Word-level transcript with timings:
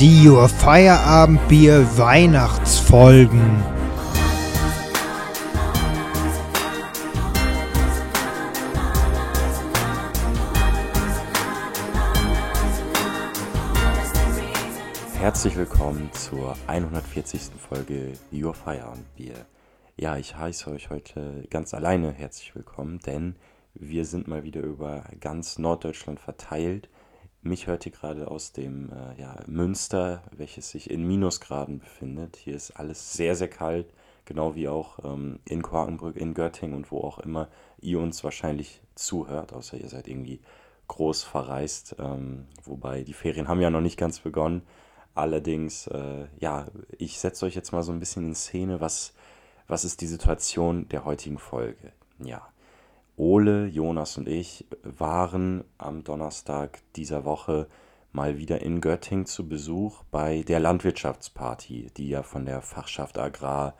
Die 0.00 0.28
Your 0.28 0.48
Feierabendbier 0.48 1.86
Weihnachtsfolgen. 1.96 3.62
Herzlich 15.14 15.54
willkommen 15.56 16.10
zur 16.12 16.56
140. 16.66 17.52
Folge 17.56 18.14
Your 18.32 18.52
Feierabendbier. 18.52 19.46
Ja, 19.96 20.16
ich 20.16 20.36
heiße 20.36 20.72
euch 20.72 20.90
heute 20.90 21.44
ganz 21.50 21.72
alleine 21.72 22.10
herzlich 22.10 22.56
willkommen, 22.56 22.98
denn 22.98 23.36
wir 23.74 24.04
sind 24.06 24.26
mal 24.26 24.42
wieder 24.42 24.62
über 24.62 25.04
ganz 25.20 25.56
Norddeutschland 25.58 26.18
verteilt. 26.18 26.88
Mich 27.46 27.66
hört 27.66 27.84
ihr 27.84 27.92
gerade 27.92 28.30
aus 28.30 28.52
dem 28.52 28.90
äh, 28.90 29.20
ja, 29.20 29.36
Münster, 29.46 30.22
welches 30.34 30.70
sich 30.70 30.88
in 30.90 31.06
Minusgraden 31.06 31.78
befindet. 31.78 32.36
Hier 32.36 32.56
ist 32.56 32.70
alles 32.70 33.12
sehr, 33.12 33.36
sehr 33.36 33.48
kalt, 33.48 33.92
genau 34.24 34.54
wie 34.54 34.66
auch 34.66 34.98
ähm, 35.04 35.40
in 35.44 35.62
Quakenbrück, 35.62 36.16
in 36.16 36.32
Göttingen 36.32 36.74
und 36.74 36.90
wo 36.90 37.02
auch 37.02 37.18
immer 37.18 37.48
ihr 37.82 38.00
uns 38.00 38.24
wahrscheinlich 38.24 38.80
zuhört, 38.94 39.52
außer 39.52 39.76
ihr 39.76 39.90
seid 39.90 40.08
irgendwie 40.08 40.40
groß 40.88 41.24
verreist. 41.24 41.96
Ähm, 41.98 42.46
wobei 42.64 43.02
die 43.02 43.12
Ferien 43.12 43.46
haben 43.46 43.60
ja 43.60 43.68
noch 43.68 43.82
nicht 43.82 43.98
ganz 43.98 44.20
begonnen. 44.20 44.62
Allerdings, 45.14 45.86
äh, 45.88 46.24
ja, 46.40 46.68
ich 46.96 47.18
setze 47.18 47.44
euch 47.44 47.54
jetzt 47.54 47.72
mal 47.72 47.82
so 47.82 47.92
ein 47.92 48.00
bisschen 48.00 48.24
in 48.24 48.34
Szene, 48.34 48.80
was, 48.80 49.12
was 49.68 49.84
ist 49.84 50.00
die 50.00 50.06
Situation 50.06 50.88
der 50.88 51.04
heutigen 51.04 51.36
Folge. 51.38 51.92
Ja, 52.20 52.48
Ole, 53.16 53.66
Jonas 53.66 54.18
und 54.18 54.28
ich 54.28 54.66
waren 54.82 55.62
am 55.78 56.02
Donnerstag 56.02 56.80
dieser 56.96 57.24
Woche 57.24 57.68
mal 58.10 58.38
wieder 58.38 58.60
in 58.60 58.80
Göttingen 58.80 59.26
zu 59.26 59.48
Besuch 59.48 60.02
bei 60.10 60.42
der 60.42 60.58
Landwirtschaftsparty, 60.58 61.92
die 61.96 62.08
ja 62.08 62.22
von 62.24 62.44
der 62.44 62.60
Fachschaft 62.60 63.18
Agrar 63.18 63.74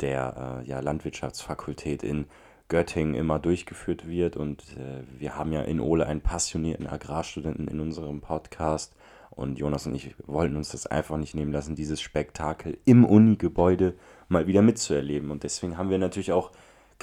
der 0.00 0.62
äh, 0.64 0.68
ja, 0.68 0.80
Landwirtschaftsfakultät 0.80 2.02
in 2.02 2.26
Göttingen 2.68 3.14
immer 3.14 3.38
durchgeführt 3.38 4.06
wird. 4.06 4.36
Und 4.36 4.62
äh, 4.76 5.02
wir 5.18 5.36
haben 5.36 5.52
ja 5.52 5.62
in 5.62 5.80
Ole 5.80 6.06
einen 6.06 6.20
passionierten 6.20 6.86
Agrarstudenten 6.86 7.68
in 7.68 7.80
unserem 7.80 8.20
Podcast. 8.20 8.94
Und 9.30 9.58
Jonas 9.58 9.86
und 9.86 9.94
ich 9.94 10.14
wollten 10.26 10.56
uns 10.56 10.70
das 10.70 10.86
einfach 10.86 11.16
nicht 11.16 11.34
nehmen 11.34 11.52
lassen, 11.52 11.74
dieses 11.74 12.00
Spektakel 12.00 12.78
im 12.84 13.04
Uni-Gebäude 13.04 13.94
mal 14.28 14.46
wieder 14.46 14.62
mitzuerleben. 14.62 15.30
Und 15.30 15.42
deswegen 15.42 15.78
haben 15.78 15.90
wir 15.90 15.98
natürlich 15.98 16.32
auch 16.32 16.52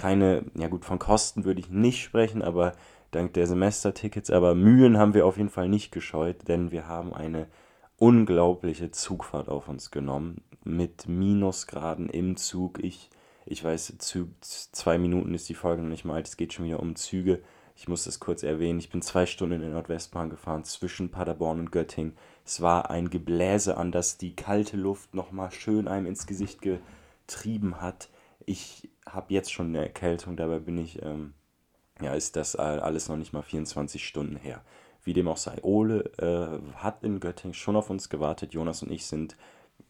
keine, 0.01 0.45
ja 0.57 0.67
gut, 0.67 0.83
von 0.83 0.97
Kosten 0.97 1.45
würde 1.45 1.59
ich 1.59 1.69
nicht 1.69 2.01
sprechen, 2.01 2.41
aber 2.41 2.71
dank 3.11 3.33
der 3.33 3.45
Semestertickets, 3.45 4.31
aber 4.31 4.55
Mühen 4.55 4.97
haben 4.97 5.13
wir 5.13 5.27
auf 5.27 5.37
jeden 5.37 5.51
Fall 5.51 5.69
nicht 5.69 5.91
gescheut, 5.91 6.47
denn 6.47 6.71
wir 6.71 6.87
haben 6.87 7.13
eine 7.13 7.45
unglaubliche 7.97 8.89
Zugfahrt 8.89 9.47
auf 9.47 9.69
uns 9.69 9.91
genommen 9.91 10.41
mit 10.63 11.07
Minusgraden 11.07 12.09
im 12.09 12.35
Zug. 12.35 12.83
Ich, 12.83 13.11
ich 13.45 13.63
weiß, 13.63 13.93
Zug, 13.99 14.29
zwei 14.41 14.97
Minuten 14.97 15.35
ist 15.35 15.47
die 15.49 15.53
Folge 15.53 15.83
noch 15.83 15.89
nicht 15.89 16.03
mal 16.03 16.15
alt, 16.15 16.27
es 16.27 16.37
geht 16.37 16.53
schon 16.53 16.65
wieder 16.65 16.79
um 16.79 16.95
Züge. 16.95 17.43
Ich 17.75 17.87
muss 17.87 18.03
das 18.03 18.19
kurz 18.19 18.41
erwähnen. 18.41 18.79
Ich 18.79 18.89
bin 18.89 19.03
zwei 19.03 19.27
Stunden 19.27 19.55
in 19.55 19.61
der 19.61 19.69
Nordwestbahn 19.69 20.31
gefahren 20.31 20.63
zwischen 20.63 21.09
Paderborn 21.09 21.59
und 21.59 21.71
Göttingen. 21.71 22.17
Es 22.43 22.61
war 22.61 22.89
ein 22.89 23.11
Gebläse, 23.11 23.77
an 23.77 23.91
das 23.91 24.17
die 24.17 24.35
kalte 24.35 24.77
Luft 24.77 25.13
nochmal 25.13 25.51
schön 25.51 25.87
einem 25.87 26.07
ins 26.07 26.25
Gesicht 26.25 26.59
getrieben 26.61 27.81
hat. 27.81 28.09
Ich 28.45 28.89
habe 29.05 29.33
jetzt 29.33 29.51
schon 29.51 29.67
eine 29.67 29.79
Erkältung, 29.79 30.35
dabei 30.35 30.59
bin 30.59 30.77
ich, 30.77 31.01
ähm, 31.01 31.33
ja, 32.01 32.13
ist 32.13 32.35
das 32.35 32.55
alles 32.55 33.09
noch 33.09 33.17
nicht 33.17 33.33
mal 33.33 33.41
24 33.41 34.05
Stunden 34.05 34.35
her. 34.35 34.61
Wie 35.03 35.13
dem 35.13 35.27
auch 35.27 35.37
sei, 35.37 35.57
Ole 35.63 36.11
äh, 36.17 36.75
hat 36.75 37.03
in 37.03 37.19
Göttingen 37.19 37.53
schon 37.53 37.75
auf 37.75 37.89
uns 37.89 38.09
gewartet. 38.09 38.53
Jonas 38.53 38.83
und 38.83 38.91
ich 38.91 39.05
sind, 39.05 39.35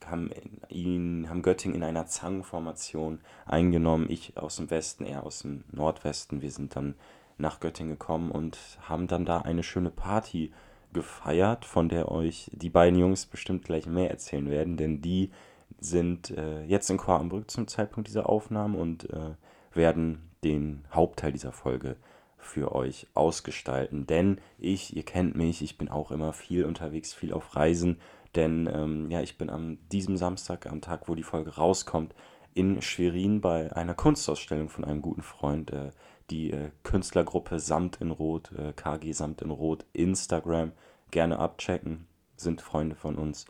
haben, 0.06 0.32
ihn, 0.70 1.30
haben 1.30 1.42
Göttingen 1.42 1.76
in 1.76 1.84
einer 1.84 2.08
Zangenformation 2.08 3.20
eingenommen. 3.45 4.10
Ich 4.10 4.38
aus 4.38 4.55
dem 4.55 4.70
Westen, 4.70 5.05
er 5.05 5.23
aus 5.23 5.39
dem 5.39 5.66
Nordwesten. 5.71 6.42
Wir 6.42 6.52
sind 6.52 6.76
dann 6.76 6.95
nach 7.38 7.60
Göttingen 7.60 7.94
gekommen 7.94 8.32
und 8.32 8.58
haben 8.82 9.08
dann 9.08 9.26
da 9.26 9.39
eine 9.42 9.64
schöne 9.64 9.92
Party 9.92 10.54
gefeiert, 10.94 11.66
von 11.66 11.89
der 11.89 12.11
euch 12.11 12.50
die 12.54 12.70
beiden 12.70 13.00
Jungs 13.00 13.26
bestimmt 13.26 13.66
gleich 13.66 13.88
mehr 13.88 14.10
erzählen 14.10 14.50
werden, 14.50 14.77
denn 14.77 15.02
die 15.02 15.32
sind 15.80 16.32
äh, 16.32 16.64
jetzt 16.64 16.89
in 16.89 16.98
Quartenbrück 16.98 17.49
zum 17.49 17.67
Zeitpunkt 17.67 18.08
dieser 18.08 18.30
Aufnahmen 18.30 18.76
und 18.76 19.09
äh, 19.09 19.36
werden 19.73 20.30
den 20.43 20.86
Hauptteil 20.92 21.32
dieser 21.32 21.52
Folge 21.52 21.98
für 22.37 22.73
euch 22.73 23.08
ausgestalten. 23.14 24.08
Denn 24.08 24.42
ich, 24.58 24.95
ihr 24.95 25.04
kennt 25.04 25.36
mich, 25.36 25.61
ich 25.61 25.77
bin 25.77 25.89
auch 25.89 26.11
immer 26.11 26.33
viel 26.33 26.65
unterwegs, 26.65 27.14
viel 27.14 27.33
auf 27.33 27.55
Reisen. 27.55 27.99
Denn 28.36 28.70
ähm, 28.73 29.11
ja, 29.11 29.21
ich 29.21 29.37
bin 29.37 29.49
am 29.49 29.77
diesem 29.92 30.17
Samstag, 30.17 30.65
am 30.65 30.82
Tag, 30.82 31.08
wo 31.08 31.15
die 31.15 31.23
Folge 31.23 31.55
rauskommt, 31.55 32.15
in 32.53 32.82
Schwerin 32.82 33.42
bei 33.42 33.73
einer 33.76 33.93
Kunstausstellung 33.93 34.70
von 34.70 34.83
einem 34.83 35.02
guten 35.02 35.21
Freund, 35.21 35.71
äh, 35.71 35.92
die 36.30 36.52
äh, 36.52 36.71
Künstlergruppe 36.83 37.59
Samt 37.59 37.98
in 38.02 38.11
Rot, 38.11 38.52
äh, 38.53 38.73
KG 38.73 39.11
Samt 39.11 39.42
in 39.42 39.52
Rot, 39.52 39.86
Instagram, 39.93 40.71
gerne 41.11 41.39
abchecken, 41.39 42.08
sind 42.36 42.61
Freunde 42.61 42.95
von 42.95 43.17
uns. 43.17 43.45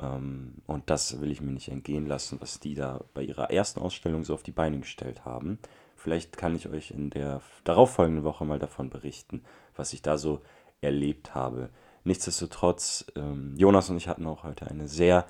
Ähm, 0.00 0.54
und 0.66 0.88
das 0.90 1.20
will 1.20 1.30
ich 1.30 1.40
mir 1.40 1.52
nicht 1.52 1.68
entgehen 1.68 2.06
lassen, 2.06 2.40
was 2.40 2.60
die 2.60 2.74
da 2.74 3.00
bei 3.14 3.22
ihrer 3.22 3.50
ersten 3.50 3.80
Ausstellung 3.80 4.24
so 4.24 4.34
auf 4.34 4.42
die 4.42 4.52
Beine 4.52 4.78
gestellt 4.78 5.24
haben. 5.24 5.58
Vielleicht 5.96 6.36
kann 6.36 6.56
ich 6.56 6.68
euch 6.68 6.90
in 6.90 7.10
der 7.10 7.42
darauffolgenden 7.64 8.24
Woche 8.24 8.44
mal 8.44 8.58
davon 8.58 8.90
berichten, 8.90 9.44
was 9.76 9.92
ich 9.92 10.02
da 10.02 10.18
so 10.18 10.40
erlebt 10.80 11.34
habe. 11.34 11.70
Nichtsdestotrotz, 12.04 13.06
ähm, 13.14 13.54
Jonas 13.56 13.88
und 13.90 13.96
ich 13.96 14.08
hatten 14.08 14.26
auch 14.26 14.42
heute 14.42 14.66
eine 14.66 14.88
sehr 14.88 15.26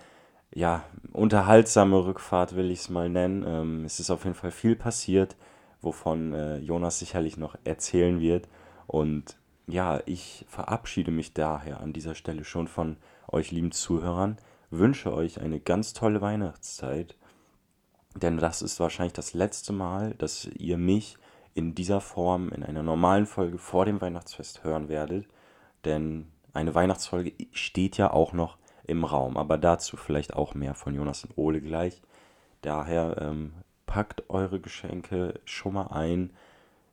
ja, 0.54 0.84
unterhaltsame 1.12 2.04
Rückfahrt, 2.04 2.56
will 2.56 2.70
ich 2.70 2.80
es 2.80 2.90
mal 2.90 3.08
nennen. 3.08 3.44
Ähm, 3.46 3.84
es 3.84 4.00
ist 4.00 4.10
auf 4.10 4.24
jeden 4.24 4.36
Fall 4.36 4.50
viel 4.50 4.76
passiert, 4.76 5.36
wovon 5.82 6.32
äh, 6.32 6.58
Jonas 6.58 6.98
sicherlich 6.98 7.36
noch 7.36 7.56
erzählen 7.64 8.20
wird. 8.20 8.48
Und 8.86 9.36
ja, 9.66 10.00
ich 10.06 10.46
verabschiede 10.48 11.10
mich 11.10 11.34
daher 11.34 11.80
an 11.80 11.92
dieser 11.92 12.14
Stelle 12.14 12.44
schon 12.44 12.68
von 12.68 12.96
euch 13.28 13.50
lieben 13.50 13.72
Zuhörern 13.72 14.38
wünsche 14.72 15.12
euch 15.12 15.40
eine 15.40 15.60
ganz 15.60 15.92
tolle 15.92 16.20
Weihnachtszeit, 16.20 17.14
denn 18.16 18.38
das 18.38 18.62
ist 18.62 18.80
wahrscheinlich 18.80 19.12
das 19.12 19.34
letzte 19.34 19.72
Mal, 19.72 20.14
dass 20.14 20.46
ihr 20.46 20.78
mich 20.78 21.16
in 21.54 21.74
dieser 21.74 22.00
Form 22.00 22.48
in 22.48 22.62
einer 22.62 22.82
normalen 22.82 23.26
Folge 23.26 23.58
vor 23.58 23.84
dem 23.84 24.00
Weihnachtsfest 24.00 24.64
hören 24.64 24.88
werdet, 24.88 25.26
denn 25.84 26.28
eine 26.54 26.74
Weihnachtsfolge 26.74 27.32
steht 27.52 27.98
ja 27.98 28.10
auch 28.10 28.32
noch 28.32 28.58
im 28.84 29.04
Raum, 29.04 29.36
aber 29.36 29.58
dazu 29.58 29.96
vielleicht 29.96 30.34
auch 30.34 30.54
mehr 30.54 30.74
von 30.74 30.94
Jonas 30.94 31.24
und 31.24 31.36
Ole 31.36 31.60
gleich. 31.60 32.02
Daher 32.62 33.16
ähm, 33.20 33.52
packt 33.86 34.28
eure 34.30 34.60
Geschenke 34.60 35.40
schon 35.44 35.74
mal 35.74 35.88
ein. 35.88 36.30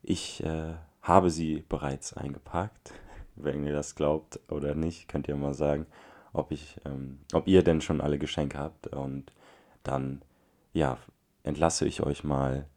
Ich 0.04 0.44
äh, 0.44 0.76
habe 1.02 1.30
sie 1.30 1.64
bereits 1.68 2.14
eingepackt. 2.14 2.94
Wenn 3.36 3.66
ihr 3.66 3.74
das 3.74 3.96
glaubt 3.96 4.40
oder 4.50 4.76
nicht, 4.76 5.08
könnt 5.08 5.28
ihr 5.28 5.36
mal 5.36 5.54
sagen 5.54 5.86
ob 6.34 6.52
ich, 6.52 6.78
ähm, 6.86 7.20
ob 7.34 7.48
ihr 7.48 7.64
denn 7.64 7.82
schon 7.82 8.02
alle 8.02 8.20
Geschenke 8.20 8.58
habt. 8.58 8.88
Und 8.88 9.32
dann, 9.84 10.22
ja, 10.74 10.98
entlasse 11.44 11.86
ich 11.86 12.02
euch 12.02 12.24
mal 12.24 12.68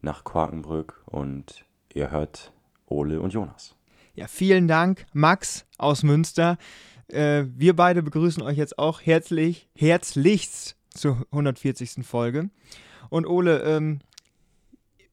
nach 0.00 0.24
Quakenbrück 0.24 1.02
und 1.06 1.64
ihr 1.92 2.10
hört 2.10 2.52
Ole 2.86 3.20
und 3.20 3.32
Jonas. 3.32 3.74
Ja, 4.14 4.28
vielen 4.28 4.68
Dank, 4.68 5.06
Max 5.12 5.66
aus 5.78 6.02
Münster. 6.02 6.56
Äh, 7.08 7.44
wir 7.56 7.74
beide 7.74 8.02
begrüßen 8.02 8.42
euch 8.42 8.56
jetzt 8.56 8.78
auch 8.78 9.00
herzlich, 9.00 9.68
herzlichst 9.74 10.76
zur 10.90 11.26
140. 11.32 12.06
Folge. 12.06 12.50
Und 13.10 13.26
Ole, 13.26 13.62
ähm, 13.62 14.00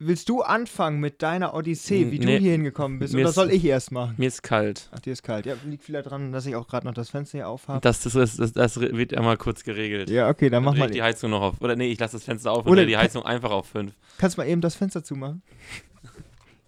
willst 0.03 0.29
du 0.29 0.41
anfangen 0.41 0.99
mit 0.99 1.21
deiner 1.21 1.53
Odyssee, 1.53 2.11
wie 2.11 2.19
nee, 2.19 2.25
du 2.25 2.37
hier 2.39 2.51
hingekommen 2.53 2.99
bist? 2.99 3.13
Oder 3.13 3.29
ist, 3.29 3.35
soll 3.35 3.51
ich 3.51 3.63
erst 3.63 3.91
machen? 3.91 4.15
Mir 4.17 4.27
ist 4.27 4.41
kalt. 4.41 4.89
Ach, 4.91 4.99
dir 4.99 5.13
ist 5.13 5.23
kalt. 5.23 5.45
Ja, 5.45 5.53
liegt 5.65 5.83
vielleicht 5.83 6.07
daran, 6.07 6.31
dass 6.31 6.45
ich 6.45 6.55
auch 6.55 6.67
gerade 6.67 6.87
noch 6.87 6.93
das 6.93 7.09
Fenster 7.09 7.37
hier 7.37 7.47
aufhabe. 7.47 7.81
Das, 7.81 8.01
das, 8.01 8.13
das, 8.13 8.53
das, 8.53 8.79
wird 8.79 9.13
einmal 9.13 9.37
kurz 9.37 9.63
geregelt. 9.63 10.09
Ja, 10.09 10.29
okay, 10.29 10.49
dann, 10.49 10.63
dann 10.63 10.73
mach 10.73 10.79
mal. 10.79 10.89
die 10.89 11.03
Heizung 11.03 11.29
noch 11.29 11.41
auf. 11.41 11.61
Oder 11.61 11.75
nee, 11.75 11.91
ich 11.91 11.99
lasse 11.99 12.17
das 12.17 12.23
Fenster 12.23 12.51
auf 12.51 12.65
oder 12.65 12.85
die 12.85 12.97
Heizung 12.97 13.23
einfach 13.23 13.51
auf 13.51 13.67
5. 13.67 13.93
Kannst 14.17 14.37
du 14.37 14.41
mal 14.41 14.47
eben 14.47 14.61
das 14.61 14.75
Fenster 14.75 15.03
zumachen? 15.03 15.43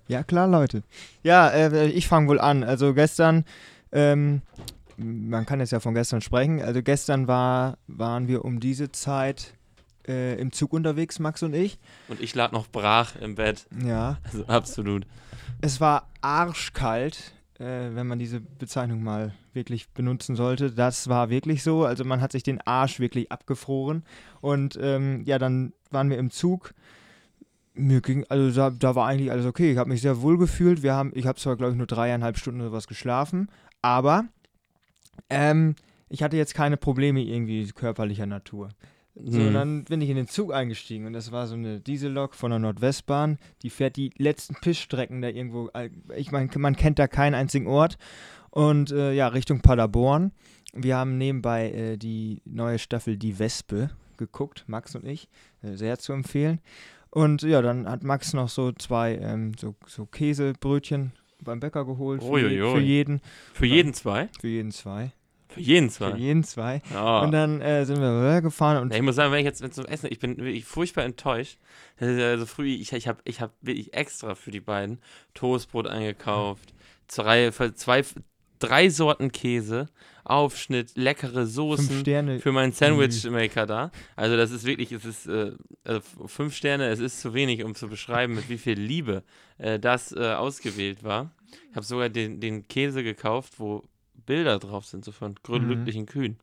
ja, 0.08 0.24
klar, 0.24 0.48
Leute. 0.48 0.84
Ja, 1.24 1.50
äh, 1.50 1.88
ich 1.88 2.08
fange 2.08 2.28
wohl 2.28 2.40
an. 2.40 2.64
Also 2.64 2.94
gestern, 2.94 3.46
ähm, 3.92 4.42
man 4.98 5.46
kann 5.46 5.60
jetzt 5.60 5.72
ja 5.72 5.80
von 5.80 5.96
gestern 5.96 6.22
sprechen. 6.22 6.62
Also 6.62 6.84
gestern 6.84 7.28
war, 7.28 7.78
waren 7.88 8.28
wir 8.28 8.46
um 8.46 8.60
diese 8.60 8.92
Zeit 8.92 9.56
äh, 10.08 10.40
im 10.40 10.52
Zug 10.52 10.74
unterwegs, 10.74 11.20
Max 11.20 11.44
und 11.44 11.54
ich. 11.54 11.80
Und 12.08 12.22
ich 12.22 12.36
lag 12.36 12.52
noch 12.52 12.68
brach 12.68 13.16
im 13.22 13.36
Bett. 13.36 13.66
Ja. 13.84 14.18
Also 14.24 14.46
absolut. 14.48 15.06
Es 15.62 15.80
war 15.80 16.10
arschkalt, 16.22 17.34
äh, 17.60 17.90
wenn 17.94 18.08
man 18.08 18.20
diese 18.20 18.40
Bezeichnung 18.40 19.04
mal 19.04 19.34
wirklich 19.54 19.90
benutzen 19.90 20.36
sollte. 20.36 20.72
Das 20.72 21.08
war 21.08 21.30
wirklich 21.30 21.64
so. 21.64 21.86
Also 21.86 22.04
man 22.04 22.22
hat 22.22 22.32
sich 22.32 22.44
den 22.44 22.62
Arsch 22.62 23.00
wirklich 23.00 23.32
abgefroren. 23.32 24.04
Und 24.42 24.78
ähm, 24.82 25.24
ja, 25.26 25.40
dann 25.40 25.74
waren 25.92 26.10
wir 26.10 26.18
im 26.18 26.32
Zug. 26.32 26.74
Mir 27.76 28.02
ging, 28.02 28.26
also 28.30 28.52
da, 28.56 28.70
da 28.70 28.96
war 28.96 29.08
eigentlich 29.08 29.32
alles 29.32 29.46
okay. 29.46 29.72
Ich 29.72 29.78
habe 29.78 29.90
mich 29.90 30.02
sehr 30.02 30.22
wohl 30.22 30.38
gefühlt. 30.38 30.84
Wir 30.84 30.94
haben, 30.94 31.12
ich 31.16 31.26
habe 31.26 31.40
zwar, 31.40 31.56
glaube 31.56 31.72
ich, 31.72 31.78
nur 31.78 31.88
dreieinhalb 31.88 32.38
Stunden 32.38 32.62
oder 32.62 32.72
was 32.72 32.88
geschlafen, 32.88 33.50
aber 33.82 34.26
ähm, 35.30 35.76
ich 36.10 36.22
hatte 36.22 36.38
jetzt 36.38 36.54
keine 36.54 36.78
Probleme 36.78 37.22
irgendwie 37.22 37.66
körperlicher 37.72 38.28
Natur. 38.28 38.70
So, 39.16 39.38
Hm. 39.40 39.54
dann 39.54 39.84
bin 39.84 40.02
ich 40.02 40.10
in 40.10 40.16
den 40.16 40.28
Zug 40.28 40.54
eingestiegen 40.54 41.06
und 41.06 41.14
das 41.14 41.32
war 41.32 41.46
so 41.48 41.54
eine 41.54 41.80
Diesellok 41.80 42.34
von 42.34 42.50
der 42.50 42.60
Nordwestbahn. 42.60 43.38
Die 43.62 43.70
fährt 43.70 43.96
die 43.96 44.12
letzten 44.18 44.56
Pissstrecken 44.56 45.22
da 45.22 45.28
irgendwo. 45.28 45.70
Ich 46.16 46.32
meine, 46.32 46.50
man 46.58 46.76
kennt 46.76 46.98
da 46.98 47.08
keinen 47.08 47.36
einzigen 47.36 47.68
Ort. 47.68 47.98
Und 48.50 48.92
äh, 48.92 49.14
ja, 49.14 49.28
Richtung 49.28 49.62
Paderborn. 49.62 50.32
Wir 50.74 50.98
haben 50.98 51.18
nebenbei 51.20 51.72
äh, 51.72 51.98
die 51.98 52.42
neue 52.46 52.80
Staffel 52.80 53.18
Die 53.18 53.38
Wespe 53.38 53.92
geguckt, 54.18 54.64
Max 54.68 54.96
und 54.96 55.06
ich. 55.06 55.28
Äh, 55.62 55.76
sehr 55.76 56.00
zu 56.00 56.14
empfehlen. 56.14 56.60
Und 57.12 57.44
ja, 57.44 57.62
dann 57.62 57.88
hat 57.88 58.04
Max 58.04 58.34
noch 58.34 58.50
so 58.50 58.72
zwei 58.72 59.16
ähm, 59.18 59.52
so, 59.60 59.76
so 59.86 60.08
Käsebrötchen 60.08 61.12
beim 61.44 61.60
Bäcker 61.60 61.86
geholt. 61.86 62.24
Für, 62.24 62.50
je, 62.50 62.60
für 62.72 62.80
jeden. 62.80 63.22
Für 63.54 63.68
jeden 63.68 63.94
zwei? 63.94 64.30
Für 64.40 64.48
jeden 64.48 64.72
zwei. 64.72 65.12
Für 65.54 65.62
jeden 65.62 65.90
Für 65.90 66.12
zwei. 66.12 66.18
jeden 66.18 66.44
zwei. 66.44 66.82
Ja. 66.94 67.22
Und 67.22 67.32
dann 67.32 67.62
äh, 67.62 67.86
sind 67.86 68.00
wir 68.00 68.10
rübergefahren 68.10 68.82
und 68.82 68.92
Ja, 68.92 68.98
ich 68.98 69.04
muss 69.04 69.16
sagen, 69.16 69.32
wenn 69.32 69.40
ich 69.40 69.46
jetzt 69.46 69.62
wenn 69.62 69.72
zum 69.72 69.86
Essen, 69.86 70.08
ich 70.12 70.20
bin 70.20 70.38
wirklich 70.38 70.66
furchtbar 70.66 71.04
enttäuscht. 71.04 71.58
Das 72.00 72.10
ist 72.10 72.20
ja 72.20 72.38
so 72.38 72.46
früh, 72.46 72.68
ich, 72.74 72.92
ich 72.94 73.08
habe 73.08 73.20
ich 73.24 73.42
hab 73.42 73.52
wirklich 73.62 73.94
extra 73.94 74.36
für 74.36 74.52
die 74.52 74.60
beiden 74.60 75.00
Toastbrot 75.34 75.88
eingekauft, 75.88 76.74
zwei, 77.08 77.52
zwei, 77.52 78.04
drei 78.60 78.90
Sorten 78.90 79.32
Käse, 79.32 79.90
Aufschnitt, 80.24 80.92
leckere 80.96 81.46
Soßen 81.46 82.06
für 82.40 82.52
meinen 82.52 82.72
Sandwichmaker 82.72 83.66
da. 83.66 83.92
Also 84.16 84.38
das 84.38 84.52
ist 84.52 84.66
wirklich, 84.66 84.92
es 84.92 85.06
ist 85.06 85.28
äh, 85.28 85.52
also 85.84 86.02
fünf 86.28 86.56
Sterne, 86.56 86.88
es 86.88 87.00
ist 87.00 87.20
zu 87.20 87.34
wenig, 87.34 87.64
um 87.64 87.76
zu 87.76 87.90
beschreiben, 87.90 88.36
mit 88.36 88.50
wie 88.50 88.58
viel 88.58 88.80
Liebe 88.80 89.24
äh, 89.58 89.80
das 89.80 90.14
äh, 90.14 90.34
ausgewählt 90.34 91.04
war. 91.04 91.32
Ich 91.70 91.76
habe 91.76 91.86
sogar 91.86 92.10
den, 92.10 92.40
den 92.40 92.68
Käse 92.68 93.04
gekauft, 93.04 93.60
wo 93.60 93.84
Bilder 94.26 94.60
drauf 94.60 94.86
sind, 94.86 95.06
so 95.06 95.12
von 95.12 95.36
glücklichen 95.44 96.06
Kühen. 96.06 96.38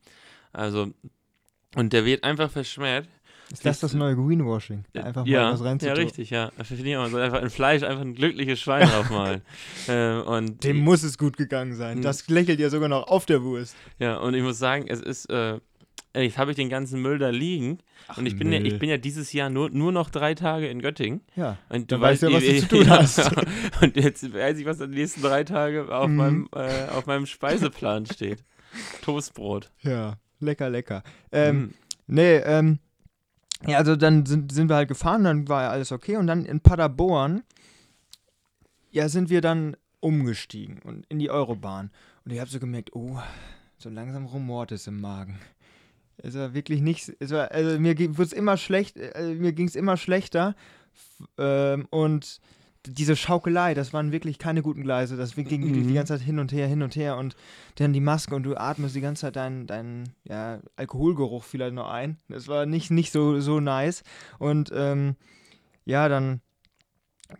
Also, 0.52 0.92
und 1.76 1.92
der 1.92 2.04
wird 2.04 2.24
einfach 2.24 2.50
verschmäht. 2.50 3.08
Ist 3.52 3.66
das 3.66 3.80
das 3.80 3.94
neue 3.94 4.14
Greenwashing? 4.14 4.84
Einfach 4.94 5.26
ja, 5.26 5.42
mal 5.42 5.52
was 5.54 5.60
ja, 5.60 5.66
reinzutun. 5.66 5.96
richtig, 5.96 6.30
ja. 6.30 6.52
Das 6.56 6.68
finde 6.68 6.88
ich 6.88 6.96
auch. 6.96 7.02
Man 7.02 7.10
soll 7.10 7.22
einfach 7.22 7.42
in 7.42 7.50
Fleisch 7.50 7.82
einfach 7.82 8.02
ein 8.02 8.14
glückliches 8.14 8.60
Schwein 8.60 8.88
draufmalen. 8.88 9.42
äh, 9.88 10.18
und 10.20 10.62
Dem 10.62 10.78
muss 10.78 11.02
es 11.02 11.18
gut 11.18 11.36
gegangen 11.36 11.74
sein. 11.74 11.96
Hm. 11.96 12.02
Das 12.02 12.28
lächelt 12.28 12.60
ja 12.60 12.70
sogar 12.70 12.88
noch 12.88 13.08
auf 13.08 13.26
der 13.26 13.42
Wurst. 13.42 13.74
Ja, 13.98 14.18
und 14.18 14.34
ich 14.34 14.42
muss 14.42 14.58
sagen, 14.58 14.86
es 14.86 15.00
ist, 15.00 15.26
äh, 15.30 15.58
jetzt 16.14 16.38
habe 16.38 16.50
ich 16.52 16.56
den 16.56 16.68
ganzen 16.68 17.00
Müll 17.02 17.18
da 17.18 17.28
liegen. 17.30 17.78
und 18.16 18.26
ich 18.26 18.36
bin, 18.36 18.52
ja, 18.52 18.60
ich 18.60 18.78
bin 18.78 18.88
ja 18.90 18.96
dieses 18.96 19.32
Jahr 19.32 19.50
nur, 19.50 19.70
nur 19.70 19.92
noch 19.92 20.10
drei 20.10 20.34
Tage 20.34 20.68
in 20.68 20.80
Göttingen. 20.80 21.20
Ja. 21.36 21.58
Und 21.68 21.92
Dann 21.92 22.00
weißt 22.00 22.22
du 22.22 22.28
ja, 22.28 22.36
was 22.36 22.44
du 22.44 22.58
zu 22.60 22.68
tun 22.68 22.84
ja, 22.86 22.98
hast. 23.00 23.30
Und 23.82 23.96
jetzt 23.96 24.32
weiß 24.32 24.58
ich, 24.58 24.66
was 24.66 24.78
die 24.78 24.86
nächsten 24.88 25.22
drei 25.22 25.44
Tage 25.44 25.94
auf, 25.94 26.08
Mhm. 26.08 26.16
meinem, 26.16 26.48
äh, 26.54 26.86
auf 26.88 27.06
meinem 27.06 27.26
Speiseplan 27.26 28.06
steht. 28.06 28.44
Toastbrot. 29.02 29.70
Ja. 29.82 30.16
Lecker, 30.40 30.70
lecker. 30.70 31.02
Ähm, 31.32 31.56
Mhm. 31.60 31.74
Nee, 32.12 32.36
ähm, 32.38 32.78
ja, 33.66 33.78
also 33.78 33.94
dann 33.94 34.26
sind, 34.26 34.50
sind 34.52 34.68
wir 34.68 34.76
halt 34.76 34.88
gefahren, 34.88 35.22
dann 35.24 35.48
war 35.48 35.62
ja 35.64 35.70
alles 35.70 35.92
okay. 35.92 36.16
Und 36.16 36.26
dann 36.26 36.44
in 36.44 36.60
Paderborn, 36.60 37.42
ja, 38.90 39.08
sind 39.08 39.30
wir 39.30 39.40
dann 39.42 39.76
umgestiegen 40.00 40.80
und 40.82 41.04
in 41.08 41.18
die 41.18 41.30
Eurobahn. 41.30 41.90
Und 42.24 42.32
ich 42.32 42.40
habe 42.40 42.50
so 42.50 42.58
gemerkt, 42.58 42.94
oh, 42.96 43.20
so 43.78 43.88
langsam 43.90 44.26
rumort 44.26 44.72
es 44.72 44.86
im 44.86 45.00
Magen. 45.00 45.38
Es 46.22 46.34
war 46.34 46.54
wirklich 46.54 46.80
nicht, 46.80 47.12
es 47.18 47.30
war, 47.30 47.50
also 47.50 47.78
mir 47.78 47.98
wurde 47.98 48.22
es 48.22 48.32
immer 48.32 48.56
schlecht, 48.56 48.96
äh, 48.96 49.34
mir 49.34 49.52
ging 49.52 49.66
es 49.68 49.74
immer 49.76 49.96
schlechter. 49.96 50.54
Ähm, 51.38 51.86
und 51.90 52.40
diese 52.86 53.14
Schaukelei, 53.14 53.74
das 53.74 53.92
waren 53.92 54.10
wirklich 54.10 54.38
keine 54.38 54.62
guten 54.62 54.82
Gleise. 54.82 55.16
Das 55.16 55.34
ging 55.34 55.48
wirklich 55.50 55.86
die 55.86 55.90
Mhm. 55.90 55.94
ganze 55.94 56.14
Zeit 56.14 56.22
hin 56.22 56.38
und 56.38 56.50
her, 56.52 56.66
hin 56.66 56.82
und 56.82 56.96
her. 56.96 57.16
Und 57.18 57.36
dann 57.76 57.92
die 57.92 58.00
Maske 58.00 58.34
und 58.34 58.42
du 58.44 58.56
atmest 58.56 58.94
die 58.96 59.02
ganze 59.02 59.22
Zeit 59.22 59.36
deinen, 59.36 59.66
deinen 59.66 60.14
ja, 60.24 60.60
Alkoholgeruch 60.76 61.44
vielleicht 61.44 61.74
noch 61.74 61.90
ein. 61.90 62.16
Das 62.28 62.48
war 62.48 62.64
nicht, 62.64 62.90
nicht 62.90 63.12
so, 63.12 63.38
so 63.40 63.60
nice. 63.60 64.02
Und 64.38 64.70
ähm, 64.74 65.16
ja, 65.84 66.08
dann 66.08 66.40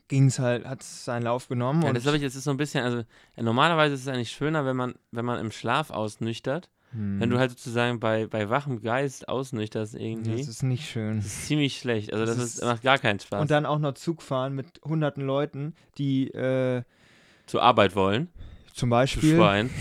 ging 0.09 0.26
es 0.26 0.38
halt, 0.38 0.67
hat 0.67 0.83
es 0.83 1.05
seinen 1.06 1.23
Lauf 1.23 1.49
genommen. 1.49 1.83
Ja, 1.83 1.88
und 1.88 1.94
das 1.97 2.06
habe 2.06 2.17
ich, 2.19 2.23
es 2.23 2.37
ist 2.37 2.44
so 2.44 2.50
ein 2.50 2.56
bisschen, 2.59 2.85
also 2.85 3.03
normalerweise 3.37 3.94
ist 3.94 4.03
es 4.03 4.09
eigentlich 4.09 4.33
schöner, 4.33 4.65
wenn 4.67 4.76
man, 4.76 4.94
wenn 5.11 5.25
man 5.25 5.41
im 5.41 5.50
Schlaf 5.50 5.91
ausnüchtert. 5.91 6.69
Hm, 6.93 7.21
Wenn 7.21 7.31
du 7.31 7.39
halt 7.39 7.51
sozusagen 7.53 8.01
bei, 8.01 8.27
bei 8.27 8.51
wachem 8.51 8.83
Geist 8.83 9.29
ausnüchterst 9.29 9.95
irgendwie. 9.95 10.37
das 10.39 10.49
ist 10.49 10.63
nicht 10.65 10.89
schön. 10.91 11.17
Das 11.19 11.27
ist 11.27 11.47
ziemlich 11.47 11.79
schlecht. 11.79 12.13
Also 12.13 12.27
das, 12.27 12.37
Das 12.37 12.45
ist, 12.47 12.55
ist- 12.57 12.65
macht 12.65 12.83
gar 12.83 12.99
keinen 12.99 13.21
Spaß. 13.21 13.41
Und 13.41 13.51
dann 13.51 13.65
auch 13.67 13.79
noch 13.79 13.95
Zug 13.95 14.23
fahren 14.23 14.55
mit 14.55 14.81
hunderten 14.85 15.25
Leuten, 15.25 15.75
die 15.99 16.29
äh, 16.33 16.83
Zur 17.47 17.63
Arbeit 17.63 17.95
wollen. 17.95 18.29
zum 18.75 18.91
Beispiel. 18.91 19.37
Schwein. 19.37 19.71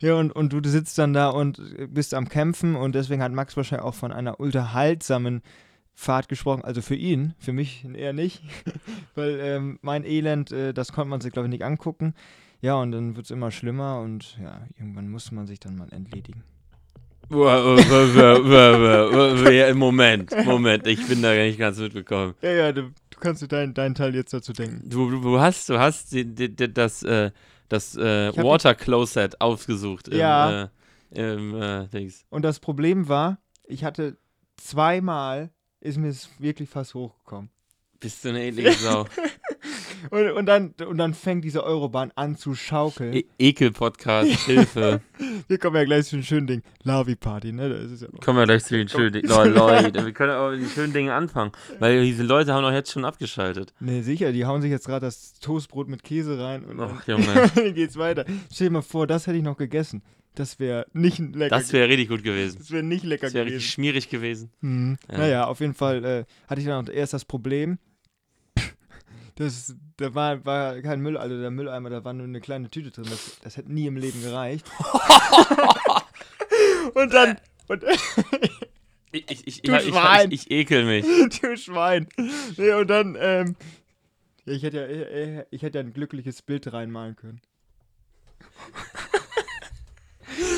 Ja, 0.00 0.14
und, 0.16 0.32
und 0.32 0.52
du 0.52 0.60
sitzt 0.68 0.98
dann 0.98 1.12
da 1.12 1.28
und 1.30 1.60
bist 1.94 2.12
am 2.14 2.28
Kämpfen 2.28 2.76
und 2.76 2.94
deswegen 2.94 3.22
hat 3.22 3.32
Max 3.32 3.56
wahrscheinlich 3.56 3.84
auch 3.86 3.94
von 3.94 4.12
einer 4.12 4.38
unterhaltsamen 4.40 5.40
Fahrt 5.94 6.28
gesprochen. 6.28 6.62
Also 6.64 6.82
für 6.82 6.94
ihn, 6.96 7.34
für 7.38 7.52
mich 7.52 7.84
eher 7.94 8.12
nicht. 8.12 8.42
Weil 9.14 9.38
ähm, 9.40 9.78
mein 9.82 10.04
Elend, 10.04 10.52
äh, 10.52 10.74
das 10.74 10.92
konnte 10.92 11.08
man 11.10 11.20
sich, 11.20 11.32
glaube 11.32 11.46
ich, 11.48 11.50
nicht 11.50 11.64
angucken. 11.64 12.14
Ja, 12.62 12.74
und 12.76 12.92
dann 12.92 13.16
wird 13.16 13.26
es 13.26 13.30
immer 13.30 13.50
schlimmer 13.50 14.00
und 14.00 14.38
ja, 14.42 14.60
irgendwann 14.78 15.08
muss 15.08 15.30
man 15.30 15.46
sich 15.46 15.60
dann 15.60 15.76
mal 15.76 15.88
entledigen. 15.92 16.42
Moment, 19.74 20.32
Moment, 20.44 20.86
ich 20.86 21.06
bin 21.06 21.22
da 21.22 21.34
gar 21.34 21.42
nicht 21.42 21.58
ganz 21.58 21.78
mitbekommen. 21.78 22.34
Ja, 22.40 22.50
ja, 22.52 22.72
du, 22.72 22.82
du 23.10 23.18
kannst 23.20 23.42
dir 23.42 23.48
deinen, 23.48 23.74
deinen 23.74 23.94
Teil 23.94 24.14
jetzt 24.14 24.32
dazu 24.32 24.52
denken. 24.52 24.88
Du, 24.88 25.10
du, 25.10 25.20
du 25.20 25.40
hast, 25.40 25.68
du 25.68 25.78
hast 25.78 26.12
die, 26.12 26.24
die, 26.24 26.54
die, 26.54 26.72
das, 26.72 27.02
äh, 27.02 27.30
das 27.68 27.96
äh, 27.96 28.32
Water 28.36 28.74
Closet 28.74 29.40
aufgesucht 29.40 30.08
im, 30.08 30.18
Ja. 30.18 30.62
äh, 30.64 30.68
im 31.10 31.60
äh, 31.60 31.88
Dings. 31.88 32.24
Und 32.30 32.42
das 32.42 32.60
Problem 32.60 33.08
war, 33.08 33.38
ich 33.64 33.82
hatte 33.84 34.16
zweimal, 34.56 35.50
ist 35.80 35.98
mir 35.98 36.08
es 36.08 36.30
wirklich 36.38 36.68
fast 36.68 36.94
hochgekommen. 36.94 37.50
Bist 37.98 38.24
du 38.24 38.28
eine 38.28 38.44
eklige 38.44 38.72
Sau. 38.72 39.06
Und, 40.10 40.30
und, 40.32 40.46
dann, 40.46 40.74
und 40.86 40.98
dann 40.98 41.14
fängt 41.14 41.44
diese 41.44 41.64
Eurobahn 41.64 42.12
an 42.14 42.36
zu 42.36 42.54
schaukeln. 42.54 43.12
e 43.14 43.24
Ekel-Podcast, 43.38 44.30
Hilfe. 44.46 45.00
Wir 45.48 45.58
kommen 45.58 45.76
ja 45.76 45.84
gleich 45.84 46.06
zu 46.06 46.16
einem 46.16 46.24
schönen 46.24 46.46
Ding. 46.46 46.62
Lavi-Party, 46.82 47.52
ne? 47.52 47.68
Das 47.68 47.90
ist 47.90 48.02
ja. 48.02 48.08
Kommen 48.24 48.38
wir 48.38 48.44
gleich 48.46 48.64
zu 48.64 48.76
den 48.76 48.88
schönen 48.88 49.12
Dingen. 49.12 49.30
Oh, 49.30 49.44
Leute, 49.44 50.04
wir 50.04 50.12
können 50.12 50.32
aber 50.32 50.52
mit 50.52 50.60
den 50.62 50.68
schönen 50.68 50.92
Dingen 50.92 51.10
anfangen. 51.10 51.52
Weil 51.78 52.04
diese 52.04 52.22
Leute 52.22 52.52
haben 52.52 52.62
doch 52.62 52.72
jetzt 52.72 52.90
schon 52.92 53.04
abgeschaltet. 53.04 53.72
Ne, 53.80 54.02
sicher, 54.02 54.32
die 54.32 54.44
hauen 54.44 54.62
sich 54.62 54.70
jetzt 54.70 54.86
gerade 54.86 55.06
das 55.06 55.34
Toastbrot 55.40 55.88
mit 55.88 56.02
Käse 56.02 56.38
rein 56.38 56.64
und 56.64 56.80
Ach, 56.80 57.04
dann, 57.04 57.22
Junge. 57.22 57.50
dann 57.54 57.74
geht's 57.74 57.96
weiter. 57.96 58.24
Stell 58.52 58.68
dir 58.68 58.72
mal 58.74 58.82
vor, 58.82 59.06
das 59.06 59.26
hätte 59.26 59.36
ich 59.38 59.42
noch 59.44 59.56
gegessen. 59.56 60.02
Das 60.34 60.58
wäre 60.58 60.86
nicht 60.92 61.18
lecker. 61.18 61.56
Das 61.56 61.72
wäre 61.72 61.88
richtig 61.88 62.10
gut 62.10 62.22
gewesen. 62.22 62.58
das 62.58 62.70
wäre 62.70 62.82
nicht 62.82 63.04
lecker 63.04 63.26
Das 63.26 63.32
wäre 63.34 63.46
richtig 63.46 63.62
gewesen. 63.62 63.72
schmierig 63.72 64.08
gewesen. 64.10 64.50
Mhm. 64.60 64.98
Ja. 65.10 65.18
Naja, 65.18 65.44
auf 65.46 65.60
jeden 65.60 65.72
Fall 65.74 66.04
äh, 66.04 66.24
hatte 66.46 66.60
ich 66.60 66.66
dann 66.66 66.86
auch 66.86 66.92
erst 66.92 67.14
das 67.14 67.24
Problem. 67.24 67.78
Das, 69.36 69.74
da 69.98 70.14
war, 70.14 70.44
war 70.44 70.80
kein 70.82 71.00
Müll, 71.00 71.16
also 71.16 71.38
der 71.38 71.50
Mülleimer, 71.50 71.90
da 71.90 72.04
war 72.04 72.12
nur 72.12 72.26
eine 72.26 72.40
kleine 72.40 72.70
Tüte 72.70 72.90
drin. 72.90 73.06
Das, 73.08 73.38
das 73.42 73.56
hätte 73.56 73.72
nie 73.72 73.86
im 73.86 73.96
Leben 73.96 74.20
gereicht. 74.22 74.66
und 76.94 77.12
dann. 77.12 77.38
Und, 77.68 77.82
Ich, 79.12 79.24
ich, 79.30 79.46
ich, 79.46 79.62
Du 79.62 79.72
ich, 79.74 79.88
ich, 79.88 79.90
Schwein. 79.94 80.30
ich, 80.30 80.42
ich 80.42 80.50
ekel 80.50 80.84
mich. 80.84 81.04
du 81.40 81.56
Schwein. 81.56 82.06
Nee, 82.56 82.72
und 82.74 82.88
dann, 82.88 83.16
ähm, 83.18 83.56
ich 84.44 84.62
hätte 84.62 84.78
ja, 84.78 84.84
äh, 84.84 85.46
ich 85.50 85.62
hätte 85.62 85.78
ja 85.78 85.84
ein 85.84 85.92
glückliches 85.92 86.42
Bild 86.42 86.72
reinmalen 86.72 87.16
können. 87.16 87.40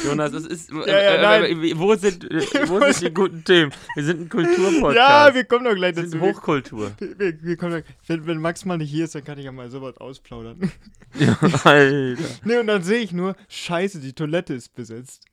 Jonas, 0.05 0.33
es 0.33 0.47
ist. 0.47 0.71
Ja, 0.71 0.87
ja, 0.87 0.99
äh, 0.99 1.23
nein. 1.23 1.63
äh, 1.65 1.79
wo 1.79 1.95
sind, 1.95 2.25
äh, 2.31 2.69
wo 2.69 2.81
sind 2.93 3.01
die 3.03 3.15
guten 3.15 3.45
Themen? 3.45 3.73
Wir 3.95 4.05
sind 4.05 4.21
ein 4.23 4.29
Kulturpodcast. 4.29 4.97
Ja, 4.97 5.35
wir 5.35 5.45
kommen 5.45 5.65
doch 5.65 5.75
gleich 5.75 5.97
wir 5.97 6.03
dazu. 6.05 6.11
sind 6.13 6.23
Wir, 6.23 6.33
Hochkultur. 6.33 6.93
wir, 6.99 7.43
wir 7.43 7.57
kommen 7.57 7.73
doch, 7.83 7.89
wenn, 8.07 8.27
wenn 8.27 8.41
Max 8.41 8.65
mal 8.65 8.79
nicht 8.79 8.91
hier 8.91 9.05
ist, 9.05 9.15
dann 9.15 9.25
kann 9.25 9.39
ich 9.39 9.45
ja 9.45 9.53
mal 9.53 9.71
sowas 9.71 9.97
ausplaudern. 9.99 10.71
Ja, 11.19 11.39
Alter. 11.65 12.23
nee, 12.45 12.59
und 12.59 12.67
dann 12.67 12.83
sehe 12.83 12.99
ich 13.01 13.13
nur, 13.13 13.35
scheiße, 13.49 13.99
die 14.01 14.13
Toilette 14.13 14.53
ist 14.53 14.75
besetzt. 14.75 15.25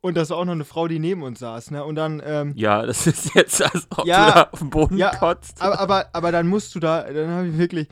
Und 0.00 0.16
das 0.16 0.30
war 0.30 0.38
auch 0.38 0.44
noch 0.44 0.52
eine 0.52 0.64
Frau, 0.64 0.88
die 0.88 0.98
neben 0.98 1.22
uns 1.22 1.38
saß, 1.38 1.70
ne? 1.70 1.84
Und 1.84 1.94
dann, 1.94 2.20
ähm, 2.24 2.52
Ja, 2.56 2.84
das 2.84 3.06
ist 3.06 3.34
jetzt, 3.36 3.62
als 3.62 3.86
ob 3.90 4.04
Ja, 4.06 4.26
du 4.26 4.32
da 4.34 4.48
auf 4.50 4.58
den 4.58 4.70
Boden 4.70 4.96
ja, 4.96 5.14
kotzt. 5.14 5.60
aber, 5.62 5.78
aber, 5.78 6.06
aber 6.12 6.32
dann 6.32 6.48
musst 6.48 6.74
du 6.74 6.80
da, 6.80 7.02
dann 7.04 7.28
habe 7.30 7.48
ich 7.48 7.58
wirklich, 7.58 7.86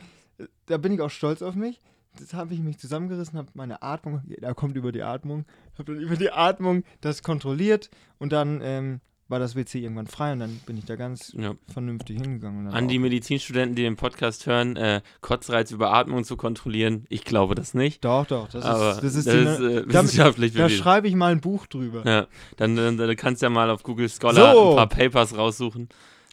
da 0.65 0.77
bin 0.77 0.91
ich 0.91 0.99
auch 1.01 1.09
stolz 1.09 1.41
auf 1.41 1.55
mich. 1.55 1.79
Das 2.19 2.33
habe 2.33 2.53
ich 2.53 2.59
mich 2.59 2.77
zusammengerissen, 2.77 3.37
habe 3.37 3.49
meine 3.53 3.81
Atmung, 3.81 4.21
da 4.41 4.53
kommt 4.53 4.75
über 4.75 4.91
die 4.91 5.01
Atmung, 5.03 5.45
habe 5.77 5.93
dann 5.95 6.03
über 6.03 6.15
die 6.17 6.31
Atmung 6.31 6.83
das 6.99 7.23
kontrolliert 7.23 7.89
und 8.19 8.31
dann 8.33 8.59
ähm, 8.61 8.99
war 9.29 9.39
das 9.39 9.55
WC 9.55 9.79
irgendwann 9.79 10.07
frei 10.07 10.33
und 10.33 10.39
dann 10.39 10.59
bin 10.65 10.75
ich 10.75 10.83
da 10.83 10.97
ganz 10.97 11.31
Ja. 11.37 11.53
vernünftig 11.71 12.19
hingegangen. 12.21 12.67
An 12.67 12.89
die 12.89 12.99
Medizinstudenten, 12.99 13.75
die 13.77 13.83
den 13.83 13.95
Podcast 13.95 14.45
hören, 14.45 14.75
äh, 14.75 14.99
Kotzreiz 15.21 15.71
über 15.71 15.93
Atmung 15.93 16.25
zu 16.25 16.35
kontrollieren, 16.35 17.05
ich 17.07 17.23
glaube 17.23 17.55
das 17.55 17.73
nicht. 17.73 18.03
Doch, 18.03 18.25
doch, 18.25 18.49
das 18.49 18.65
aber 18.65 18.91
ist, 18.91 18.97
das 19.03 19.15
ist, 19.15 19.27
das 19.27 19.33
die, 19.33 19.39
ist 19.39 19.59
ne- 19.59 19.71
äh, 19.71 19.81
da- 19.87 20.03
wissenschaftlich 20.03 20.51
da 20.53 20.65
bewiesen. 20.65 20.83
schreibe 20.83 21.07
ich 21.07 21.15
mal 21.15 21.31
ein 21.31 21.39
Buch 21.39 21.65
drüber. 21.65 22.05
Ja, 22.05 22.27
dann, 22.57 22.75
dann, 22.75 22.97
dann 22.97 23.15
kannst 23.15 23.41
du 23.41 23.45
ja 23.45 23.49
mal 23.49 23.69
auf 23.69 23.83
Google 23.83 24.09
Scholar 24.09 24.53
So. 24.53 24.71
ein 24.71 24.75
paar 24.75 24.89
Papers 24.89 25.37
raussuchen. 25.37 25.87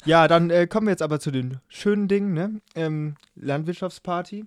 Ja, 0.04 0.26
dann 0.26 0.50
äh, 0.50 0.66
kommen 0.66 0.88
wir 0.88 0.90
jetzt 0.92 1.02
aber 1.02 1.20
zu 1.20 1.30
den 1.30 1.58
schönen 1.68 2.08
Dingen, 2.08 2.32
ne? 2.32 2.60
Ähm, 2.74 3.14
Landwirtschaftsparty. 3.36 4.44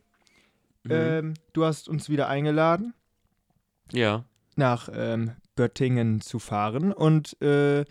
Mhm. 0.83 0.91
Ähm, 0.91 1.33
du 1.53 1.65
hast 1.65 1.87
uns 1.89 2.09
wieder 2.09 2.27
eingeladen. 2.27 2.93
ja. 3.93 4.23
nach 4.55 4.89
ähm, 4.93 5.31
Göttingen 5.55 6.21
zu 6.21 6.39
fahren. 6.39 6.91
Und 6.93 7.39
äh, 7.41 7.85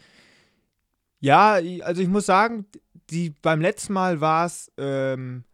ja, 1.20 1.58
also 1.82 2.02
ich 2.02 2.08
muss 2.08 2.26
sagen, 2.26 2.66
die, 3.10 3.30
beim 3.30 3.60
letzten 3.60 3.92
Mal 3.92 4.20
war 4.20 4.46
es 4.46 4.70
ähm, 4.78 5.44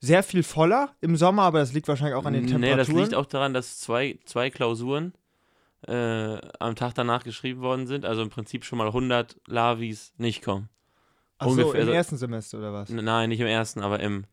sehr 0.00 0.22
viel 0.22 0.42
voller 0.42 0.94
im 1.00 1.16
Sommer, 1.16 1.42
aber 1.42 1.58
das 1.60 1.72
liegt 1.72 1.88
wahrscheinlich 1.88 2.14
auch 2.16 2.24
an 2.24 2.32
den 2.34 2.44
Nee, 2.44 2.50
Temperaturen. 2.52 2.78
das 2.78 2.88
liegt 2.88 3.14
auch 3.14 3.26
daran, 3.26 3.54
dass 3.54 3.78
zwei, 3.78 4.18
zwei 4.24 4.50
Klausuren 4.50 5.12
äh, 5.86 6.38
am 6.58 6.74
Tag 6.76 6.94
danach 6.94 7.24
geschrieben 7.24 7.60
worden 7.60 7.86
sind. 7.86 8.04
Also 8.04 8.22
im 8.22 8.30
Prinzip 8.30 8.64
schon 8.64 8.78
mal 8.78 8.88
100 8.88 9.36
Lavis 9.46 10.12
nicht 10.16 10.42
kommen. 10.42 10.68
Ach 11.38 11.46
so, 11.46 11.52
ungefähr 11.52 11.80
im 11.82 11.86
so- 11.86 11.92
ersten 11.92 12.16
Semester 12.16 12.58
oder 12.58 12.72
was? 12.72 12.88
Nein, 12.90 13.28
nicht 13.28 13.40
im 13.40 13.46
ersten, 13.46 13.80
aber 13.80 14.00
im, 14.00 14.24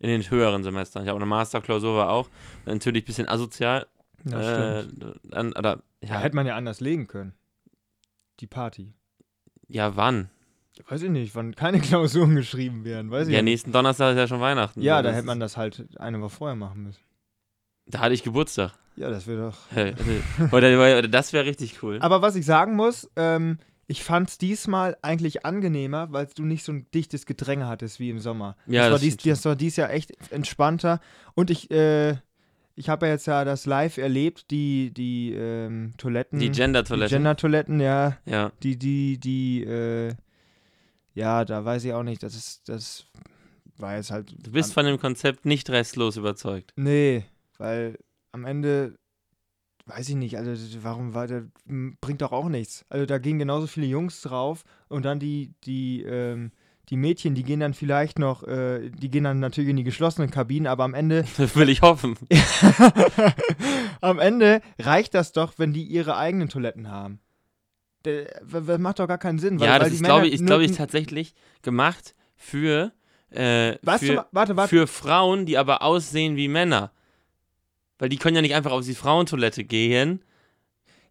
in 0.00 0.08
den 0.08 0.28
höheren 0.30 0.62
Semestern. 0.64 1.02
Ich 1.04 1.08
habe 1.08 1.16
eine 1.18 1.26
Masterklausur 1.26 1.96
war 1.96 2.10
auch. 2.10 2.28
Natürlich 2.66 3.04
ein 3.04 3.06
bisschen 3.06 3.28
asozial. 3.28 3.86
Ja, 4.24 4.80
äh, 4.80 4.86
dann, 5.24 5.52
oder, 5.52 5.82
Ja, 6.02 6.08
ja, 6.14 6.18
hätte 6.20 6.34
man 6.36 6.46
ja 6.46 6.56
anders 6.56 6.80
legen 6.80 7.06
können. 7.06 7.32
Die 8.40 8.46
Party. 8.46 8.92
ja, 9.68 9.94
wann? 9.96 10.30
Weiß 10.88 11.02
ich 11.02 11.10
nicht, 11.10 11.34
wann 11.34 11.54
keine 11.54 11.78
Klausuren 11.80 12.34
geschrieben 12.34 12.84
werden. 12.84 13.10
Weiß 13.10 13.28
ich 13.28 13.34
Ja, 13.34 13.42
nicht. 13.42 13.52
nächsten 13.52 13.72
Donnerstag 13.72 14.12
ist 14.12 14.16
ja 14.18 14.26
schon 14.26 14.40
Weihnachten. 14.40 14.80
Ja, 14.80 14.98
So, 14.98 15.02
da 15.04 15.12
hätte 15.12 15.26
man 15.26 15.38
das 15.40 15.56
halt 15.58 15.86
eine 15.98 16.20
Woche 16.20 16.30
vorher 16.30 16.56
machen 16.56 16.82
müssen. 16.84 17.00
Da 17.86 18.00
hatte 18.00 18.14
ich 18.14 18.22
Geburtstag. 18.22 18.72
Ja, 18.96 19.10
das 19.10 19.26
wäre 19.26 19.50
doch. 19.50 20.52
oder, 20.52 20.68
oder 20.74 21.08
das 21.08 21.32
wäre 21.32 21.44
richtig 21.44 21.82
cool. 21.82 21.98
Aber 22.00 22.22
was 22.22 22.34
ich 22.36 22.44
sagen 22.46 22.76
muss, 22.76 23.10
ähm, 23.16 23.58
ich 23.90 24.04
fand 24.04 24.28
es 24.28 24.38
diesmal 24.38 24.96
eigentlich 25.02 25.44
angenehmer, 25.44 26.12
weil 26.12 26.28
du 26.36 26.44
nicht 26.44 26.64
so 26.64 26.70
ein 26.70 26.86
dichtes 26.94 27.26
Gedränge 27.26 27.66
hattest 27.66 27.98
wie 27.98 28.08
im 28.08 28.20
Sommer. 28.20 28.56
Ja, 28.66 28.82
das, 28.82 28.90
war 28.92 28.98
das 28.98 29.00
dies, 29.00 29.16
das 29.16 29.44
war 29.44 29.56
dies 29.56 29.74
Jahr 29.74 29.90
echt 29.90 30.12
entspannter. 30.30 31.00
Und 31.34 31.50
ich, 31.50 31.72
äh, 31.72 32.12
ich 32.76 32.88
habe 32.88 33.06
ja 33.06 33.12
jetzt 33.14 33.26
ja 33.26 33.44
das 33.44 33.66
live 33.66 33.98
erlebt, 33.98 34.52
die, 34.52 34.92
die 34.94 35.32
ähm, 35.32 35.94
Toiletten. 35.98 36.38
die 36.38 36.50
Die 36.50 36.56
Gender-Toilette. 36.56 37.16
Gender-Toiletten, 37.16 37.80
ja. 37.80 38.16
ja. 38.26 38.52
Die, 38.62 38.78
die, 38.78 39.18
die, 39.18 39.64
äh, 39.64 40.14
ja, 41.14 41.44
da 41.44 41.64
weiß 41.64 41.82
ich 41.84 41.92
auch 41.92 42.04
nicht, 42.04 42.22
das 42.22 42.36
ist, 42.36 42.68
das 42.68 43.06
war 43.76 43.96
jetzt 43.96 44.12
halt. 44.12 44.32
Du 44.38 44.52
bist 44.52 44.72
von 44.72 44.86
dem 44.86 45.00
Konzept 45.00 45.46
nicht 45.46 45.68
restlos 45.68 46.16
überzeugt. 46.16 46.72
Nee, 46.76 47.24
weil 47.58 47.98
am 48.30 48.44
Ende 48.44 48.99
weiß 49.90 50.08
ich 50.08 50.14
nicht, 50.16 50.36
also 50.38 50.52
warum 50.82 51.14
war 51.14 51.26
der 51.26 51.44
bringt 52.00 52.22
doch 52.22 52.32
auch 52.32 52.48
nichts. 52.48 52.84
Also 52.88 53.06
da 53.06 53.18
gehen 53.18 53.38
genauso 53.38 53.66
viele 53.66 53.86
Jungs 53.86 54.22
drauf 54.22 54.64
und 54.88 55.04
dann 55.04 55.18
die 55.20 55.52
die 55.64 56.02
ähm, 56.02 56.52
die 56.88 56.96
Mädchen, 56.96 57.36
die 57.36 57.44
gehen 57.44 57.60
dann 57.60 57.72
vielleicht 57.72 58.18
noch, 58.18 58.42
äh, 58.42 58.90
die 58.90 59.10
gehen 59.10 59.22
dann 59.22 59.38
natürlich 59.38 59.70
in 59.70 59.76
die 59.76 59.84
geschlossenen 59.84 60.30
Kabinen, 60.30 60.66
aber 60.66 60.82
am 60.84 60.94
Ende, 60.94 61.24
Das 61.36 61.54
will 61.54 61.68
ich 61.68 61.82
hoffen. 61.82 62.16
am 64.00 64.18
Ende 64.18 64.60
reicht 64.78 65.14
das 65.14 65.32
doch, 65.32 65.54
wenn 65.58 65.72
die 65.72 65.84
ihre 65.84 66.16
eigenen 66.16 66.48
Toiletten 66.48 66.90
haben. 66.90 67.20
W- 68.04 68.26
w- 68.42 68.78
macht 68.78 68.98
doch 68.98 69.06
gar 69.06 69.18
keinen 69.18 69.38
Sinn. 69.38 69.60
Weil, 69.60 69.66
ja, 69.66 69.72
weil 69.74 69.80
das 69.80 69.88
die 69.90 69.94
ist, 69.96 70.04
glaube 70.04 70.26
ich, 70.26 70.44
glaube 70.46 70.64
ich, 70.64 70.72
tatsächlich 70.72 71.34
gemacht 71.62 72.14
für, 72.34 72.92
äh, 73.30 73.76
du, 73.82 74.06
für, 74.06 74.14
ma- 74.14 74.26
warte, 74.32 74.56
warte. 74.56 74.68
für 74.70 74.86
Frauen, 74.86 75.44
die 75.46 75.58
aber 75.58 75.82
aussehen 75.82 76.36
wie 76.36 76.48
Männer. 76.48 76.92
Weil 78.00 78.08
die 78.08 78.16
können 78.16 78.34
ja 78.34 78.42
nicht 78.42 78.54
einfach 78.56 78.72
auf 78.72 78.84
die 78.84 78.94
Frauentoilette 78.96 79.62
gehen. 79.62 80.24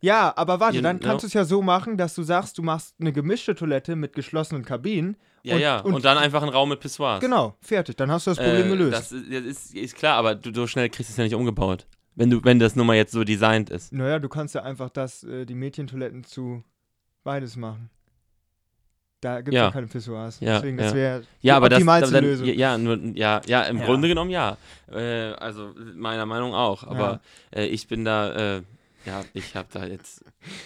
Ja, 0.01 0.34
aber 0.36 0.60
warte, 0.60 0.81
dann 0.81 1.00
kannst 1.00 1.24
du 1.24 1.27
es 1.27 1.34
ja 1.34 1.43
so 1.46 1.62
machen, 1.62 1.98
dass 1.98 2.15
du 2.15 2.24
sagst, 2.24 2.58
du 2.58 2.63
machst 2.63 2.96
eine 3.00 3.12
gemischte 3.13 3.53
Toilette 3.53 3.96
mit 3.96 4.13
geschlossenen 4.13 4.63
Kabinen. 4.65 5.15
Ja, 5.43 5.55
Und- 5.55 5.62
ja. 5.62 5.79
Und, 5.81 5.93
und- 5.96 6.05
dann 6.05 6.17
einfach 6.17 6.41
einen 6.41 6.51
Raum 6.51 6.69
mit 6.69 6.79
Pissoirs. 6.79 7.19
Genau, 7.22 7.58
fertig. 7.62 7.96
Dann 7.98 8.10
hast 8.12 8.25
du 8.27 8.31
das 8.31 8.38
Problem 8.39 8.65
äh, 8.65 8.69
gelöst. 8.69 8.93
Das 8.98 9.12
ist, 9.12 9.31
das 9.31 9.41
ist, 9.46 9.75
ist 9.75 9.96
klar, 9.96 10.15
aber 10.17 10.36
du, 10.36 10.53
so 10.53 10.67
schnell 10.67 10.89
kriegst 10.89 11.10
du 11.10 11.13
es 11.13 11.17
ja 11.17 11.24
nicht 11.25 11.36
umgebaut. 11.36 11.86
Wenn, 12.15 12.29
du, 12.29 12.43
wenn 12.43 12.60
das 12.60 12.75
nun 12.75 12.88
mal 12.88 12.96
jetzt 12.96 13.12
so 13.13 13.24
designt 13.24 13.69
ist. 13.69 13.93
Naja, 13.93 14.19
du 14.19 14.27
kannst 14.29 14.55
ja 14.55 14.63
einfach 14.63 14.89
das, 14.89 15.24
äh, 15.24 15.46
die 15.46 15.55
Mädchentoiletten 15.55 16.24
zu 16.24 16.63
beides 17.24 17.55
machen. 17.55 17.89
Da 19.22 19.38
gibt 19.42 19.50
es 19.50 19.56
ja. 19.56 19.66
Ja. 19.66 19.72
keine 19.72 19.88
Pissoirs. 19.88 20.40
Ja, 20.40 20.56
Deswegen, 20.56 20.78
das 20.78 20.94
wäre 20.94 21.20
Ja, 21.20 21.26
die 21.42 21.52
aber 21.52 21.70
das, 21.70 21.78
optimalste 21.78 22.14
dann, 22.14 22.24
Lösung. 22.24 22.48
ja, 22.48 22.78
nur, 22.78 22.98
ja, 23.16 23.42
ja, 23.48 23.64
im. 23.64 23.82
Grunde 23.82 24.08
genommen 24.08 24.32
ja. 24.32 24.58
Äh, 24.92 25.34
also 25.34 25.74
meiner 25.96 26.26
Meinung 26.26 26.54
auch. 26.54 26.84
Aber 26.84 27.20
äh, 27.54 27.66
ich 27.66 27.88
bin 27.88 28.06
da, 28.06 28.58
äh, 28.58 28.62
ja, 29.06 29.24
ich 29.34 29.56
habe 29.56 29.68
da 29.72 29.86
jetzt, 29.86 30.24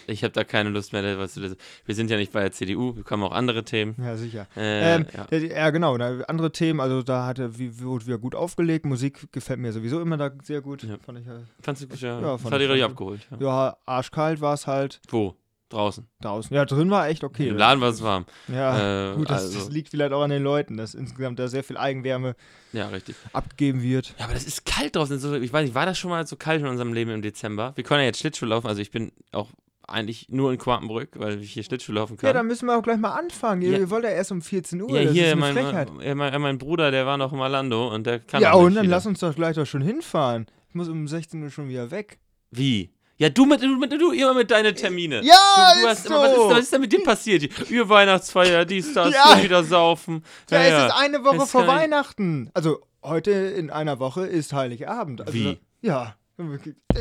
ich 0.07 0.24
habe 0.24 0.33
da 0.33 0.43
keine 0.43 0.69
Lust 0.69 0.93
mehr. 0.93 1.17
Was 1.17 1.33
du, 1.33 1.55
wir 1.86 1.95
sind 1.95 2.12
ja 2.12 2.17
nicht 2.17 2.31
bei 2.31 2.41
der 2.41 2.51
CDU, 2.51 2.95
wir 2.95 3.03
kommen 3.03 3.24
auch 3.24 3.31
andere 3.31 3.63
Themen. 3.63 3.95
Ja, 3.98 4.17
sicher. 4.17 4.48
Äh, 4.55 4.95
ähm, 4.95 5.05
ja. 5.50 5.69
genau. 5.72 5.95
Andere 5.95 6.51
Themen, 6.51 6.79
also 6.79 7.01
da 7.01 7.25
hat 7.25 7.39
er 7.39 7.57
wie, 7.57 7.79
wurde 7.81 8.05
wieder 8.05 8.17
gut 8.17 8.36
aufgelegt. 8.36 8.86
Musik 8.86 9.31
gefällt 9.31 9.60
mir 9.60 9.72
sowieso 9.72 10.00
immer 10.01 10.17
da 10.17 10.31
sehr 10.43 10.62
gut. 10.62 10.86
Fand 11.05 11.19
ich 11.19 11.25
ja. 11.25 11.41
Fandst 11.62 11.83
du 11.83 11.88
gut? 11.88 12.00
Ja, 12.01 12.19
Ja, 12.19 12.38
das 12.38 12.45
hat 12.45 12.62
ihr 12.62 12.69
richtig 12.69 12.83
abgeholt. 12.83 13.22
Ja. 13.31 13.38
Ja, 13.39 13.77
arschkalt 13.86 14.41
war 14.41 14.53
es 14.53 14.67
halt 14.67 15.00
Wo? 15.10 15.36
Draußen. 15.73 16.07
draußen. 16.21 16.55
Ja, 16.55 16.65
drin 16.65 16.89
war 16.89 17.07
echt 17.09 17.23
okay. 17.23 17.49
Im 17.49 17.57
Laden 17.57 17.81
war 17.81 17.89
es 17.89 18.01
warm. 18.01 18.25
Ja, 18.47 19.11
Äh, 19.11 19.15
gut, 19.15 19.29
das, 19.29 19.43
also- 19.43 19.59
das 19.59 19.69
liegt 19.69 19.89
vielleicht 19.89 20.13
auch 20.13 20.21
an 20.21 20.29
den 20.29 20.43
Leuten, 20.43 20.77
dass 20.77 20.93
insgesamt 20.95 21.39
da 21.39 21.47
sehr 21.47 21.63
viel 21.63 21.77
Eigenwärme 21.77 22.35
Ja, 22.71 22.87
richtig. 22.87 23.15
abgegeben 23.33 23.81
wird. 23.81 24.13
Ja, 24.17 24.25
aber 24.25 24.33
das 24.33 24.45
ist 24.45 24.65
kalt 24.65 24.95
draußen. 24.95 25.17
Ich 25.43 25.51
weiß 25.53 25.63
nicht, 25.65 25.75
war 25.75 25.85
das 25.85 25.97
schon 25.97 26.09
mal 26.09 26.25
so 26.25 26.35
kalt 26.35 26.61
in 26.61 26.67
unserem 26.67 26.93
Leben 26.93 27.11
im 27.11 27.21
Dezember? 27.21 27.73
Wir 27.75 27.83
können 27.83 27.99
ja 28.01 28.05
jetzt 28.07 28.19
Schlittschuh 28.19 28.45
laufen. 28.45 28.67
Also 28.67 28.81
ich 28.81 28.91
bin 28.91 29.11
auch 29.31 29.49
eigentlich 29.85 30.29
nur 30.29 30.51
in 30.53 30.57
Quakenbrück, 30.57 31.09
weil 31.19 31.41
ich 31.41 31.51
hier 31.51 31.63
Schlittschuh 31.63 31.91
laufen 31.91 32.15
kann. 32.15 32.27
Ja, 32.27 32.33
dann 32.33 32.47
müssen 32.47 32.67
wir 32.67 32.77
auch 32.77 32.81
gleich 32.83 32.97
mal 32.97 33.11
anfangen. 33.11 33.61
Ihr, 33.61 33.79
Ja. 33.79 33.89
wollt 33.89 34.05
ja 34.05 34.11
erst 34.11 34.31
um 34.31 34.41
14 34.41 34.81
Uhr. 34.81 34.89
Ja, 34.91 35.03
das 35.03 35.11
hier, 35.13 35.35
mein, 35.35 35.53
mein, 35.55 36.41
mein, 36.41 36.57
Bruder, 36.57 36.89
der 36.89 37.05
war 37.05 37.17
noch 37.17 37.33
im 37.33 37.39
Orlando 37.39 37.93
und 37.93 38.07
der 38.07 38.19
kann 38.19 38.41
Ja, 38.41 38.53
auch 38.53 38.61
und 38.63 38.75
dann 38.75 38.83
wieder. 38.85 38.95
lass 38.95 39.05
uns 39.05 39.19
doch 39.19 39.35
gleich 39.35 39.55
doch 39.57 39.65
schon 39.65 39.81
hinfahren. 39.81 40.45
Ich 40.69 40.75
muss 40.75 40.87
um 40.87 41.07
16 41.07 41.43
Uhr 41.43 41.49
schon 41.49 41.67
wieder 41.67 41.91
weg. 41.91 42.17
Wie? 42.49 42.91
Ja, 43.23 43.29
du 43.29 43.45
mit, 43.45 43.61
du, 43.63 43.77
mit, 43.77 43.89
du 43.93 44.11
immer 44.11 44.33
mit 44.33 44.51
deinen 44.51 44.75
Termine. 44.75 45.21
Ja, 45.23 45.71
du, 45.75 45.79
du 45.79 45.85
ist 45.85 45.89
hast 45.91 46.05
immer, 46.07 46.19
was, 46.23 46.29
ist, 46.31 46.35
so. 46.35 46.49
was 46.49 46.59
ist 46.59 46.73
denn 46.73 46.81
mit 46.81 46.91
dir 46.91 47.03
passiert? 47.03 47.69
Ihr 47.71 47.87
Weihnachtsfeier, 47.87 48.65
dies, 48.65 48.93
das, 48.93 49.13
Ja. 49.13 49.41
wieder 49.41 49.63
saufen. 49.63 50.25
Ja, 50.51 50.57
Ja, 50.57 50.63
es 50.65 50.69
ja. 50.71 50.87
ist 50.87 50.93
eine 50.95 51.23
Woche 51.23 51.37
Das 51.37 51.49
vor 51.51 51.65
Weihnachten. 51.65 52.49
Also 52.53 52.81
heute 53.01 53.31
in 53.31 53.69
einer 53.69 53.99
Woche 53.99 54.27
ist 54.27 54.51
Heiligabend. 54.51 55.21
Also, 55.21 55.33
Wie? 55.33 55.57
Ja, 55.81 56.17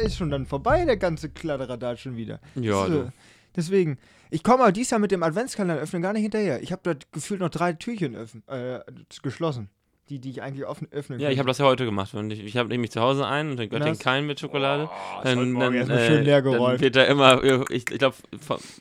ist 0.00 0.16
schon 0.16 0.30
dann 0.30 0.46
vorbei, 0.46 0.84
der 0.84 0.96
ganze 0.96 1.28
Kladderadat 1.28 1.98
schon 1.98 2.16
wieder. 2.16 2.40
Ja, 2.54 2.86
So, 2.86 2.88
du. 2.88 3.12
Deswegen, 3.56 3.98
ich 4.30 4.44
komme 4.44 4.62
aber 4.62 4.70
dies 4.70 4.90
Jahr 4.90 5.00
mit 5.00 5.10
dem 5.10 5.24
Adventskalender 5.24 5.82
öffnen 5.82 6.02
gar 6.02 6.12
nicht 6.12 6.22
hinterher. 6.22 6.62
Ich 6.62 6.70
habe 6.70 6.82
da 6.84 6.94
gefühlt 7.10 7.40
noch 7.40 7.50
drei 7.50 7.72
Türchen 7.72 8.14
öffnen, 8.14 8.46
äh, 8.46 8.78
geschlossen. 9.24 9.70
Die, 10.12 10.19
die 10.19 10.28
ich 10.28 10.42
eigentlich 10.42 10.66
offen, 10.66 10.88
öffnen 10.90 11.19
Ja, 11.21 11.31
ich 11.31 11.38
habe 11.38 11.47
das 11.47 11.57
ja 11.57 11.64
heute 11.64 11.87
gemacht. 11.87 12.12
Und 12.12 12.31
ich, 12.31 12.40
ich 12.45 12.59
habe 12.59 12.69
nämlich 12.69 12.90
zu 12.90 13.00
Hause 13.00 13.26
einen 13.26 13.52
und 13.52 13.57
dann 13.57 13.71
Göttingen 13.71 13.99
keinen 13.99 14.26
mit 14.26 14.38
Schokolade. 14.40 14.90
Oh, 14.92 15.21
dann, 15.25 15.59
dann, 15.59 15.73
äh, 15.75 16.07
schön 16.07 16.23
leer 16.25 16.42
dann 16.42 16.52
geräumt. 16.52 16.81
wird 16.83 16.97
er 16.97 17.07
immer, 17.07 17.42
ich, 17.42 17.62
ich 17.71 17.99
glaube, 17.99 18.16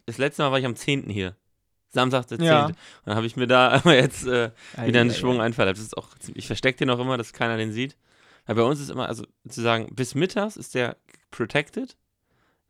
das 0.05 0.17
letzte 0.17 0.41
Mal 0.43 0.51
war 0.51 0.59
ich 0.59 0.65
am 0.65 0.75
10. 0.75 1.03
hier. 1.09 1.37
Samstag 1.87 2.27
der 2.27 2.37
10. 2.37 2.45
Ja. 2.47 2.65
Und 2.65 2.75
dann 3.05 3.15
habe 3.15 3.25
ich 3.25 3.37
mir 3.37 3.47
da 3.47 3.69
einmal 3.71 3.95
jetzt 3.95 4.27
äh, 4.27 4.51
wieder 4.85 4.99
einen 4.99 5.09
Ei, 5.09 5.13
ei, 5.13 5.17
Schwung 5.17 5.39
ei. 5.39 5.45
einverleibt. 5.45 5.77
Das 5.77 5.85
ist 5.85 5.97
auch, 5.97 6.09
ziemlich- 6.19 6.39
ich 6.39 6.47
verstecke 6.47 6.79
den 6.79 6.89
auch 6.89 6.99
immer, 6.99 7.15
dass 7.17 7.31
keiner 7.31 7.55
den 7.55 7.71
sieht. 7.71 7.95
Weil 8.45 8.55
bei 8.55 8.63
uns 8.63 8.81
ist 8.81 8.89
immer, 8.89 9.07
also 9.07 9.23
sozusagen, 9.45 9.95
bis 9.95 10.15
mittags 10.15 10.57
ist 10.57 10.75
der 10.75 10.97
protected, 11.29 11.95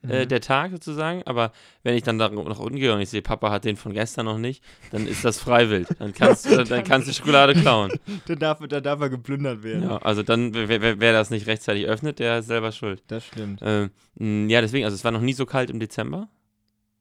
äh, 0.08 0.25
Mhm. 0.25 0.29
der 0.29 0.41
Tag 0.41 0.72
sozusagen. 0.72 1.22
Aber 1.25 1.51
wenn 1.84 1.96
ich 1.96 2.03
dann 2.03 2.17
da 2.17 2.29
nach 2.29 2.60
unten 2.60 2.77
gehe 2.77 2.93
und 2.93 3.01
ich 3.01 3.10
sehe, 3.10 3.22
Papa 3.22 3.51
hat 3.51 3.65
den 3.65 3.77
von 3.77 3.93
gestern 3.93 4.25
noch 4.25 4.38
nicht, 4.38 4.63
dann 4.91 5.05
ist 5.08 5.24
das 5.25 5.39
freiwillig. 5.39 5.88
Dann 6.00 6.13
kannst, 6.13 6.46
du- 6.46 6.63
dann 6.63 6.84
kannst 6.84 7.08
du 7.08 7.13
Schokolade 7.13 7.53
klauen. 7.53 7.91
Da 8.27 8.36
darf, 8.36 8.60
da 8.67 8.81
darf 8.81 9.00
er 9.01 9.10
geplündert 9.10 9.63
werden. 9.63 9.84
Ja, 9.84 9.98
also 9.98 10.24
dann, 10.24 10.53
wer, 10.53 11.00
wer, 11.00 11.13
das 11.13 11.29
nicht 11.29 11.48
rechtzeitig 11.48 11.86
öffnet, 11.86 12.20
der 12.20 12.39
ist 12.39 12.48
selber 12.48 12.72
schuld. 12.72 13.03
Das 13.08 13.25
stimmt. 13.25 13.62
Ähm, 13.63 14.50
ja, 14.50 14.62
deswegen, 14.62 14.86
also 14.86 14.96
es 14.96 15.03
war 15.03 15.12
noch 15.12 15.22
nie 15.22 15.34
so 15.34 15.46
kalt 15.46 15.70
im 15.70 15.79
Dezember. 15.79 16.27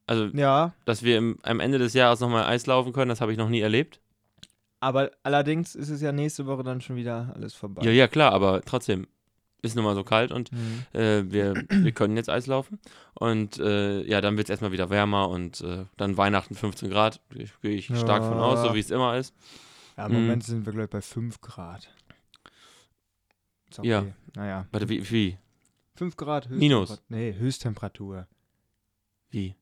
Also, 0.07 0.26
Ja, 0.37 0.73
dass 0.85 1.02
wir 1.02 1.19
im, 1.19 1.38
am 1.42 1.61
Ende 1.61 1.78
des 1.78 1.95
Jahres 1.95 2.21
nochmal 2.21 2.45
Eis 2.45 2.66
laufen 2.66 2.92
können, 2.92 3.09
das 3.09 3.21
habe 3.21 3.33
ich 3.33 3.38
noch 3.38 3.49
nie 3.49 3.61
erlebt. 3.61 4.00
aber 4.80 5.11
allerdings 5.23 5.75
ist 5.75 5.90
es 5.90 6.00
ja 6.00 6.11
nächste 6.12 6.47
Woche 6.47 6.62
dann 6.64 6.80
schon 6.80 6.97
wieder 6.97 7.33
alles 7.35 7.54
vorbei. 7.54 7.85
Ja, 7.85 7.90
ja, 7.92 8.09
klar, 8.09 8.33
aber 8.33 8.62
trotzdem 8.62 9.07
ist 9.62 9.75
nun 9.76 9.85
mal 9.85 9.95
so 9.95 10.05
kalt 10.05 10.33
und 10.33 10.50
Mhm. 10.52 10.85
äh, 10.93 11.31
wir, 11.31 11.55
wir 11.69 11.93
können 11.93 12.17
jetzt 12.17 12.29
Eis 12.31 12.47
laufen. 12.47 12.79
Und 13.14 13.59
äh, 13.59 14.02
ja, 14.02 14.21
dann 14.21 14.37
wird 14.37 14.47
es 14.47 14.50
erstmal 14.50 14.73
wieder 14.73 14.90
wärmer 14.90 15.29
und 15.29 15.61
äh, 15.61 15.85
dann 15.97 16.17
Weihnachten 16.17 16.55
15 16.55 16.90
Grad. 16.90 17.21
Gehe 17.31 17.45
ich, 17.73 17.90
ich 17.90 17.99
stark 17.99 18.25
von 18.25 18.38
aus, 18.38 18.62
so 18.67 18.75
wie 18.75 18.81
es 18.81 18.90
immer 18.90 19.17
ist. 19.17 19.35
Ja, 19.97 20.07
im 20.07 20.12
Mhm. 20.12 20.19
Moment 20.23 20.45
sind 20.45 20.64
wir, 20.67 20.73
glaube 20.73 20.85
ich, 20.85 20.90
bei 20.90 21.02
5 21.02 21.40
Grad. 21.40 21.88
Okay. 23.79 23.88
Ja. 23.88 24.05
Naja. 24.35 24.67
Warte, 24.73 24.88
wie? 24.88 25.09
Wie? 25.11 25.38
5 25.97 26.17
Grad 26.17 26.49
Minus. 26.50 27.02
Nee, 27.09 27.35
Höchsttemperatur. 27.35 28.26
wie? 29.31 29.55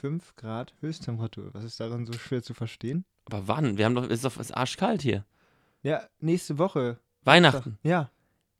5 0.00 0.36
Grad 0.36 0.74
Höchsttemperatur. 0.80 1.50
Was 1.52 1.64
ist 1.64 1.78
daran 1.78 2.06
so 2.06 2.12
schwer 2.14 2.42
zu 2.42 2.54
verstehen? 2.54 3.04
Aber 3.26 3.46
wann? 3.46 3.76
Wir 3.78 3.84
haben 3.84 3.94
doch, 3.94 4.04
es 4.04 4.10
ist 4.10 4.24
doch 4.24 4.36
ist 4.38 4.50
arschkalt 4.56 5.02
hier. 5.02 5.24
Ja, 5.82 6.02
nächste 6.18 6.58
Woche. 6.58 6.98
Weihnachten. 7.24 7.78
Ja. 7.82 8.10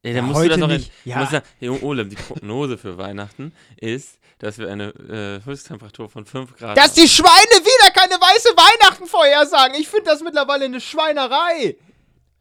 Ey, 0.03 0.11
Ja, 0.13 0.17
dann 0.17 0.27
musst 0.27 0.39
heute 0.41 0.49
du 0.55 0.55
das 0.55 0.61
doch 0.61 0.69
nicht. 0.69 0.93
In, 1.05 1.11
Ja. 1.13 1.19
musst 1.19 1.33
ja, 1.33 1.43
Hey, 1.61 1.69
Ole, 1.69 2.07
die 2.07 2.17
Prognose 2.17 2.77
für 2.77 2.99
Weihnachten 2.99 3.53
ist, 3.77 4.19
dass 4.39 4.59
wir 4.59 4.69
eine 4.71 4.89
äh, 4.89 5.45
Höchsttemperatur 5.49 6.09
von 6.09 6.25
5 6.27 6.57
Grad 6.57 6.77
Dass 6.77 6.95
die 6.95 7.07
Schweine 7.07 7.31
wieder 7.31 7.91
keine 7.95 8.15
weiße 8.15 8.49
Weihnachten 8.57 9.07
vorhersagen. 9.07 9.77
Ich 9.79 9.89
finde 9.89 10.07
das 10.07 10.21
mittlerweile 10.23 10.65
eine 10.65 10.81
Schweinerei. 10.81 11.77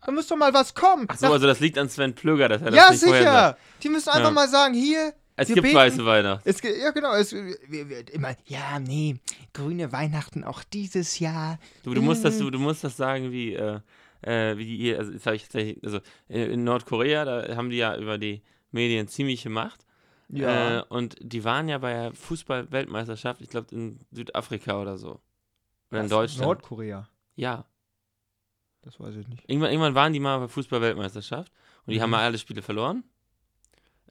Da 0.03 0.11
muss 0.11 0.25
doch 0.27 0.35
mal 0.37 0.51
was 0.53 0.73
kommen. 0.73 1.05
Ach 1.07 1.17
so, 1.17 1.27
Nach- 1.27 1.33
also 1.33 1.45
das 1.45 1.59
liegt 1.59 1.77
an 1.77 1.87
Sven 1.89 2.15
Plöger, 2.15 2.49
dass 2.49 2.63
er 2.63 2.71
das 2.71 2.75
ja, 2.75 2.89
nicht 2.89 3.03
vorher 3.03 3.21
sicher. 3.21 3.31
sagt. 3.33 3.59
Die 3.83 3.89
müssen 3.89 4.09
einfach 4.09 4.23
Ja. 4.29 4.31
mal 4.31 4.49
sagen, 4.49 4.73
hier, 4.73 5.13
Es 5.37 5.47
Wir 5.47 5.55
gibt 5.55 5.65
beten- 5.67 5.77
weiße 5.77 6.05
Weihnachten. 6.05 6.47
Es, 6.49 6.61
ja, 6.61 6.91
genau. 6.91 7.13
Es 7.13 7.31
wir, 7.31 7.55
wir, 7.89 8.13
immer, 8.13 8.35
ja, 8.47 8.79
nee, 8.79 9.15
grüne 9.53 9.91
Weihnachten 9.91 10.43
auch 10.43 10.63
dieses 10.63 11.19
Jahr. 11.19 11.57
Du, 11.83 11.93
du, 11.93 12.01
musst 12.01 12.25
das, 12.25 12.35
Mm. 12.35 12.39
du, 12.39 12.49
du 12.51 12.59
musst 12.59 12.83
das 12.83 12.97
sagen 12.97 13.31
wie, 13.31 13.53
äh, 13.53 13.79
äh, 14.21 14.57
wie 14.57 14.65
die, 14.77 14.95
also, 14.95 15.13
hab 15.13 15.33
ich 15.33 15.43
tatsächlich, 15.43 15.83
also 15.83 15.99
äh, 16.29 16.45
in 16.53 16.63
Nordkorea, 16.63 17.25
da 17.25 17.55
haben 17.55 17.69
die 17.69 17.77
ja 17.77 17.95
über 17.97 18.17
die 18.17 18.41
Medien 18.71 19.07
ziemliche 19.07 19.49
Macht. 19.49 19.85
Äh, 20.33 20.81
und 20.87 21.17
die 21.19 21.43
waren 21.43 21.67
ja 21.67 21.77
bei 21.77 21.91
der 21.93 22.13
Fußball-Weltmeisterschaft, 22.13 23.41
ich 23.41 23.49
glaube 23.49 23.67
in 23.75 23.99
Südafrika 24.11 24.81
oder 24.81 24.97
so. 24.97 25.19
Oder 25.89 25.99
in 25.99 26.05
Was? 26.05 26.09
Deutschland. 26.09 26.45
Nordkorea. 26.47 27.07
ja. 27.35 27.65
Das 28.83 28.99
weiß 28.99 29.15
ich 29.15 29.27
nicht. 29.27 29.47
Irgendwann, 29.47 29.69
irgendwann 29.69 29.93
waren 29.93 30.11
die 30.11 30.19
mal 30.19 30.39
bei 30.39 30.47
Fußball-Weltmeisterschaft 30.47 31.51
und 31.85 31.91
die 31.91 31.97
Mhm. 31.99 32.01
haben 32.03 32.09
mal 32.11 32.23
alle 32.23 32.39
Spiele 32.39 32.63
verloren. 32.63 33.03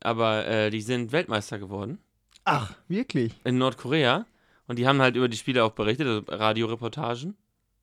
Aber 0.00 0.46
äh, 0.46 0.70
die 0.70 0.80
sind 0.80 1.10
Weltmeister 1.10 1.58
geworden 1.58 1.98
Ach, 2.44 2.74
wirklich? 2.86 3.34
in 3.44 3.58
Nordkorea 3.58 4.26
und 4.68 4.78
die 4.78 4.86
haben 4.86 5.00
halt 5.00 5.16
über 5.16 5.28
die 5.28 5.36
Spiele 5.36 5.64
auch 5.64 5.72
berichtet, 5.72 6.06
also 6.06 6.22
Radioreportagen. 6.28 7.36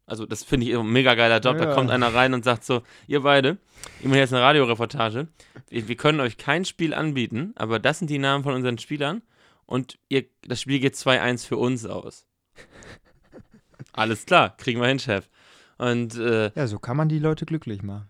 Also 0.07 0.25
das 0.25 0.43
finde 0.43 0.65
ich 0.67 0.75
ein 0.75 0.87
mega 0.91 1.13
geiler 1.15 1.39
Job. 1.39 1.57
Da 1.57 1.65
Ja. 1.65 1.73
kommt 1.75 1.91
einer 1.91 2.13
rein 2.13 2.33
und 2.33 2.43
sagt 2.43 2.63
so, 2.63 2.81
ihr 3.07 3.21
beide, 3.21 3.57
ich 3.99 4.05
mache 4.07 4.17
jetzt 4.19 4.33
eine 4.33 4.41
Radioreportage. 4.41 5.27
Wir, 5.69 5.87
wir 5.87 5.95
können 5.97 6.19
euch 6.21 6.37
kein 6.37 6.65
Spiel 6.65 6.93
anbieten, 6.93 7.53
aber 7.57 7.77
das 7.77 7.99
sind 7.99 8.09
die 8.09 8.17
Namen 8.17 8.43
von 8.43 8.53
unseren 8.55 8.77
Spielern 8.77 9.21
und 9.65 9.99
ihr, 10.09 10.23
das 10.47 10.61
Spiel 10.61 10.79
geht 10.79 10.95
2-1 10.95 11.45
für 11.45 11.57
uns 11.57 11.85
aus. 11.85 12.25
Alles 13.93 14.25
klar, 14.25 14.55
kriegen 14.57 14.79
wir 14.81 14.87
hin, 14.87 14.99
Chef. 14.99 15.29
Und 15.77 16.15
äh, 16.17 16.51
Ja, 16.55 16.67
so 16.67 16.79
kann 16.79 16.97
man 16.97 17.09
die 17.09 17.19
Leute 17.19 17.45
glücklich 17.45 17.83
machen. 17.83 18.07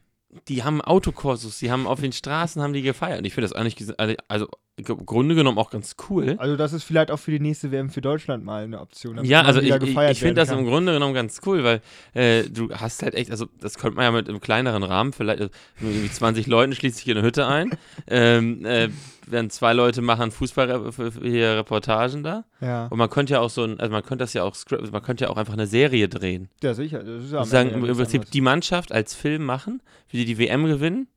die 0.48 0.64
haben 0.64 0.82
Autokursus, 0.82 1.58
die 1.60 1.72
haben 1.72 1.88
auf 1.88 2.00
den 2.00 2.12
Straßen 2.14 2.62
haben 2.62 2.74
die 2.74 2.82
gefeiert. 2.84 3.20
Und 3.20 3.26
ich 3.26 3.34
finde 3.34 3.50
das 3.50 3.54
eigentlich, 3.58 3.90
also 4.30 4.48
im 4.78 5.06
Grunde 5.06 5.34
genommen 5.34 5.58
auch 5.58 5.72
ganz 5.72 5.96
cool. 6.10 6.36
Also 6.38 6.56
das 6.56 6.72
ist 6.72 6.84
vielleicht 6.84 7.10
auch 7.10 7.18
für 7.18 7.32
die 7.32 7.40
nächste 7.40 7.72
WM 7.72 7.90
für 7.90 8.02
Deutschland 8.02 8.46
mal 8.46 8.64
eine 8.64 8.80
Option. 8.80 9.24
Ja, 9.26 9.42
also 9.42 9.60
ich, 9.60 9.70
ich, 9.70 9.80
finde 9.80 9.96
werden 9.96 10.36
das 10.36 10.52
im. 10.52 10.66
Grunde 10.66 10.94
genommen 10.94 11.16
ganz 11.16 11.42
cool, 11.46 11.64
weil 11.64 11.82
äh, 12.14 12.44
du 12.44 12.70
hast 12.72 13.02
halt 13.02 13.16
echt, 13.16 13.32
also 13.32 13.48
das 13.60 13.80
könnte 13.80 13.96
man 13.96 14.06
ja 14.06 14.12
mit 14.12 14.30
einem 14.30 14.40
kleineren 14.40 14.84
Rahmen, 14.84 15.14
vielleicht 15.14 15.40
äh, 15.40 15.50
mit 15.80 15.94
irgendwie 15.94 16.12
20 16.12 16.46
Leuten 16.46 16.76
schließt 16.76 16.98
sich 16.98 17.08
in 17.08 17.18
eine 17.18 17.26
Hütte 17.26 17.48
ein, 17.48 17.72
ähm, 18.08 18.66
äh, 18.66 18.90
wenn 19.26 19.50
zwei 19.50 19.74
Leute 19.74 20.02
machen 20.02 20.30
Fußball 20.32 20.92
hier 21.24 21.58
Reportagen 21.58 22.24
da 22.24 22.46
Ja. 22.62 22.86
und 22.88 23.00
man 23.00 23.10
könnte 23.10 23.34
ja 23.34 23.40
auch 23.40 23.50
so 23.50 23.64
ein, 23.64 23.80
also 23.80 23.92
man 23.92 24.04
könnte 24.04 24.24
das 24.24 24.34
ja 24.34 24.44
auch 24.44 24.54
script, 24.54 24.92
man 24.92 25.02
könnte 25.02 25.26
ja 25.26 25.32
auch 25.32 25.38
einfach 25.38 25.54
eine 25.54 25.68
Serie 25.68 26.08
drehen. 26.08 26.50
ja, 26.62 26.76
sicher. 26.76 27.04
Das 27.04 27.24
ist 27.24 27.32
ja 27.32 27.44
sagen 27.46 27.72
im 27.72 27.82
Prinzip 27.82 28.22
anderes. 28.22 28.30
die 28.30 28.42
Mannschaft 28.42 28.92
als 28.92 29.16
Film 29.16 29.44
machen, 29.44 29.82
wie 30.10 30.18
die 30.18 30.26
die 30.26 30.38
WM 30.38 30.66
gewinnen. 30.66 31.08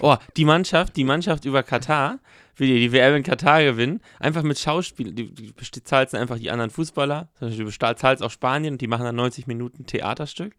Oh, 0.00 0.16
die 0.36 0.44
Mannschaft, 0.44 0.96
die 0.96 1.04
Mannschaft 1.04 1.44
über 1.44 1.62
Katar, 1.62 2.18
wie 2.56 2.66
die 2.66 2.80
die 2.80 2.92
WM 2.92 3.16
in 3.16 3.22
Katar 3.22 3.62
gewinnen, 3.62 4.00
einfach 4.18 4.42
mit 4.42 4.58
Schauspiel, 4.58 5.12
die, 5.12 5.32
die 5.32 5.54
zahlst 5.84 6.14
einfach 6.14 6.38
die 6.38 6.50
anderen 6.50 6.70
Fußballer, 6.70 7.28
du 7.40 7.64
bezahlst 7.64 8.00
zahlst 8.00 8.22
auch 8.22 8.30
Spanien 8.30 8.74
und 8.74 8.80
die 8.80 8.86
machen 8.86 9.04
dann 9.04 9.16
90 9.16 9.46
Minuten 9.46 9.86
Theaterstück. 9.86 10.54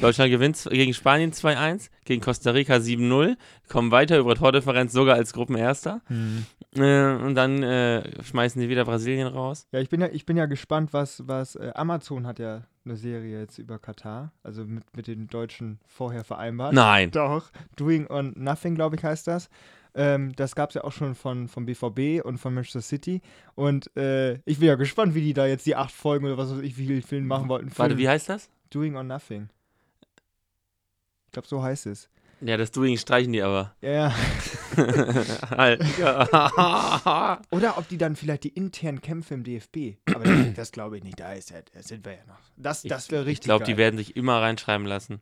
Deutschland 0.00 0.30
gewinnt 0.30 0.68
gegen 0.70 0.94
Spanien 0.94 1.32
2-1, 1.32 1.90
gegen 2.04 2.22
Costa 2.22 2.50
Rica 2.50 2.76
7-0, 2.76 3.36
kommen 3.68 3.90
weiter 3.90 4.18
über 4.18 4.34
Tordifferenz 4.34 4.92
sogar 4.92 5.16
als 5.16 5.32
Gruppenerster 5.32 6.00
Hm. 6.06 6.44
äh, 6.76 7.12
und 7.24 7.34
dann 7.34 7.62
äh, 7.62 8.22
schmeißen 8.22 8.60
sie 8.60 8.68
wieder 8.68 8.84
Brasilien 8.84 9.28
raus. 9.28 9.66
Ja, 9.72 9.80
ich 9.80 9.88
bin 9.88 10.00
ja, 10.00 10.08
ich 10.08 10.26
bin 10.26 10.36
ja 10.36 10.46
gespannt, 10.46 10.92
was, 10.92 11.26
was 11.26 11.56
äh, 11.56 11.72
Amazon 11.74 12.26
hat 12.26 12.38
ja 12.38 12.62
eine 12.84 12.96
Serie 12.96 13.40
jetzt 13.40 13.58
über 13.58 13.78
Katar, 13.78 14.32
also 14.42 14.64
mit, 14.64 14.84
mit 14.96 15.06
den 15.06 15.28
Deutschen 15.28 15.80
vorher 15.86 16.24
vereinbart. 16.24 16.72
Nein. 16.72 17.10
Doch, 17.12 17.50
Doing 17.76 18.06
on 18.08 18.32
Nothing, 18.36 18.74
glaube 18.74 18.96
ich, 18.96 19.04
heißt 19.04 19.26
das. 19.26 19.48
Ähm, 19.94 20.32
das 20.36 20.54
gab 20.54 20.70
es 20.70 20.74
ja 20.74 20.84
auch 20.84 20.92
schon 20.92 21.14
von, 21.14 21.48
vom 21.48 21.66
BVB 21.66 22.24
und 22.24 22.38
von 22.38 22.54
Manchester 22.54 22.82
City. 22.82 23.20
Und 23.54 23.94
äh, 23.96 24.34
ich 24.44 24.58
bin 24.58 24.68
ja 24.68 24.76
gespannt, 24.76 25.14
wie 25.14 25.22
die 25.22 25.34
da 25.34 25.46
jetzt 25.46 25.66
die 25.66 25.76
acht 25.76 25.92
Folgen 25.92 26.26
oder 26.26 26.38
was 26.38 26.50
weiß 26.50 26.60
ich, 26.60 26.76
wie 26.78 26.86
viele 26.86 27.02
Filme 27.02 27.26
machen 27.26 27.48
wollten. 27.48 27.70
Warte, 27.76 27.94
Film- 27.94 27.98
wie 27.98 28.08
heißt 28.08 28.28
das? 28.28 28.50
Doing 28.70 28.96
on 28.96 29.06
Nothing. 29.06 29.48
Ich 31.26 31.32
glaube, 31.32 31.48
so 31.48 31.62
heißt 31.62 31.86
es. 31.86 32.08
Ja, 32.40 32.56
das 32.56 32.70
Doing 32.70 32.96
streichen 32.96 33.32
die 33.32 33.42
aber. 33.42 33.74
Ja, 33.82 33.90
ja. 33.90 34.14
halt. 35.50 35.84
Oder 37.50 37.76
ob 37.76 37.86
die 37.88 37.98
dann 37.98 38.16
vielleicht 38.16 38.44
die 38.44 38.48
internen 38.48 39.02
Kämpfe 39.02 39.34
im 39.34 39.44
DFB. 39.44 39.98
Aber 40.14 40.24
das, 40.24 40.46
das 40.54 40.72
glaube 40.72 40.96
ich 40.96 41.04
nicht. 41.04 41.20
Da, 41.20 41.34
ist 41.34 41.50
ja, 41.50 41.58
da 41.72 41.82
sind 41.82 42.04
wir 42.04 42.12
ja 42.12 42.24
noch. 42.26 42.38
Das, 42.56 42.82
das 42.82 43.10
wäre 43.10 43.26
richtig. 43.26 43.40
Ich 43.40 43.44
glaube, 43.44 43.64
die 43.64 43.76
werden 43.76 43.98
sich 43.98 44.16
immer 44.16 44.40
reinschreiben 44.40 44.86
lassen, 44.86 45.20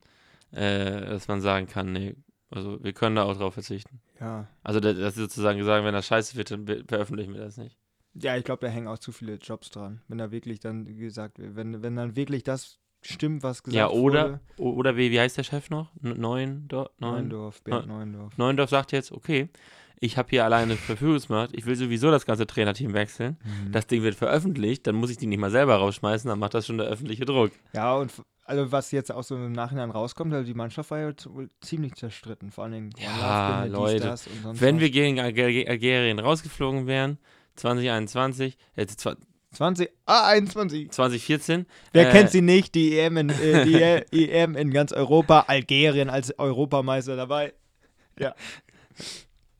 äh, 0.52 1.00
dass 1.00 1.26
man 1.26 1.40
sagen 1.40 1.66
kann, 1.66 1.92
nee, 1.92 2.14
also 2.50 2.82
wir 2.82 2.92
können 2.92 3.16
da 3.16 3.24
auch 3.24 3.36
drauf 3.36 3.54
verzichten. 3.54 4.00
Ja. 4.20 4.46
Also 4.62 4.80
da- 4.80 4.92
dass 4.92 5.14
sie 5.14 5.20
sozusagen 5.22 5.62
sagen, 5.64 5.84
wenn 5.84 5.94
das 5.94 6.06
scheiße 6.06 6.36
wird, 6.36 6.50
dann 6.50 6.66
veröffentlichen 6.86 7.34
wir 7.34 7.40
das 7.40 7.56
nicht. 7.56 7.76
Ja, 8.14 8.36
ich 8.36 8.44
glaube, 8.44 8.66
da 8.66 8.72
hängen 8.72 8.88
auch 8.88 8.98
zu 8.98 9.12
viele 9.12 9.34
Jobs 9.34 9.70
dran. 9.70 10.00
Wenn 10.08 10.18
da 10.18 10.30
wirklich 10.30 10.60
dann 10.60 10.84
gesagt 10.96 11.38
wird, 11.38 11.54
wenn, 11.56 11.82
wenn 11.82 11.94
dann 11.96 12.16
wirklich 12.16 12.42
das 12.42 12.78
stimmt, 13.02 13.42
was 13.44 13.62
gesagt 13.62 13.76
ja, 13.76 13.88
oder, 13.90 14.40
wurde. 14.56 14.78
oder 14.78 14.96
wie, 14.96 15.10
wie 15.12 15.20
heißt 15.20 15.36
der 15.38 15.44
Chef 15.44 15.70
noch? 15.70 15.92
Neuendorf? 16.00 16.90
Neuendorf, 16.98 17.62
Bernd 17.62 17.86
Neuendorf. 17.86 18.36
Neuendorf 18.36 18.70
sagt 18.70 18.90
jetzt, 18.92 19.12
okay, 19.12 19.50
ich 20.00 20.16
habe 20.16 20.30
hier 20.30 20.44
alleine 20.44 20.74
Verfügungsmacht, 20.76 21.50
ich 21.54 21.66
will 21.66 21.76
sowieso 21.76 22.10
das 22.10 22.26
ganze 22.26 22.46
Trainerteam 22.46 22.94
wechseln. 22.94 23.36
Mhm. 23.44 23.72
Das 23.72 23.86
Ding 23.86 24.02
wird 24.02 24.14
veröffentlicht, 24.16 24.86
dann 24.86 24.96
muss 24.96 25.10
ich 25.10 25.16
die 25.16 25.26
nicht 25.26 25.38
mal 25.38 25.50
selber 25.50 25.76
rausschmeißen, 25.76 26.28
dann 26.28 26.38
macht 26.40 26.54
das 26.54 26.66
schon 26.66 26.78
der 26.78 26.88
öffentliche 26.88 27.24
Druck. 27.24 27.52
Ja, 27.72 27.94
und 27.94 28.12
also 28.48 28.72
was 28.72 28.90
jetzt 28.92 29.12
auch 29.12 29.22
so 29.22 29.36
im 29.36 29.52
Nachhinein 29.52 29.90
rauskommt, 29.90 30.32
also 30.32 30.46
die 30.46 30.54
Mannschaft 30.54 30.90
war 30.90 30.98
ja 31.00 31.12
ziemlich 31.60 31.94
zerstritten. 31.94 32.50
Vor 32.50 32.64
allen 32.64 32.72
Dingen 32.72 32.90
Ja, 32.98 33.60
Binde, 33.62 33.76
Leute. 33.76 34.00
das 34.00 34.26
und 34.26 34.42
sonst 34.42 34.60
Wenn 34.60 34.76
was. 34.76 34.82
wir 34.82 34.90
gegen 34.90 35.20
Alger- 35.20 35.68
Algerien 35.68 36.18
rausgeflogen 36.18 36.86
wären, 36.86 37.18
2021, 37.56 38.56
äh, 38.76 38.82
zwa- 38.86 39.16
20, 39.52 39.90
ah, 40.06 40.26
21. 40.28 40.90
2014, 40.90 41.66
Wer 41.92 42.08
Äh, 42.08 42.12
kennt 42.12 42.30
sie 42.30 42.42
nicht? 42.42 42.74
Die 42.74 42.98
EM 42.98 43.16
in, 43.16 43.30
äh, 43.30 43.64
die 43.64 43.74
E- 43.74 44.04
EM 44.30 44.56
in 44.56 44.70
ganz 44.72 44.92
Europa, 44.92 45.44
Algerien 45.48 46.10
als 46.10 46.38
Europameister 46.38 47.16
dabei. 47.16 47.54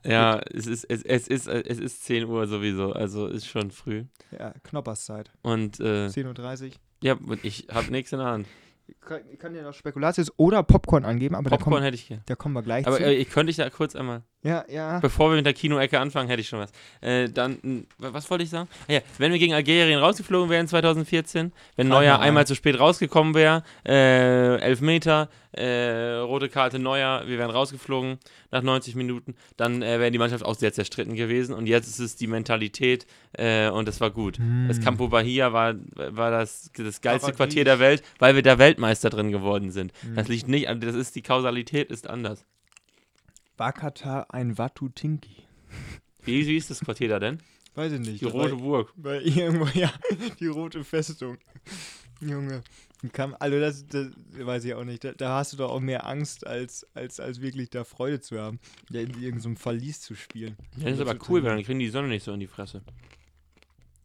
Ja, 0.04 0.40
es 0.52 0.66
ist, 0.66 0.84
es, 0.84 1.02
es, 1.02 1.26
ist, 1.28 1.46
es 1.48 1.78
ist 1.78 2.04
10 2.04 2.24
Uhr 2.26 2.46
sowieso, 2.46 2.92
also 2.92 3.26
ist 3.26 3.46
schon 3.46 3.70
früh. 3.70 4.04
Ja, 4.30 4.54
Knopperszeit. 4.62 5.30
Und 5.42 5.80
äh, 5.80 6.06
10.30 6.06 6.64
Uhr. 6.66 6.70
ja, 7.02 7.14
und 7.14 7.44
ich 7.44 7.66
habe 7.70 7.90
nichts 7.90 8.12
in 8.12 8.18
der 8.18 8.28
Hand. 8.28 8.46
Ich 8.88 9.38
kann, 9.38 9.52
dir 9.52 9.62
noch 9.62 9.74
Spekulatius 9.74 10.32
oder 10.38 10.62
Popcorn 10.62 11.04
angeben, 11.04 11.34
aber 11.34 11.50
da 11.50 11.56
Popcorn 11.56 11.74
kommen, 11.74 11.84
hätte 11.84 11.94
ich 11.96 12.02
hier. 12.02 12.22
da 12.26 12.34
kommen 12.34 12.54
wir 12.54 12.62
gleich 12.62 12.86
Aber 12.86 12.96
zu. 12.96 13.04
äh, 13.04 13.14
ich 13.14 13.28
könnte 13.30 13.50
ich 13.50 13.56
da 13.56 13.68
kurz 13.70 13.94
einmal, 13.94 14.22
ja, 14.42 14.64
ja. 14.68 15.00
bevor 15.00 15.30
wir 15.30 15.36
mit 15.36 15.46
der 15.46 15.52
Kinoecke 15.52 15.98
anfangen, 15.98 16.28
hätte 16.28 16.40
ich 16.40 16.48
schon 16.48 16.60
was. 16.60 16.70
Äh, 17.00 17.28
dann, 17.28 17.86
was 17.98 18.30
wollte 18.30 18.44
ich 18.44 18.50
sagen? 18.50 18.68
Ah, 18.86 18.94
ja, 18.94 19.00
wenn 19.18 19.32
wir 19.32 19.38
gegen 19.38 19.52
Algerien 19.52 19.98
rausgeflogen 19.98 20.48
wären 20.48 20.68
2014, 20.68 21.52
wenn 21.76 21.88
Neuer 21.88 22.14
rein. 22.14 22.28
einmal 22.28 22.46
zu 22.46 22.54
spät 22.54 22.78
rausgekommen 22.78 23.34
wäre, 23.34 23.64
äh, 23.84 24.60
Elfmeter, 24.60 25.28
äh, 25.52 26.14
rote 26.16 26.48
Karte 26.48 26.78
Neuer, 26.78 27.24
wir 27.26 27.38
wären 27.38 27.50
rausgeflogen 27.50 28.18
nach 28.52 28.62
90 28.62 28.94
Minuten, 28.94 29.34
dann 29.56 29.82
äh, 29.82 29.98
wäre 29.98 30.12
die 30.12 30.18
Mannschaft 30.18 30.44
auch 30.44 30.54
sehr 30.54 30.72
zerstritten 30.72 31.16
gewesen 31.16 31.52
und 31.52 31.66
jetzt 31.66 31.88
ist 31.88 31.98
es 31.98 32.14
die 32.14 32.28
Mentalität 32.28 33.06
äh, 33.32 33.68
und 33.70 33.88
das 33.88 34.00
war 34.00 34.10
gut. 34.10 34.38
Hm. 34.38 34.66
Das 34.68 34.80
Campo 34.80 35.08
Bahia 35.08 35.52
war, 35.52 35.74
war 35.94 36.30
das, 36.30 36.70
das 36.76 37.00
geilste 37.00 37.32
Paradies. 37.32 37.36
Quartier 37.36 37.64
der 37.64 37.80
Welt, 37.80 38.02
weil 38.20 38.36
wir 38.36 38.42
da 38.42 38.58
Weltmeister 38.58 39.10
drin 39.10 39.32
geworden 39.32 39.72
sind. 39.72 39.92
Hm. 40.02 40.14
Das 40.14 40.28
liegt 40.28 40.46
nicht 40.46 40.68
an, 40.68 40.80
das 40.80 40.94
ist 40.94 41.16
die 41.16 41.22
Kausalität 41.22 41.90
ist 41.90 42.08
anders. 42.08 42.44
War 43.58 43.72
Katar 43.72 44.32
ein 44.32 44.56
Watutinki? 44.56 45.36
Wie, 46.22 46.46
wie 46.46 46.56
ist 46.56 46.70
das 46.70 46.80
Quartier 46.80 47.08
da 47.08 47.18
denn? 47.18 47.40
Weiß 47.74 47.92
ich 47.92 48.00
nicht. 48.00 48.20
Die 48.20 48.24
Rote 48.26 48.52
war- 48.52 48.58
Burg. 48.58 48.92
Weil 48.96 49.22
irgendwo, 49.26 49.66
ja, 49.78 49.92
die 50.40 50.46
rote 50.46 50.84
Festung. 50.84 51.38
Junge. 52.20 52.62
Kam, 53.12 53.36
also 53.38 53.60
das, 53.60 53.86
das 53.86 54.08
weiß 54.32 54.64
ich 54.64 54.74
auch 54.74 54.84
nicht. 54.84 55.04
Da, 55.04 55.12
da 55.12 55.36
hast 55.38 55.52
du 55.52 55.56
doch 55.56 55.70
auch 55.70 55.78
mehr 55.80 56.06
Angst, 56.06 56.46
als, 56.46 56.84
als, 56.94 57.20
als 57.20 57.40
wirklich 57.40 57.70
da 57.70 57.84
Freude 57.84 58.20
zu 58.20 58.40
haben. 58.40 58.58
Ja, 58.90 59.00
in 59.00 59.20
irgendeinem 59.22 59.56
Verlies 59.56 60.00
zu 60.00 60.16
spielen. 60.16 60.56
Ja, 60.76 60.84
das 60.90 60.94
ist 60.94 61.00
aber 61.00 61.16
cool, 61.28 61.42
weil 61.44 61.54
dann 61.56 61.64
kriegen 61.64 61.78
die 61.78 61.88
Sonne 61.90 62.08
nicht 62.08 62.24
so 62.24 62.32
in 62.32 62.40
die 62.40 62.48
Fresse. 62.48 62.82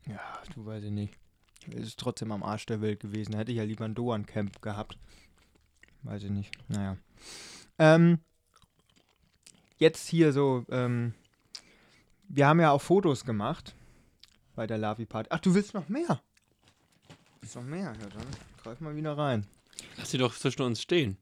Ja, 0.08 0.20
du 0.54 0.66
weiß 0.66 0.84
ich 0.84 0.92
nicht. 0.92 1.13
Es 1.76 1.88
ist 1.88 2.00
trotzdem 2.00 2.32
am 2.32 2.44
Arsch 2.44 2.66
der 2.66 2.82
Welt 2.82 3.00
gewesen. 3.00 3.36
Hätte 3.36 3.52
ich 3.52 3.58
ja 3.58 3.63
lieber 3.63 3.86
ein 3.86 3.96
Doan-Camp 3.96 4.62
gehabt. 4.62 4.98
Weiß 6.04 6.24
ich 6.24 6.30
nicht. 6.30 6.52
Naja. 6.68 6.98
Ähm, 7.80 8.20
jetzt 9.84 10.08
hier 10.08 10.34
so, 10.34 10.65
ähm, 10.69 11.13
wir 12.28 12.48
haben 12.48 12.60
ja 12.60 12.72
auch 12.72 12.82
Fotos 12.82 13.26
gemacht 13.26 13.76
bei 14.56 14.65
der 14.65 14.78
Lavi-Party. 14.78 15.30
Ach, 15.32 15.39
du 15.39 15.54
willst 15.54 15.74
noch 15.74 15.89
mehr? 15.89 16.22
Willst 17.41 17.56
noch 17.56 17.63
mehr? 17.63 17.93
Ja, 18.02 18.08
dann 18.08 18.28
greif 18.63 18.80
mal 18.80 18.96
wieder 18.96 19.17
rein. 19.17 19.46
Lass 19.98 20.12
sie 20.12 20.17
doch 20.17 20.34
zwischen 20.34 20.63
uns 20.63 20.82
stehen. 20.82 21.17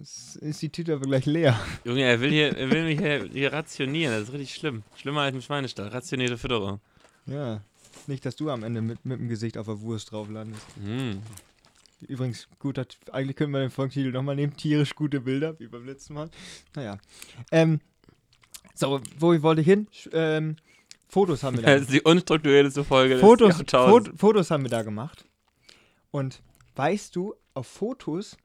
Es 0.00 0.36
ist 0.36 0.62
die 0.62 0.70
Tüte 0.70 0.94
aber 0.94 1.06
gleich 1.06 1.26
leer. 1.26 1.58
Junge, 1.84 2.02
er 2.02 2.20
will, 2.20 2.30
hier, 2.30 2.56
er 2.56 2.70
will 2.70 2.84
mich 2.84 2.98
hier, 2.98 3.28
hier 3.30 3.52
rationieren. 3.52 4.14
Das 4.14 4.28
ist 4.28 4.32
richtig 4.32 4.54
schlimm. 4.54 4.82
Schlimmer 4.96 5.22
als 5.22 5.34
im 5.34 5.42
Schweinestall. 5.42 5.88
Rationierte 5.88 6.38
Fütterung. 6.38 6.80
Ja. 7.26 7.62
Nicht, 8.06 8.24
dass 8.24 8.36
du 8.36 8.50
am 8.50 8.62
Ende 8.62 8.82
mit, 8.82 9.04
mit 9.04 9.18
dem 9.18 9.28
Gesicht 9.28 9.58
auf 9.58 9.66
der 9.66 9.80
Wurst 9.80 10.12
drauf 10.12 10.28
landest. 10.30 10.64
Hm. 10.82 11.20
Übrigens, 12.00 12.48
gut, 12.58 12.78
hat, 12.78 12.96
eigentlich 13.12 13.36
können 13.36 13.52
wir 13.52 13.60
den 13.60 13.70
Folgentitel 13.70 14.12
nochmal 14.12 14.36
nehmen. 14.36 14.56
Tierisch 14.56 14.94
gute 14.94 15.20
Bilder, 15.20 15.58
wie 15.58 15.66
beim 15.66 15.86
letzten 15.86 16.14
Mal. 16.14 16.30
Naja. 16.74 16.98
Ähm, 17.50 17.80
so, 18.74 19.00
wo 19.18 19.42
wollte 19.42 19.62
ich 19.62 19.66
hin? 19.66 19.88
Ähm, 20.12 20.56
Fotos 21.08 21.42
haben 21.42 21.56
wir 21.56 21.62
da 21.62 21.72
Das 21.72 21.82
ist 21.82 21.92
die 21.92 22.02
unstrukturierteste 22.02 22.84
Folge 22.84 23.18
Fotos, 23.18 23.58
des. 23.58 23.70
Fot 23.70 24.12
Fotos 24.16 24.50
haben 24.50 24.64
wir 24.64 24.70
da 24.70 24.82
gemacht. 24.82 25.24
Und 26.10 26.42
weißt 26.74 27.16
du, 27.16 27.34
auf 27.54 27.66
Fotos 27.66 28.36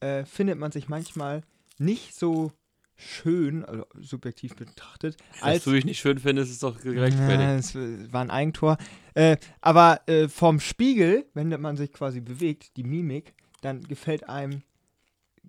äh, 0.00 0.24
findet 0.24 0.58
man 0.58 0.72
sich 0.72 0.88
manchmal 0.88 1.42
nicht 1.78 2.14
so 2.14 2.52
schön, 2.96 3.64
also 3.64 3.86
subjektiv 3.98 4.54
betrachtet, 4.56 5.16
als. 5.40 5.64
du 5.64 5.72
dich 5.72 5.84
nicht 5.84 5.98
schön 6.00 6.18
findest, 6.18 6.52
ist 6.52 6.62
doch 6.62 6.76
Ja, 6.84 6.92
gerechtfertigt. 6.92 7.74
es 7.74 8.12
war 8.12 8.20
ein 8.22 8.30
Eigentor. 8.30 8.76
Äh, 9.14 9.36
aber 9.60 10.00
äh, 10.06 10.28
vom 10.28 10.60
Spiegel, 10.60 11.26
wenn 11.34 11.48
man 11.60 11.76
sich 11.76 11.92
quasi 11.92 12.20
bewegt, 12.20 12.76
die 12.76 12.84
Mimik, 12.84 13.34
dann 13.60 13.82
gefällt 13.82 14.28
einem, 14.28 14.62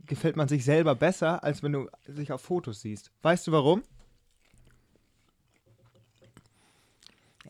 gefällt 0.06 0.36
man 0.36 0.47
sich 0.47 0.65
selber 0.65 0.95
besser, 0.95 1.43
als 1.43 1.63
wenn 1.63 1.71
du 1.73 1.89
sich 2.08 2.32
auf 2.32 2.41
Fotos 2.41 2.82
siehst. 2.82 3.12
Weißt 3.21 3.47
du 3.47 3.51
warum? 3.51 3.84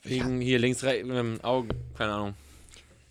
Wegen 0.03 0.41
hier 0.41 0.60
links, 0.60 0.84
rechts, 0.84 1.08
ähm, 1.10 1.39
Augen, 1.43 1.69
keine 1.97 2.13
Ahnung. 2.13 2.34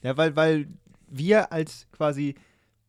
Ja, 0.03 0.17
weil, 0.17 0.37
weil 0.37 0.69
wir 1.09 1.51
als 1.53 1.87
quasi, 1.93 2.35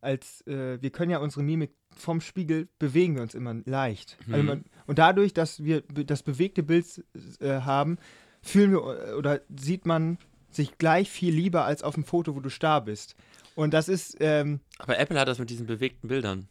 als, 0.00 0.46
äh, 0.46 0.80
wir 0.82 0.90
können 0.90 1.10
ja 1.10 1.18
unsere 1.18 1.42
Mimik 1.42 1.72
vom 1.96 2.20
Spiegel 2.20 2.68
bewegen 2.78 3.14
wir 3.16 3.22
uns 3.22 3.34
immer 3.34 3.54
leicht. 3.64 4.16
Also 4.28 4.42
Mhm. 4.42 4.46
man, 4.46 4.64
und 4.86 4.98
dadurch, 4.98 5.32
dass 5.34 5.62
wir 5.64 5.82
das 5.82 6.22
bewegte 6.22 6.62
Bild 6.62 7.04
äh, 7.40 7.60
haben, 7.60 7.98
fühlen 8.42 8.72
wir 8.72 9.08
äh, 9.08 9.12
oder 9.14 9.40
sieht 9.54 9.86
man 9.86 10.18
sich 10.50 10.78
gleich 10.78 11.10
viel 11.10 11.34
lieber 11.34 11.64
als 11.64 11.82
auf 11.82 11.94
dem 11.94 12.04
Foto, 12.04 12.36
wo 12.36 12.40
du 12.40 12.48
starr 12.50 12.84
bist. 12.84 13.16
Und 13.56 13.72
das 13.74 13.88
ist, 13.88 14.16
ähm, 14.20 14.60
Aber 14.78 14.98
Apple 14.98 15.18
hat 15.18 15.28
das 15.28 15.38
mit 15.38 15.50
diesen 15.50 15.66
bewegten 15.66 16.08
Bildern. 16.08 16.48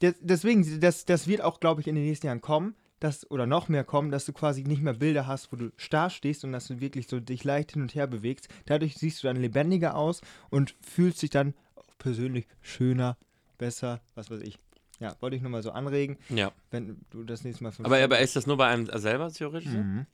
des, 0.00 0.14
deswegen, 0.20 0.80
das, 0.80 1.04
das 1.04 1.26
wird 1.26 1.40
auch, 1.42 1.60
glaube 1.60 1.80
ich, 1.80 1.86
in 1.88 1.94
den 1.94 2.04
nächsten 2.04 2.26
Jahren 2.26 2.40
kommen, 2.40 2.74
dass, 3.00 3.28
oder 3.30 3.46
noch 3.46 3.68
mehr 3.68 3.84
kommen, 3.84 4.10
dass 4.10 4.24
du 4.26 4.32
quasi 4.32 4.62
nicht 4.62 4.80
mehr 4.80 4.92
Bilder 4.94 5.26
hast, 5.26 5.50
wo 5.52 5.56
du 5.56 5.72
starr 5.76 6.08
stehst 6.08 6.44
und 6.44 6.52
dass 6.52 6.68
du 6.68 6.80
wirklich 6.80 7.08
so 7.08 7.18
dich 7.20 7.42
leicht 7.44 7.72
hin 7.72 7.82
und 7.82 7.94
her 7.94 8.06
bewegst. 8.06 8.48
Dadurch 8.66 8.94
siehst 8.94 9.22
du 9.22 9.26
dann 9.26 9.36
lebendiger 9.36 9.96
aus 9.96 10.20
und 10.50 10.76
fühlst 10.80 11.20
dich 11.22 11.30
dann 11.30 11.54
auch 11.74 11.84
persönlich 11.98 12.46
schöner, 12.60 13.16
besser, 13.58 14.00
was 14.14 14.30
weiß 14.30 14.40
ich. 14.42 14.58
Ja, 15.02 15.16
wollte 15.18 15.34
ich 15.34 15.42
nur 15.42 15.50
mal 15.50 15.64
so 15.64 15.72
anregen, 15.72 16.16
Ja. 16.28 16.52
wenn 16.70 17.04
du 17.10 17.24
das 17.24 17.42
nächste 17.42 17.64
Mal 17.64 17.72
Aber, 17.82 17.98
aber 17.98 18.20
ist 18.20 18.36
das 18.36 18.46
nur 18.46 18.56
bei 18.56 18.68
einem 18.68 18.88
selber 19.00 19.32
theoretisch? 19.32 19.72
Mhm. 19.72 20.06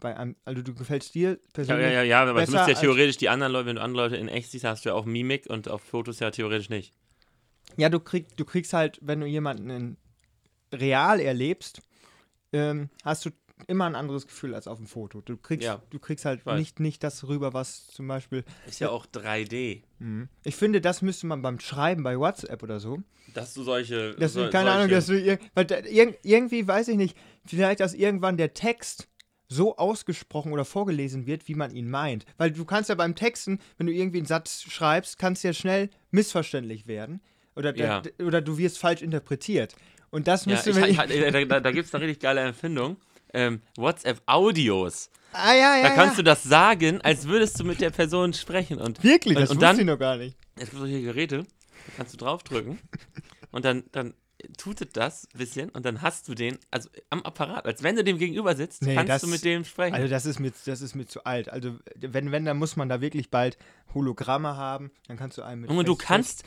Bei 0.00 0.16
einem, 0.16 0.36
also 0.46 0.62
du 0.62 0.74
gefällst 0.74 1.14
dir 1.14 1.32
Ja, 1.32 1.36
persönlich. 1.52 1.84
ja, 1.84 1.90
ja, 1.92 2.02
ja, 2.02 2.22
aber 2.22 2.44
du 2.46 2.50
müsst 2.50 2.66
ja 2.68 2.74
theoretisch 2.74 3.18
die 3.18 3.28
anderen 3.28 3.52
Leute, 3.52 3.66
wenn 3.66 3.76
du 3.76 3.82
andere 3.82 4.04
Leute 4.04 4.16
in 4.16 4.28
echt 4.28 4.50
siehst, 4.50 4.64
hast 4.64 4.86
du 4.86 4.88
ja 4.88 4.94
auch 4.94 5.04
Mimik 5.04 5.50
und 5.50 5.68
auf 5.68 5.82
Fotos 5.82 6.18
ja 6.20 6.30
theoretisch 6.30 6.70
nicht. 6.70 6.94
Ja, 7.76 7.90
du, 7.90 8.00
krieg, 8.00 8.34
du 8.38 8.46
kriegst 8.46 8.72
halt, 8.72 8.98
wenn 9.02 9.20
du 9.20 9.26
jemanden 9.26 9.68
in 9.68 9.96
real 10.72 11.20
erlebst, 11.20 11.82
ähm, 12.54 12.88
hast 13.04 13.26
du 13.26 13.30
immer 13.68 13.86
ein 13.86 13.94
anderes 13.94 14.26
Gefühl 14.26 14.54
als 14.54 14.68
auf 14.68 14.78
dem 14.78 14.86
Foto. 14.86 15.20
Du 15.20 15.36
kriegst, 15.36 15.64
Ja. 15.64 15.82
du 15.90 15.98
kriegst 15.98 16.24
halt 16.24 16.44
nicht, 16.46 16.78
nicht 16.80 17.02
das 17.02 17.26
rüber, 17.26 17.54
was 17.54 17.86
zum 17.88 18.06
Beispiel. 18.06 18.44
Ist 18.66 18.80
ja 18.80 18.90
auch 18.90 19.06
3D. 19.06 19.82
Mhm. 19.98 20.28
Ich 20.44 20.56
finde, 20.56 20.80
das 20.80 21.02
müsste 21.02 21.26
man 21.26 21.42
beim 21.42 21.58
Schreiben 21.60 22.02
bei 22.02 22.18
WhatsApp 22.18 22.62
oder 22.62 22.80
so. 22.80 23.02
Dass 23.34 23.54
du 23.54 23.62
solche. 23.62 24.14
Das 24.14 24.34
so, 24.34 24.44
ist 24.44 24.52
keine 24.52 24.70
Ahnung, 24.70 24.88
solche- 24.88 24.94
dass 24.94 25.06
du 25.06 25.18
ir 25.20 25.38
weil 25.54 25.64
da, 25.64 25.76
irgendwie 26.22 26.66
weiß 26.68 26.88
ich 26.88 26.96
nicht, 26.96 27.16
vielleicht 27.46 27.80
dass 27.80 27.94
irgendwann 27.94 28.36
der 28.36 28.54
Text 28.54 29.08
so 29.48 29.76
ausgesprochen 29.76 30.52
oder 30.52 30.64
vorgelesen 30.64 31.26
wird, 31.26 31.46
wie 31.48 31.54
man 31.54 31.70
ihn 31.74 31.88
meint. 31.88 32.24
Weil 32.36 32.50
du 32.50 32.64
kannst 32.64 32.88
ja 32.88 32.94
beim 32.96 33.14
Texten, 33.14 33.60
wenn 33.78 33.86
du 33.86 33.92
irgendwie 33.92 34.18
einen 34.18 34.26
Satz 34.26 34.62
schreibst, 34.62 35.18
kannst 35.18 35.44
ja 35.44 35.52
schnell 35.52 35.88
missverständlich 36.10 36.86
werden. 36.86 37.20
Oder, 37.54 37.74
Ja. 37.76 38.02
oder 38.22 38.42
du 38.42 38.58
wirst 38.58 38.78
falsch 38.78 39.02
interpretiert. 39.02 39.74
Und 40.10 40.26
das 40.28 40.44
Ja, 40.46 40.52
müsste 40.52 40.70
ich, 40.70 40.76
man. 40.76 40.88
ich, 41.10 41.20
da 41.20 41.44
da, 41.44 41.60
da 41.60 41.70
gibt 41.72 41.86
es 41.88 41.94
eine 41.94 42.04
richtig 42.04 42.20
geile 42.22 42.40
Empfindung. 42.40 42.96
Ähm, 43.34 43.60
WhatsApp-Audios. 43.76 45.10
ah, 45.32 45.52
ja, 45.54 45.76
ja. 45.76 45.82
Da 45.82 45.90
kannst 45.94 46.14
ja. 46.16 46.22
du 46.22 46.22
das 46.24 46.42
sagen, 46.42 47.00
als 47.02 47.26
würdest 47.26 47.58
du 47.60 47.64
mit 47.64 47.80
der 47.80 47.90
Person 47.90 48.32
sprechen. 48.32 48.78
Und 48.80 49.02
Wirklich, 49.04 49.36
und- 49.36 49.42
das 49.42 49.50
und 49.50 49.56
wusste 49.56 49.66
dann- 49.66 49.78
ich 49.80 49.84
noch 49.86 49.98
gar 49.98 50.16
nicht. 50.16 50.36
es 50.56 50.70
gibt 50.70 50.78
solche 50.78 51.02
Geräte, 51.02 51.38
da 51.38 51.92
kannst 51.96 52.14
du 52.14 52.16
draufdrücken 52.18 52.78
und 53.50 53.64
dann, 53.64 53.84
dann 53.92 54.14
tutet 54.58 54.96
das 54.96 55.26
ein 55.34 55.38
bisschen 55.38 55.70
und 55.70 55.84
dann 55.86 56.02
hast 56.02 56.28
du 56.28 56.34
den, 56.34 56.58
also 56.70 56.88
am 57.10 57.22
Apparat, 57.22 57.64
als 57.66 57.82
wenn 57.82 57.96
du 57.96 58.04
dem 58.04 58.18
gegenüber 58.18 58.54
sitzt, 58.54 58.82
Nee, 58.82 58.94
kannst 58.94 59.08
das- 59.10 59.22
du 59.22 59.28
mit 59.28 59.44
dem 59.44 59.64
sprechen. 59.64 59.94
Also 59.94 60.08
das 60.08 60.26
ist 60.26 60.38
mir, 60.40 60.52
das 60.66 60.80
ist 60.80 60.94
mir 60.94 61.06
zu 61.06 61.24
alt. 61.24 61.48
Also 61.48 61.76
wenn, 61.96 62.32
wenn, 62.32 62.44
dann 62.44 62.56
muss 62.58 62.76
man 62.76 62.88
da 62.88 63.00
wirklich 63.00 63.30
bald 63.30 63.56
Hologramme 63.94 64.56
haben, 64.56 64.90
dann 65.08 65.16
kannst 65.16 65.38
du 65.38 65.42
einen 65.42 65.62
mit 65.62 65.70
Junge, 65.70 65.84
du 65.84 65.96
kannst, 65.96 66.42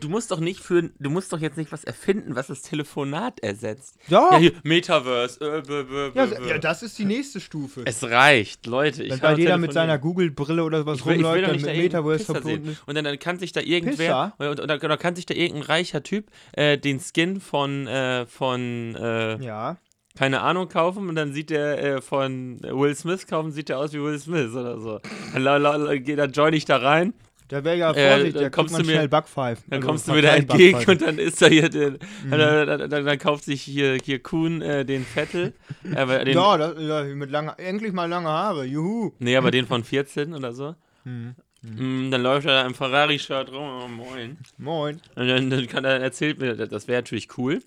du 0.00 0.08
musst 0.08 0.30
doch 0.30 0.40
nicht 0.40 0.60
für, 0.60 0.90
du 0.98 1.10
musst 1.10 1.32
doch 1.32 1.38
jetzt 1.40 1.56
nicht 1.56 1.72
was 1.72 1.84
erfinden, 1.84 2.34
was 2.36 2.48
das 2.48 2.62
Telefonat 2.62 3.40
ersetzt. 3.40 3.96
Ja, 4.08 4.32
Ja, 4.32 4.38
hier, 4.38 4.52
Metaverse. 4.62 5.40
Äh, 5.40 5.62
bö, 5.62 5.84
bö, 5.84 6.10
ja, 6.14 6.26
bö, 6.26 6.34
bö. 6.36 6.48
ja, 6.48 6.58
das 6.58 6.82
ist 6.82 6.98
die 6.98 7.04
nächste 7.06 7.40
Stufe. 7.40 7.82
es 7.86 8.02
reicht, 8.02 8.66
Leute. 8.66 9.04
Ich 9.04 9.10
Wenn 9.12 9.20
bald 9.20 9.38
jeder 9.38 9.56
mit 9.56 9.72
seiner 9.72 9.98
Google-Brille 9.98 10.64
oder 10.64 10.84
was 10.84 10.98
ich 10.98 11.06
will, 11.06 11.14
ich 11.14 11.18
will 11.20 11.26
rumläuft, 11.26 11.42
doch 11.44 11.46
dann 11.48 11.56
nicht 11.56 11.66
mit 11.66 11.76
Metaverse 11.76 12.24
verbunden. 12.24 12.78
Und 12.86 12.94
dann, 12.94 13.04
dann 13.04 13.18
kann 13.18 13.38
sich 13.38 13.52
da 13.52 13.60
irgendwer, 13.60 14.34
und, 14.38 14.46
und, 14.48 14.60
und 14.60 14.68
dann 14.68 14.98
kann 14.98 15.16
sich 15.16 15.24
da 15.24 15.34
irgendein 15.34 15.62
reicher 15.62 16.02
Typ 16.02 16.30
äh, 16.52 16.76
den 16.76 17.00
Skin 17.00 17.21
von, 17.40 17.86
äh, 17.86 18.26
von 18.26 18.94
äh, 18.96 19.36
Ja. 19.42 19.76
keine 20.16 20.40
Ahnung, 20.42 20.68
kaufen 20.68 21.08
und 21.08 21.14
dann 21.14 21.32
sieht 21.32 21.50
der 21.50 21.82
äh, 21.82 22.00
von 22.02 22.60
Will 22.62 22.94
Smith 22.94 23.26
kaufen, 23.26 23.50
sieht 23.52 23.68
der 23.68 23.78
aus 23.78 23.92
wie 23.92 24.00
Will 24.02 24.18
Smith 24.18 24.52
oder 24.54 24.78
so. 24.80 25.00
Dann, 25.34 26.32
join 26.32 26.52
ich 26.54 26.64
da 26.64 26.76
rein, 26.76 27.14
Da 27.48 27.62
wäre 27.64 27.76
ja 27.76 27.92
Äh, 27.92 28.08
Vorsicht, 28.14 28.36
dann 28.36 28.42
da 28.44 28.50
kommst 28.50 28.74
du 28.78 28.82
mir- 28.82 28.92
schnell 28.92 29.08
Backpfeifen. 29.08 29.64
dann 29.68 29.76
Also 29.78 29.88
kommst 29.88 30.08
du 30.08 30.12
mir 30.12 30.22
da 30.22 30.34
entgegen 30.36 30.78
und 30.88 31.02
dann 31.02 31.18
ist 31.18 31.42
da 31.42 31.46
hier, 31.48 31.68
der, 31.68 31.90
Mhm. 31.90 32.30
dann, 32.30 32.66
dann, 32.66 32.90
dann, 32.90 33.04
dann 33.04 33.18
kauft 33.18 33.44
sich 33.44 33.60
hier, 33.60 33.98
hier 34.02 34.22
Kuhn 34.22 34.62
äh, 34.62 34.84
den 34.86 35.04
Vettel. 35.04 35.52
aber 35.94 36.24
den, 36.24 36.34
Ja, 36.34 36.56
das, 36.56 36.74
ja, 36.80 37.04
mit 37.14 37.30
lange, 37.30 37.58
endlich 37.58 37.92
mal 37.92 38.08
lange 38.08 38.28
Haare, 38.30 38.64
juhu. 38.64 39.12
Nee, 39.18 39.36
aber 39.36 39.50
den 39.50 39.66
von 39.66 39.84
14 39.84 40.32
oder 40.34 40.52
so. 40.54 40.74
Hm. 41.04 41.34
Mm, 41.62 42.10
dann 42.10 42.22
läuft 42.22 42.46
er 42.46 42.62
da 42.62 42.66
im 42.66 42.74
Ferrari-Shirt 42.74 43.52
rum, 43.52 43.82
oh, 43.84 43.88
moin. 43.88 44.38
Moin. 44.58 45.00
Und 45.14 45.28
dann, 45.28 45.50
dann 45.50 45.66
kann 45.68 45.84
er 45.84 46.00
erzählt 46.00 46.38
mir, 46.40 46.56
das 46.56 46.88
wäre 46.88 46.98
natürlich 46.98 47.38
cool. 47.38 47.62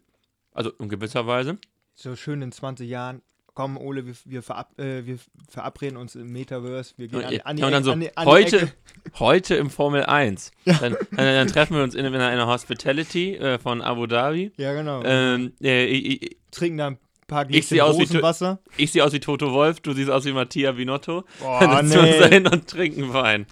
Also 0.51 0.71
in 0.79 0.89
gewisser 0.89 1.27
Weise. 1.27 1.57
So 1.95 2.15
schön 2.15 2.41
in 2.41 2.51
20 2.51 2.89
Jahren. 2.89 3.21
Komm, 3.53 3.77
Ole, 3.77 4.05
wir, 4.05 4.13
wir, 4.25 4.43
verab, 4.43 4.77
äh, 4.77 5.05
wir 5.05 5.17
verabreden 5.49 5.95
uns 5.95 6.15
im 6.15 6.29
Metaverse. 6.29 6.93
Wir 6.97 7.07
gehen 7.07 7.23
an, 7.23 7.39
an 7.45 7.55
die 7.55 7.61
ja, 7.61 7.67
und 7.67 7.71
dann 7.71 7.83
Ecke- 7.83 7.85
so, 7.85 7.91
an 7.93 7.99
die, 8.01 8.17
an 8.17 8.25
die 8.25 8.31
heute, 8.31 8.57
Ecke. 8.57 8.73
heute 9.19 9.55
im 9.55 9.69
Formel 9.69 10.03
1. 10.03 10.51
Dann, 10.65 10.79
dann, 10.81 10.97
dann 11.11 11.47
treffen 11.47 11.77
wir 11.77 11.83
uns 11.83 11.95
in, 11.95 12.05
in 12.05 12.15
einer 12.15 12.47
Hospitality 12.47 13.35
äh, 13.35 13.57
von 13.57 13.81
Abu 13.81 14.07
Dhabi. 14.07 14.51
Ja, 14.57 14.73
genau. 14.73 15.01
Ähm, 15.05 15.53
äh, 15.61 15.85
ich, 15.85 16.35
Trinken 16.51 16.77
da 16.77 16.87
ein 16.87 16.99
paar 17.27 17.45
Gläschen 17.45 17.79
Rosenwasser. 17.79 18.59
ich 18.75 18.91
sehe 18.91 19.03
aus 19.03 19.13
wie 19.13 19.21
Toto 19.21 19.51
Wolf, 19.53 19.79
du 19.79 19.93
siehst 19.93 20.09
aus 20.09 20.25
wie 20.25 20.33
Mattia 20.33 20.73
Binotto. 20.73 21.23
Boah, 21.39 21.59
dann 21.61 21.87
setzen 21.87 22.03
wir 22.03 22.09
uns 22.09 22.19
da 22.19 22.27
nee. 22.27 22.33
hin 22.35 22.47
und 22.47 22.67
trinken 22.67 23.13
Wein. 23.13 23.45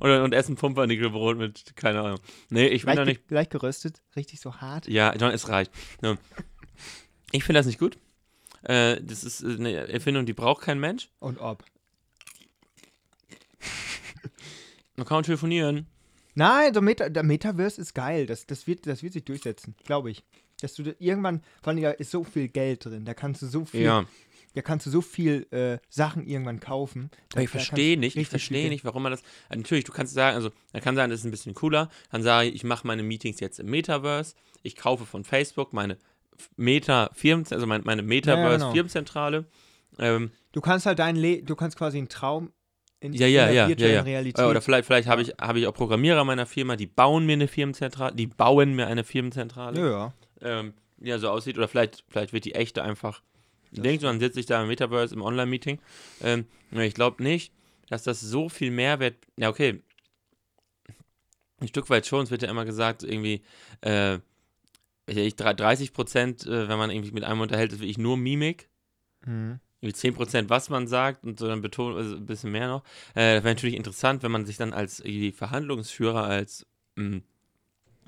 Oder, 0.00 0.24
und 0.24 0.32
essen 0.32 0.56
Pumpernickelbrot 0.56 1.36
mit, 1.36 1.76
keine 1.76 2.00
Ahnung. 2.00 2.20
Nee, 2.48 2.68
ich 2.68 2.84
bin 2.84 2.96
da 2.96 3.04
nicht. 3.04 3.30
leicht 3.30 3.50
geröstet, 3.50 4.00
richtig 4.16 4.40
so 4.40 4.56
hart. 4.56 4.88
Ja, 4.88 5.14
John, 5.14 5.30
es 5.30 5.48
reicht. 5.48 5.70
Ja. 6.02 6.16
Ich 7.32 7.44
finde 7.44 7.58
das 7.60 7.66
nicht 7.66 7.78
gut. 7.78 7.98
Äh, 8.62 9.00
das 9.02 9.24
ist 9.24 9.44
eine 9.44 9.88
Erfindung, 9.88 10.26
die 10.26 10.32
braucht 10.32 10.62
kein 10.62 10.80
Mensch. 10.80 11.10
Und 11.18 11.38
ob. 11.38 11.64
Man 14.96 15.06
kann 15.06 15.22
telefonieren. 15.22 15.86
Nein, 16.34 16.72
der, 16.72 16.82
Meta, 16.82 17.08
der 17.08 17.22
Metaverse 17.22 17.80
ist 17.80 17.94
geil. 17.94 18.26
Das, 18.26 18.46
das, 18.46 18.66
wird, 18.66 18.86
das 18.86 19.02
wird 19.02 19.12
sich 19.12 19.24
durchsetzen, 19.24 19.74
glaube 19.84 20.10
ich. 20.10 20.24
Dass 20.60 20.74
du 20.74 20.82
da 20.82 20.92
irgendwann, 20.98 21.42
vor 21.62 21.72
allem 21.72 21.82
da 21.82 21.90
ist 21.90 22.10
so 22.10 22.22
viel 22.22 22.48
Geld 22.48 22.84
drin, 22.84 23.04
da 23.04 23.14
kannst 23.14 23.40
du 23.42 23.46
so 23.46 23.64
viel, 23.64 23.82
Ja. 23.82 24.04
Da 24.54 24.62
kannst 24.62 24.86
du 24.86 24.90
so 24.90 25.00
viel 25.00 25.46
äh, 25.50 25.78
Sachen 25.88 26.26
irgendwann 26.26 26.60
kaufen. 26.60 27.10
Ich 27.36 27.48
verstehe 27.48 27.98
nicht, 27.98 28.16
ich 28.16 28.28
verstehe 28.28 28.68
nicht, 28.68 28.84
warum 28.84 29.02
man 29.02 29.12
das. 29.12 29.22
äh, 29.48 29.56
Natürlich, 29.56 29.84
du 29.84 29.92
kannst 29.92 30.14
sagen, 30.14 30.36
also, 30.36 30.50
man 30.72 30.82
kann 30.82 30.96
sagen, 30.96 31.10
das 31.10 31.20
ist 31.20 31.26
ein 31.26 31.30
bisschen 31.30 31.54
cooler. 31.54 31.88
Dann 32.10 32.22
sage 32.22 32.48
ich, 32.48 32.56
ich 32.56 32.64
mache 32.64 32.86
meine 32.86 33.02
Meetings 33.02 33.40
jetzt 33.40 33.60
im 33.60 33.66
Metaverse. 33.66 34.34
Ich 34.62 34.76
kaufe 34.76 35.06
von 35.06 35.24
Facebook 35.24 35.72
meine 35.72 35.98
Meta-Firmen, 36.56 37.46
also 37.50 37.66
meine, 37.66 37.84
meine 37.84 38.02
genau. 38.02 38.14
Metaverse-Firmenzentrale. 38.14 39.44
Ähm, 39.98 40.30
Du 40.52 40.60
kannst 40.60 40.86
halt 40.86 40.98
dein 40.98 41.14
Le 41.16 41.42
du 41.42 41.54
kannst 41.54 41.76
quasi 41.76 41.98
einen 41.98 42.08
Traum 42.08 42.52
in, 42.98 43.12
Ja, 43.12 43.26
ja, 43.26 43.50
ja, 43.50 43.68
ja, 43.68 43.86
ja. 43.86 44.02
Realität. 44.02 44.44
Oder 44.44 44.60
vielleicht, 44.60 44.84
vielleicht 44.86 45.08
habe 45.08 45.22
ich, 45.22 45.34
habe 45.40 45.60
ich 45.60 45.66
auch 45.66 45.72
Programmierer 45.72 46.24
meiner 46.24 46.46
Firma, 46.46 46.76
die 46.76 46.86
bauen 46.86 47.24
mir 47.24 47.34
eine 47.34 47.48
Firmenzentrale, 47.48 48.14
die 48.14 48.26
bauen 48.26 48.74
mir 48.74 48.86
eine 48.86 49.04
Firmenzentrale. 49.04 49.80
ja, 49.80 49.90
ja. 49.90 50.12
ähm, 50.60 50.74
ja, 51.02 51.18
so 51.18 51.30
aussieht. 51.30 51.56
Oder 51.56 51.68
vielleicht, 51.68 52.04
vielleicht 52.08 52.32
wird 52.32 52.44
die 52.44 52.54
echte 52.54 52.82
einfach 52.82 53.22
und 53.72 54.02
dann 54.02 54.20
sitze 54.20 54.40
ich 54.40 54.46
da 54.46 54.60
im 54.62 54.68
Metaverse 54.68 55.14
im 55.14 55.22
Online-Meeting. 55.22 55.78
Ähm, 56.22 56.46
ich 56.72 56.94
glaube 56.94 57.22
nicht, 57.22 57.52
dass 57.88 58.02
das 58.02 58.20
so 58.20 58.48
viel 58.48 58.70
Mehrwert. 58.70 59.16
Ja, 59.36 59.48
okay. 59.48 59.82
Ein 61.60 61.68
Stück 61.68 61.90
weit 61.90 62.06
schon. 62.06 62.24
Es 62.24 62.30
wird 62.30 62.42
ja 62.42 62.50
immer 62.50 62.64
gesagt, 62.64 63.02
irgendwie, 63.02 63.42
äh, 63.82 64.18
ich, 65.06 65.36
30 65.36 65.92
Prozent, 65.92 66.46
äh, 66.46 66.68
wenn 66.68 66.78
man 66.78 66.90
irgendwie 66.90 67.12
mit 67.12 67.24
einem 67.24 67.40
unterhält, 67.40 67.72
ist 67.72 67.80
wirklich 67.80 67.98
nur 67.98 68.16
Mimik. 68.16 68.68
Mhm. 69.26 69.60
Irgendwie 69.80 69.94
10 69.94 70.14
Prozent, 70.14 70.50
was 70.50 70.68
man 70.68 70.86
sagt 70.86 71.24
und 71.24 71.38
so 71.38 71.48
dann 71.48 71.62
betont, 71.62 71.96
also 71.96 72.16
ein 72.16 72.26
bisschen 72.26 72.52
mehr 72.52 72.68
noch. 72.68 72.84
Äh, 73.14 73.34
das 73.36 73.44
wäre 73.44 73.54
natürlich 73.54 73.76
interessant, 73.76 74.22
wenn 74.22 74.32
man 74.32 74.46
sich 74.46 74.56
dann 74.56 74.72
als 74.72 75.02
Verhandlungsführer, 75.34 76.24
als 76.24 76.66
mh, 76.96 77.22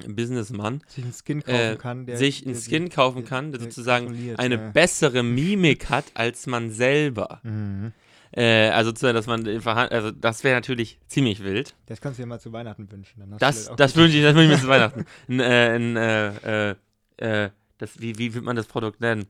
Businessmann 0.08 0.82
sich 0.88 1.04
einen 1.04 1.12
Skin 1.12 1.42
kaufen 1.42 1.56
äh, 1.74 1.76
kann. 1.76 2.06
Der, 2.06 2.16
sich 2.16 2.44
einen 2.44 2.54
der- 2.54 2.60
Skin 2.62 2.88
kaufen 2.90 3.18
der- 3.22 3.28
kann, 3.28 3.52
der 3.52 3.60
sozusagen 3.60 4.34
eine 4.36 4.54
ja. 4.56 4.70
bessere 4.70 5.22
Mimik 5.22 5.90
hat 5.90 6.04
als 6.14 6.46
man 6.46 6.70
selber. 6.70 7.40
Mhm. 7.42 7.92
Äh, 8.34 8.70
also, 8.70 8.90
sozusagen, 8.90 9.14
dass 9.14 9.26
man 9.26 9.46
also 9.46 10.10
das 10.10 10.42
wäre 10.42 10.54
natürlich 10.54 10.98
ziemlich 11.06 11.44
wild. 11.44 11.74
Das 11.86 12.00
kannst 12.00 12.18
du 12.18 12.22
dir 12.22 12.26
mal 12.26 12.40
zu 12.40 12.50
Weihnachten 12.52 12.90
wünschen. 12.90 13.22
Das, 13.38 13.70
das 13.76 13.94
wünsche 13.94 14.16
ich, 14.16 14.22
das 14.22 14.34
wünsche 14.34 14.54
ich 14.54 14.58
mir 14.58 14.62
zu 14.62 14.68
Weihnachten. 14.68 15.04
Ein, 15.28 15.40
äh, 15.40 15.74
ein, 15.74 15.96
äh, 15.96 16.70
äh, 16.70 16.74
äh, 17.18 17.50
das, 17.78 18.00
wie, 18.00 18.16
wie 18.16 18.32
wird 18.32 18.44
man 18.44 18.56
das 18.56 18.66
Produkt 18.66 19.00
nennen? 19.00 19.26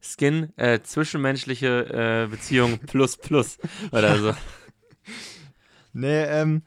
Skin, 0.00 0.52
äh, 0.56 0.80
zwischenmenschliche 0.82 2.28
Beziehung 2.30 2.78
plus 2.86 3.16
plus 3.16 3.58
oder 3.90 4.16
so. 4.18 4.32
Nee, 5.92 6.24
ähm, 6.24 6.62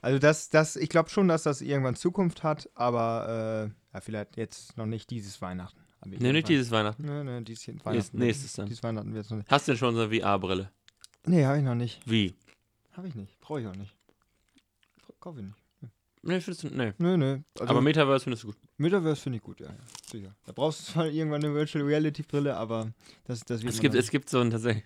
also 0.00 0.18
das, 0.18 0.48
das, 0.48 0.76
ich 0.76 0.88
glaube 0.88 1.10
schon, 1.10 1.28
dass 1.28 1.42
das 1.42 1.60
irgendwann 1.60 1.96
Zukunft 1.96 2.42
hat, 2.42 2.68
aber 2.74 3.70
äh, 3.92 3.94
ja, 3.94 4.00
vielleicht 4.00 4.36
jetzt 4.36 4.76
noch 4.76 4.86
nicht 4.86 5.10
dieses 5.10 5.40
Weihnachten. 5.42 5.78
Nee, 6.04 6.32
nicht 6.32 6.48
dieses 6.48 6.70
Weihnachten. 6.70 7.04
Nee, 7.04 7.24
nee, 7.24 7.40
dieses 7.42 7.84
Weihnachten. 7.84 8.18
nächstes 8.18 8.52
dann. 8.52 8.66
Dieses 8.66 8.82
Weihnachten 8.82 9.12
wird 9.12 9.24
es 9.24 9.30
noch 9.30 9.38
nicht. 9.38 9.50
Hast 9.50 9.66
du 9.66 9.72
denn 9.72 9.78
schon 9.78 9.94
so 9.94 10.02
eine 10.02 10.20
VR-Brille? 10.20 10.70
Nee, 11.26 11.44
habe 11.44 11.58
ich 11.58 11.64
noch 11.64 11.74
nicht. 11.74 12.00
Wie? 12.06 12.34
Habe 12.92 13.08
ich 13.08 13.14
nicht. 13.14 13.38
Brauche 13.40 13.60
ich 13.60 13.66
auch 13.66 13.74
nicht. 13.74 13.94
Kaufe 15.20 15.40
ich 15.40 15.46
nicht. 15.46 15.56
Nee, 16.22 16.40
findest 16.40 16.64
du, 16.64 16.68
nee. 16.68 16.92
Nö, 16.98 17.16
nö. 17.16 17.38
Also 17.58 17.70
Aber 17.70 17.80
Metaverse 17.80 18.24
findest 18.24 18.42
du 18.42 18.48
gut. 18.48 18.56
Metaverse 18.76 19.22
finde 19.22 19.38
ich 19.38 19.42
gut, 19.42 19.60
ja, 19.60 19.66
ja. 19.66 19.74
Sicher. 20.10 20.34
Da 20.44 20.52
brauchst 20.52 20.80
du 20.80 20.92
zwar 20.92 21.06
irgendwann 21.06 21.44
eine 21.44 21.54
Virtual 21.54 21.84
Reality 21.84 22.22
Brille, 22.22 22.56
aber 22.56 22.92
das, 23.24 23.40
das 23.40 23.62
wird 23.62 23.72
Es 23.72 23.80
gibt, 23.80 23.94
es 23.94 24.10
gibt 24.10 24.28
so 24.28 24.40
ein 24.40 24.50
tatsächlich 24.50 24.84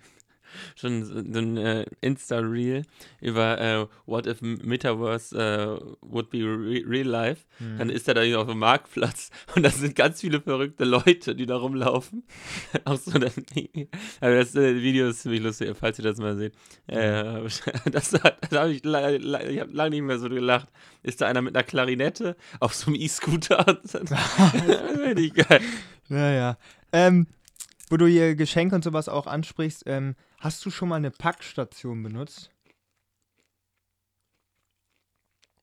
schon 0.75 1.03
so 1.05 1.39
ein 1.39 1.57
äh, 1.57 1.85
Insta-Reel 2.01 2.83
über 3.21 3.59
äh, 3.59 3.85
What 4.05 4.27
if 4.27 4.41
Metaverse 4.41 5.35
äh, 5.37 5.95
would 6.01 6.29
be 6.29 6.39
re 6.39 6.81
real 6.87 7.07
life. 7.07 7.45
Hm. 7.57 7.77
Dann 7.77 7.89
ist 7.89 8.07
er 8.07 8.13
da 8.13 8.21
auf 8.37 8.47
dem 8.47 8.59
Marktplatz 8.59 9.29
und 9.55 9.63
da 9.63 9.69
sind 9.69 9.95
ganz 9.95 10.21
viele 10.21 10.41
verrückte 10.41 10.85
Leute, 10.85 11.35
die 11.35 11.45
da 11.45 11.57
rumlaufen. 11.57 12.23
Auch 12.85 12.97
so 12.97 13.11
dann, 13.11 13.31
also 14.21 14.37
das 14.37 14.55
äh, 14.55 14.81
Video 14.81 15.09
ist 15.09 15.21
ziemlich 15.21 15.41
lustig, 15.41 15.75
falls 15.79 15.99
ihr 15.99 16.05
das 16.05 16.17
mal 16.17 16.35
seht. 16.37 16.53
Äh, 16.87 17.41
das 17.91 18.13
hat- 18.13 18.51
da 18.51 18.61
habe 18.61 18.71
ich, 18.71 18.83
ich 18.83 19.59
hab 19.59 19.73
lange 19.73 19.89
nicht 19.91 20.01
mehr 20.01 20.19
so 20.19 20.29
gelacht. 20.29 20.69
Ist 21.03 21.21
da 21.21 21.27
einer 21.27 21.41
mit 21.41 21.55
einer 21.55 21.63
Klarinette 21.63 22.35
auf 22.59 22.73
so 22.73 22.87
einem 22.87 22.95
E-Scooter? 22.99 23.63
das 23.83 23.95
ist 23.95 24.11
richtig 25.05 25.33
geil. 25.35 25.61
Naja. 26.09 26.57
Ähm, 26.91 27.27
wo 27.89 27.97
du 27.97 28.07
hier 28.07 28.35
Geschenke 28.35 28.75
und 28.75 28.83
sowas 28.83 29.09
auch 29.09 29.27
ansprichst, 29.27 29.83
ähm, 29.85 30.15
hast 30.43 30.65
du 30.65 30.69
schon 30.69 30.89
mal 30.89 30.97
eine 30.97 31.11
Packstation 31.11 32.03
benutzt? 32.03 32.51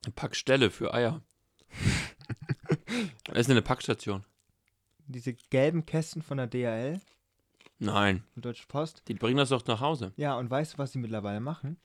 Eine 0.05 0.13
Packstelle 0.13 0.71
für 0.71 0.93
Eier. 0.95 1.23
Das 3.25 3.39
ist 3.39 3.51
eine 3.51 3.63
Packstation. 3.63 4.25
Diese 5.07 5.33
gelben 5.33 5.87
Kästen 5.87 6.23
von 6.23 6.39
der 6.39 6.49
DHL 6.49 7.01
Nein, 7.79 8.25
und 8.35 8.45
Deutsche 8.45 8.67
Post? 8.67 9.03
die 9.07 9.15
bringen 9.15 9.37
das 9.37 9.51
doch 9.51 9.65
nach 9.67 9.81
Hause. 9.81 10.13
Ja, 10.17 10.37
und 10.37 10.51
weißt 10.51 10.75
du, 10.75 10.79
was 10.79 10.93
sie 10.93 10.99
mittlerweile 10.99 11.41
machen? 11.41 11.77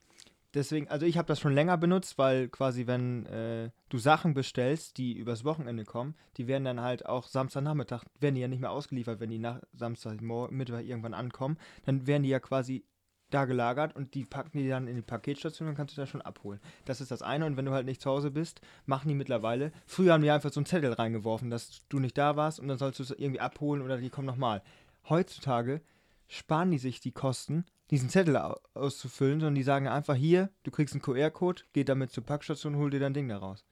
Deswegen, 0.54 0.88
also 0.88 1.06
ich 1.06 1.18
habe 1.18 1.28
das 1.28 1.40
schon 1.40 1.54
länger 1.54 1.76
benutzt, 1.76 2.18
weil 2.18 2.48
quasi, 2.48 2.86
wenn 2.86 3.26
äh, 3.26 3.70
du 3.88 3.98
Sachen 3.98 4.34
bestellst, 4.34 4.96
die 4.96 5.12
übers 5.12 5.44
Wochenende 5.44 5.84
kommen, 5.84 6.14
die 6.36 6.46
werden 6.46 6.64
dann 6.64 6.80
halt 6.80 7.06
auch 7.06 7.26
Samstagnachmittag, 7.26 8.04
werden 8.20 8.34
die 8.36 8.40
ja 8.40 8.48
nicht 8.48 8.60
mehr 8.60 8.70
ausgeliefert, 8.70 9.20
wenn 9.20 9.30
die 9.30 9.38
nach 9.38 9.60
Samstagmittag 9.72 10.84
irgendwann 10.84 11.14
ankommen, 11.14 11.58
dann 11.84 12.06
werden 12.06 12.22
die 12.22 12.30
ja 12.30 12.40
quasi 12.40 12.84
da 13.30 13.44
gelagert 13.44 13.96
und 13.96 14.14
die 14.14 14.24
packen 14.24 14.58
die 14.58 14.68
dann 14.68 14.86
in 14.86 14.96
die 14.96 15.02
Paketstation 15.02 15.68
und 15.68 15.74
kannst 15.74 15.96
du 15.96 16.00
da 16.00 16.06
schon 16.06 16.22
abholen. 16.22 16.60
Das 16.84 17.00
ist 17.00 17.10
das 17.10 17.22
eine 17.22 17.46
und 17.46 17.56
wenn 17.56 17.64
du 17.64 17.72
halt 17.72 17.86
nicht 17.86 18.00
zu 18.00 18.10
Hause 18.10 18.30
bist, 18.30 18.60
machen 18.86 19.08
die 19.08 19.14
mittlerweile, 19.14 19.72
früher 19.86 20.12
haben 20.12 20.22
die 20.22 20.30
einfach 20.30 20.52
so 20.52 20.60
einen 20.60 20.66
Zettel 20.66 20.92
reingeworfen, 20.92 21.50
dass 21.50 21.86
du 21.88 21.98
nicht 21.98 22.16
da 22.16 22.36
warst 22.36 22.60
und 22.60 22.68
dann 22.68 22.78
sollst 22.78 23.00
du 23.00 23.02
es 23.02 23.10
irgendwie 23.10 23.40
abholen 23.40 23.82
oder 23.82 23.98
die 23.98 24.10
kommen 24.10 24.26
nochmal. 24.26 24.62
Heutzutage 25.08 25.80
sparen 26.28 26.70
die 26.70 26.78
sich 26.78 27.00
die 27.00 27.12
Kosten, 27.12 27.64
diesen 27.90 28.08
Zettel 28.10 28.36
au- 28.36 28.58
auszufüllen, 28.74 29.40
sondern 29.40 29.54
die 29.54 29.62
sagen 29.62 29.86
einfach 29.88 30.14
hier, 30.16 30.50
du 30.64 30.70
kriegst 30.70 30.94
einen 30.94 31.02
QR-Code, 31.02 31.62
geh 31.72 31.84
damit 31.84 32.10
zur 32.10 32.24
Packstation, 32.24 32.76
hol 32.76 32.90
dir 32.90 33.00
dein 33.00 33.14
Ding 33.14 33.28
da 33.28 33.38
raus. 33.38 33.64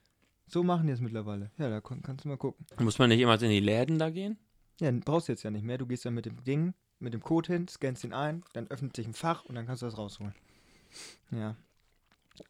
So 0.47 0.63
machen 0.63 0.87
die 0.87 0.93
es 0.93 1.01
mittlerweile. 1.01 1.51
Ja, 1.57 1.69
da 1.69 1.81
kannst 1.81 2.23
du 2.25 2.29
mal 2.29 2.37
gucken. 2.37 2.65
Muss 2.79 2.99
man 2.99 3.09
nicht 3.09 3.19
immer 3.19 3.41
in 3.41 3.49
die 3.49 3.59
Läden 3.59 3.97
da 3.97 4.09
gehen? 4.11 4.37
Ja, 4.79 4.91
brauchst 4.91 5.27
du 5.27 5.31
jetzt 5.31 5.43
ja 5.43 5.49
nicht 5.51 5.63
mehr. 5.63 5.77
Du 5.77 5.87
gehst 5.87 6.05
dann 6.05 6.13
mit 6.13 6.25
dem 6.25 6.43
Ding, 6.43 6.73
mit 6.99 7.13
dem 7.13 7.21
Code 7.23 7.51
hin, 7.51 7.67
scannst 7.67 8.03
ihn 8.03 8.13
ein, 8.13 8.43
dann 8.53 8.67
öffnet 8.67 8.95
sich 8.95 9.07
ein 9.07 9.13
Fach 9.13 9.45
und 9.45 9.55
dann 9.55 9.65
kannst 9.65 9.81
du 9.81 9.87
das 9.87 9.97
rausholen. 9.97 10.35
Ja. 11.31 11.55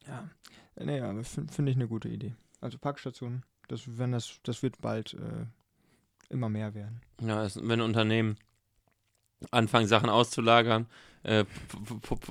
Ja. 0.07 0.29
Aber 0.77 1.23
finde 1.23 1.53
find 1.53 1.69
ich 1.69 1.75
eine 1.75 1.87
gute 1.87 2.09
Idee. 2.09 2.35
Also 2.61 2.77
Packstationen, 2.77 3.43
das, 3.69 3.97
wenn 3.97 4.11
das, 4.11 4.39
das 4.43 4.61
wird 4.61 4.81
bald 4.81 5.13
äh, 5.13 5.45
immer 6.29 6.49
mehr 6.49 6.73
werden. 6.73 7.01
Ja, 7.21 7.43
es, 7.45 7.57
wenn 7.65 7.79
Unternehmen 7.81 8.37
anfangen, 9.51 9.87
Sachen 9.87 10.09
auszulagern, 10.09 10.87
äh, 11.23 11.45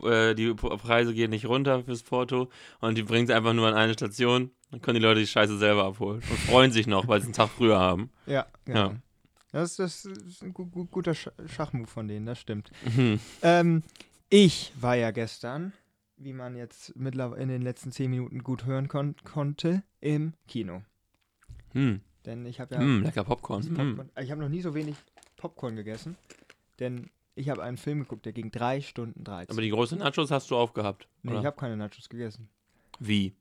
äh, 0.05 0.35
die 0.35 0.55
Preise 0.55 1.15
gehen 1.15 1.31
nicht 1.31 1.47
runter 1.47 1.83
fürs 1.85 2.03
Porto 2.03 2.49
und 2.81 2.97
die 2.97 3.03
bringen 3.03 3.29
es 3.29 3.35
einfach 3.35 3.53
nur 3.53 3.69
an 3.69 3.75
eine 3.75 3.95
Station, 3.95 4.51
dann 4.71 4.81
können 4.81 4.97
die 4.97 5.05
Leute 5.05 5.21
die 5.21 5.27
Scheiße 5.27 5.59
selber 5.59 5.85
abholen 5.85 6.23
und 6.31 6.39
freuen 6.41 6.73
sich 6.73 6.87
noch, 6.87 7.09
weil 7.09 7.21
sie 7.21 7.27
einen 7.27 7.35
Tag 7.35 7.51
früher 7.51 7.79
haben. 7.79 8.11
Ja, 8.27 8.47
genau. 8.65 8.91
Ja. 8.91 8.97
Das, 9.53 9.77
das 9.77 10.05
ist 10.05 10.43
ein 10.43 10.53
gu 10.53 10.67
gu 10.67 10.85
guter 10.87 11.15
Sch 11.15 11.29
Schachmove 11.47 11.89
von 11.89 12.09
denen, 12.09 12.27
das 12.27 12.41
stimmt. 12.41 12.71
Mhm. 12.85 13.21
Ähm, 13.43 13.83
ich 14.29 14.73
war 14.81 14.97
ja 14.97 15.13
gestern, 15.13 15.73
wie 16.17 16.33
man 16.33 16.57
jetzt 16.57 16.97
mittlerweile 16.97 17.43
in 17.43 17.49
den 17.49 17.63
letzten 17.63 17.93
zehn 17.93 18.11
Minuten 18.11 18.43
gut 18.43 18.65
hören 18.65 18.89
kon 18.89 19.15
konnte, 19.23 19.85
im 20.01 20.35
Kino. 20.49 20.83
Hm. 21.73 22.01
Denn 22.25 22.47
ich 22.47 22.59
habe 22.59 22.75
ja 22.75 22.81
Hm, 22.81 23.03
lecker 23.03 23.23
Popcorn. 23.23 23.63
Hm. 23.63 23.75
Popcorn, 23.75 24.11
ich 24.21 24.31
habe 24.31 24.41
noch 24.41 24.49
nie 24.49 24.61
so 24.61 24.75
wenig 24.75 24.97
Popcorn 25.37 25.77
gegessen, 25.77 26.17
denn 26.81 27.11
ich 27.35 27.49
habe 27.49 27.63
einen 27.63 27.77
Film 27.77 28.01
geguckt, 28.01 28.27
der 28.27 28.33
ging 28.33 28.51
drei 28.51 28.81
Stunden 28.81 29.25
13. 29.25 29.53
Aber 29.53 29.63
die 29.63 29.71
großen 29.71 29.99
Nachos 29.99 30.31
hast 30.31 30.51
du 30.51 30.57
aufgehabt. 30.57 31.09
nee, 31.23 31.33
oder? 31.33 31.41
ich 31.41 31.47
habe 31.47 31.57
keine 31.57 31.77
Nachos 31.77 32.09
gegessen. 32.09 32.49
Wie? 32.99 33.35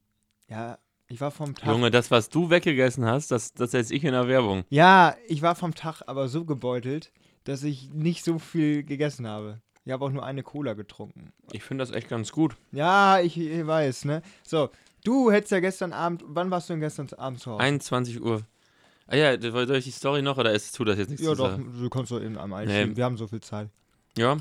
Ja, 0.50 0.80
ich 1.08 1.22
war 1.22 1.32
vom 1.32 1.54
Tag. 1.54 1.70
Junge, 1.70 1.92
das, 1.92 2.10
was 2.10 2.30
du 2.30 2.50
weggegessen 2.50 3.06
hast, 3.06 3.30
das, 3.32 3.54
das 3.54 3.72
setze 3.72 3.94
ich 3.94 4.04
in 4.04 4.14
der 4.14 4.28
Werbung. 4.28 4.64
Ja, 4.70 5.16
ich 5.28 5.42
war 5.42 5.56
vom 5.56 5.76
Tag 5.76 6.02
aber 6.08 6.28
so 6.28 6.46
gebeutelt, 6.46 7.12
dass 7.44 7.64
ich 7.64 7.92
nicht 7.92 8.24
so 8.24 8.40
viel 8.40 8.84
gegessen 8.84 9.28
habe. 9.28 9.62
Ich 9.86 9.92
habe 9.92 10.06
auch 10.06 10.12
nur 10.12 10.26
eine 10.26 10.44
Cola 10.44 10.74
getrunken. 10.74 11.34
Ich 11.52 11.64
finde 11.64 11.84
das 11.84 11.92
echt 11.92 12.08
ganz 12.08 12.32
gut. 12.32 12.56
Ja, 12.72 13.20
ich, 13.20 13.38
ich 13.38 13.68
weiß, 13.68 14.06
ne? 14.06 14.22
So, 14.44 14.70
du 15.04 15.30
hättest 15.30 15.52
ja 15.52 15.60
gestern 15.60 15.92
Abend, 15.92 16.24
wann 16.26 16.50
warst 16.50 16.70
du 16.70 16.74
denn 16.74 16.80
gestern 16.80 17.10
Abend 17.18 17.42
zu 17.42 17.52
Hause? 17.52 17.64
21 17.64 18.22
Uhr. 18.22 18.44
Ah 19.08 19.16
ja, 19.16 19.40
soll 19.40 19.76
ich 19.76 19.84
die 19.86 19.92
Story 19.92 20.22
noch 20.22 20.38
oder 20.38 20.52
ist, 20.54 20.76
tut 20.76 20.88
das 20.88 20.98
jetzt 20.98 21.10
nichts 21.10 21.26
ja, 21.26 21.36
doch, 21.36 21.52
sagen? 21.52 21.76
du 21.80 21.90
kannst 21.90 22.12
doch 22.12 22.22
eben 22.22 22.38
am 22.38 22.54
Eis 22.54 22.68
Nee. 22.68 22.96
Wir 22.96 23.04
haben 23.04 23.18
so 23.18 23.28
viel 23.28 23.42
Zeit. 23.42 23.70
Ja, 24.18 24.38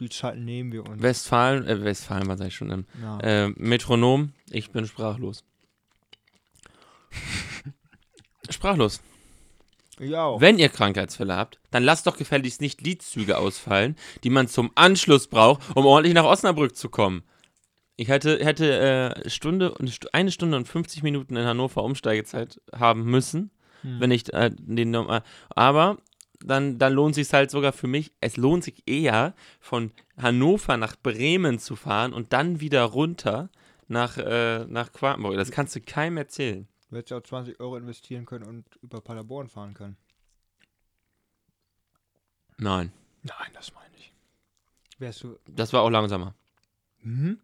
Die 0.00 0.08
Zeit 0.08 0.38
nehmen 0.38 0.72
wir 0.72 0.86
uns. 0.88 1.02
Westfalen, 1.02 1.66
äh, 1.66 1.82
Westfalen 1.82 2.28
war 2.28 2.40
ich 2.40 2.54
schon 2.54 2.70
im 2.70 2.86
Ja. 3.02 3.18
äh, 3.20 3.48
Metronom, 3.56 4.32
ich 4.50 4.70
bin 4.70 4.86
sprachlos. 4.86 5.44
sprachlos. 8.50 9.00
auch. 10.14 10.40
Wenn 10.40 10.58
ihr 10.58 10.68
Krankheitsfälle 10.68 11.34
habt, 11.34 11.58
dann 11.72 11.82
lasst 11.82 12.06
doch 12.06 12.16
gefälligst 12.16 12.60
nicht 12.60 12.80
Liedzüge 12.80 13.38
ausfallen, 13.38 13.96
die 14.22 14.30
man 14.30 14.46
zum 14.46 14.70
Anschluss 14.76 15.26
braucht, 15.26 15.62
um 15.74 15.84
ordentlich 15.84 16.14
nach 16.14 16.24
Osnabrück 16.24 16.76
zu 16.76 16.88
kommen. 16.88 17.24
Ich 18.00 18.06
hätte, 18.08 18.42
hätte 18.44 18.78
äh, 19.24 19.28
Stunde 19.28 19.74
und 19.74 19.90
Stu- 19.90 20.06
eine 20.12 20.30
Stunde 20.30 20.56
und 20.56 20.68
50 20.68 21.02
Minuten 21.02 21.34
in 21.36 21.44
Hannover 21.44 21.82
Umsteigezeit 21.82 22.60
haben 22.72 23.02
müssen, 23.04 23.50
Hm. 23.82 24.00
wenn 24.00 24.10
ich 24.12 24.32
äh, 24.32 24.50
den 24.56 24.90
normal. 24.92 25.22
Aber 25.50 25.98
dann, 26.40 26.78
dann 26.78 26.92
lohnt 26.92 27.16
sich 27.16 27.32
halt 27.32 27.50
sogar 27.50 27.72
für 27.72 27.88
mich. 27.88 28.12
Es 28.20 28.36
lohnt 28.36 28.62
sich 28.62 28.84
eher 28.86 29.34
von 29.60 29.90
Hannover 30.16 30.76
nach 30.76 30.94
Bremen 30.96 31.58
zu 31.58 31.74
fahren 31.74 32.12
und 32.12 32.32
dann 32.32 32.60
wieder 32.60 32.84
runter 32.84 33.50
nach, 33.88 34.16
äh, 34.16 34.64
nach 34.66 34.92
Quakenburg. 34.92 35.34
Das 35.36 35.50
kannst 35.50 35.74
du 35.74 35.80
keinem 35.80 36.18
erzählen. 36.18 36.68
Du 36.90 36.96
hättest 36.96 37.10
ja 37.10 37.18
auch 37.18 37.22
20 37.22 37.58
Euro 37.60 37.76
investieren 37.76 38.26
können 38.26 38.44
und 38.46 38.64
über 38.82 39.00
Paderborn 39.00 39.48
fahren 39.48 39.74
können. 39.74 39.96
Nein, 42.58 42.92
Nein, 43.22 43.50
das 43.54 43.72
meine 43.74 43.94
ich. 43.96 44.12
Wärst 44.98 45.22
du. 45.24 45.36
das 45.48 45.72
war 45.72 45.82
auch 45.82 45.90
langsamer. 45.90 46.34
Hm? 47.02 47.40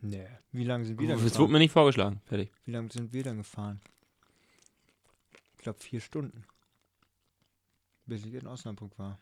Nee. 0.00 0.26
Wie 0.52 0.64
lange 0.64 0.84
sind 0.84 0.98
wir 1.00 1.08
dann 1.08 1.16
Das 1.16 1.22
wurde 1.24 1.30
gefahren? 1.32 1.52
mir 1.52 1.58
nicht 1.58 1.72
vorgeschlagen. 1.72 2.20
Fertig. 2.26 2.50
Wie 2.64 2.70
lange 2.72 2.90
sind 2.90 3.12
wir 3.12 3.22
dann 3.22 3.38
gefahren? 3.38 3.80
Ich 5.56 5.62
glaube 5.62 5.78
vier 5.80 6.00
Stunden. 6.00 6.44
Bis 8.06 8.24
ich 8.24 8.34
in 8.34 8.46
Osnabrück 8.46 8.96
war. 8.98 9.18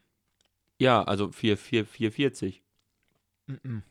Ja, 0.79 1.03
also 1.05 1.31
4, 1.33 1.57
4, 1.57 1.87
440. 1.87 2.63
Mhm. 3.47 3.83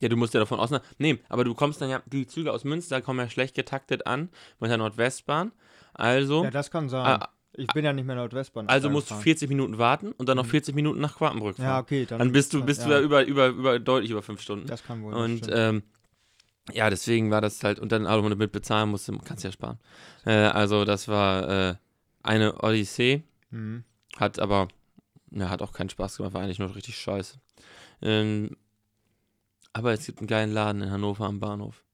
Ja, 0.00 0.08
du 0.08 0.16
musst 0.16 0.34
ja 0.34 0.40
davon 0.40 0.60
ausnehmen. 0.60 0.84
Nee, 0.98 1.18
aber 1.28 1.44
du 1.44 1.54
kommst 1.54 1.80
dann 1.80 1.88
ja, 1.90 2.02
die 2.06 2.26
Züge 2.26 2.52
aus 2.52 2.64
Münster 2.64 3.00
kommen 3.00 3.18
ja 3.18 3.28
schlecht 3.30 3.54
getaktet 3.54 4.06
an 4.06 4.28
mit 4.60 4.70
der 4.70 4.76
Nordwestbahn. 4.78 5.52
Also, 5.94 6.44
Ja, 6.44 6.50
das 6.50 6.70
kann 6.70 6.88
sein. 6.90 7.06
ah, 7.06 7.28
ich 7.54 7.66
bin 7.68 7.84
ja 7.84 7.92
nicht 7.94 8.04
mehr 8.04 8.14
Nordwestbahn. 8.16 8.68
also 8.68 8.90
musst 8.90 9.06
du 9.08 9.14
gefahren. 9.14 9.22
40 9.24 9.48
Minuten 9.48 9.78
warten 9.78 10.12
und 10.12 10.28
dann 10.28 10.36
noch 10.36 10.44
Mhm. 10.44 10.50
40 10.50 10.74
Minuten 10.74 11.00
nach 11.00 11.16
Quakenbrück 11.16 11.56
fahren. 11.56 11.64
Ja, 11.66 11.78
okay. 11.80 12.04
Dann, 12.04 12.18
dann 12.18 12.30
bist 12.32 12.52
du, 12.52 12.62
bist 12.64 12.84
du 12.84 12.90
ja 12.90 13.00
über, 13.00 13.24
über, 13.24 13.48
über, 13.48 13.78
deutlich 13.80 14.10
über 14.10 14.22
5 14.22 14.40
Stunden. 14.42 14.66
Das 14.66 14.84
kann 14.84 15.02
wohl. 15.02 15.14
Und 15.14 15.48
ähm, 15.50 15.82
ja, 16.72 16.90
deswegen 16.90 17.30
war 17.30 17.40
das 17.40 17.62
halt, 17.62 17.78
und 17.78 17.92
dann 17.92 18.06
auch 18.06 18.22
mit 18.22 18.52
bezahlen 18.52 18.90
musste, 18.90 19.16
kannst 19.24 19.44
ja 19.44 19.52
sparen. 19.52 19.78
Äh, 20.24 20.32
also 20.32 20.84
das 20.84 21.08
war 21.08 21.48
äh, 21.70 21.74
eine 22.22 22.62
Odyssee, 22.62 23.22
Mhm. 23.50 23.84
hat 24.16 24.40
aber, 24.40 24.68
ja, 25.30 25.48
hat 25.48 25.62
auch 25.62 25.72
keinen 25.72 25.88
Spaß 25.88 26.16
gemacht, 26.16 26.34
war 26.34 26.42
eigentlich 26.42 26.58
nur 26.58 26.74
richtig 26.74 26.98
scheiße. 26.98 27.38
Ähm, 28.02 28.56
aber 29.72 29.92
es 29.92 30.04
gibt 30.06 30.18
einen 30.18 30.26
geilen 30.26 30.52
Laden 30.52 30.82
in 30.82 30.90
Hannover 30.90 31.26
am 31.26 31.38
Bahnhof. 31.38 31.84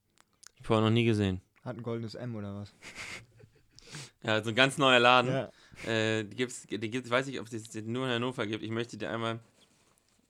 Ich 0.53 0.59
habe 0.61 0.67
vorher 0.67 0.85
noch 0.85 0.93
nie 0.93 1.05
gesehen. 1.05 1.41
Hat 1.63 1.77
ein 1.77 1.83
goldenes 1.83 2.15
M 2.15 2.35
oder 2.35 2.55
was? 2.55 2.73
Ja, 4.23 4.41
so 4.41 4.49
ein 4.49 4.55
ganz 4.55 4.77
neuer 4.77 4.99
Laden. 4.99 5.31
Ja. 5.31 5.51
Äh, 5.85 6.23
die 6.23 6.35
gibt's, 6.35 6.65
die 6.65 6.89
gibt's, 6.89 7.09
weiß 7.09 7.27
ich, 7.27 7.39
ob 7.41 7.51
es 7.51 7.69
die 7.69 7.81
nur 7.81 8.05
in 8.07 8.13
Hannover 8.13 8.47
gibt. 8.47 8.63
Ich 8.63 8.71
möchte 8.71 8.97
dir 8.97 9.09
einmal 9.11 9.39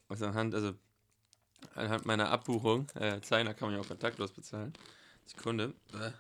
aus 0.10 0.20
der 0.20 0.34
Hand, 0.34 0.56
also 0.56 0.74
anhand 1.76 2.06
meiner 2.06 2.30
Abbuchung 2.30 2.88
äh, 2.96 3.20
zeigen, 3.22 3.46
da 3.48 3.54
kann 3.54 3.70
man 3.70 3.76
ja 3.78 3.82
auch 3.84 3.88
kontaktlos 3.88 4.32
bezahlen. 4.32 4.74
Sekunde. 5.26 5.74
Äh. 5.94 6.12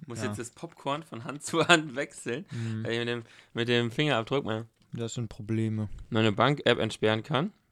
Ich 0.00 0.06
muss 0.06 0.18
Ja. 0.20 0.26
jetzt 0.26 0.38
das 0.38 0.50
Popcorn 0.50 1.02
von 1.02 1.24
Hand 1.24 1.42
zu 1.44 1.66
Hand 1.66 1.96
wechseln, 1.96 2.44
Mhm. 2.50 2.84
weil 2.84 2.92
ich 2.92 2.98
mit 2.98 3.08
dem, 3.08 3.22
mit 3.54 3.68
dem 3.68 3.90
Fingerabdruck 3.90 4.44
meine, 4.44 4.66
Das 4.92 5.14
sind 5.14 5.28
Probleme. 5.28 5.88
meine 6.10 6.32
Bank-App 6.32 6.78
entsperren 6.78 7.22
kann. 7.22 7.52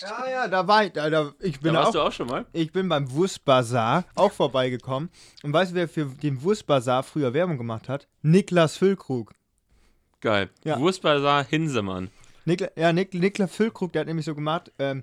Ja, 0.00 0.28
ja, 0.28 0.48
da 0.48 0.66
war 0.66 0.84
ich. 0.86 0.92
Da, 0.92 1.08
da, 1.08 1.32
ich 1.38 1.60
bin 1.60 1.72
Da 1.74 1.80
warst 1.80 1.90
auch 1.90 1.92
du 1.92 2.00
auch 2.08 2.12
schon 2.12 2.26
mal? 2.26 2.46
Ich 2.52 2.72
bin 2.72 2.88
beim 2.88 3.10
Wurstbazar 3.12 4.04
auch 4.16 4.32
vorbeigekommen. 4.32 5.08
Und 5.44 5.52
weißt 5.52 5.70
du, 5.70 5.76
wer 5.76 5.88
für 5.88 6.06
den 6.06 6.42
Wurstbazar 6.42 7.04
früher 7.04 7.32
Werbung 7.32 7.56
gemacht 7.56 7.88
hat? 7.88 8.08
Niklas 8.22 8.76
Füllkrug. 8.76 9.32
Geil. 10.20 10.50
Ja. 10.64 10.80
Wurstbazar 10.80 11.44
Hinsemann. 11.44 12.10
Nikla, 12.44 12.68
ja, 12.76 12.92
Nik, 12.92 13.14
Niklas 13.14 13.54
Füllkrug, 13.54 13.92
der 13.92 14.00
hat 14.00 14.06
nämlich 14.08 14.26
so 14.26 14.34
gemacht, 14.34 14.72
ähm, 14.78 15.02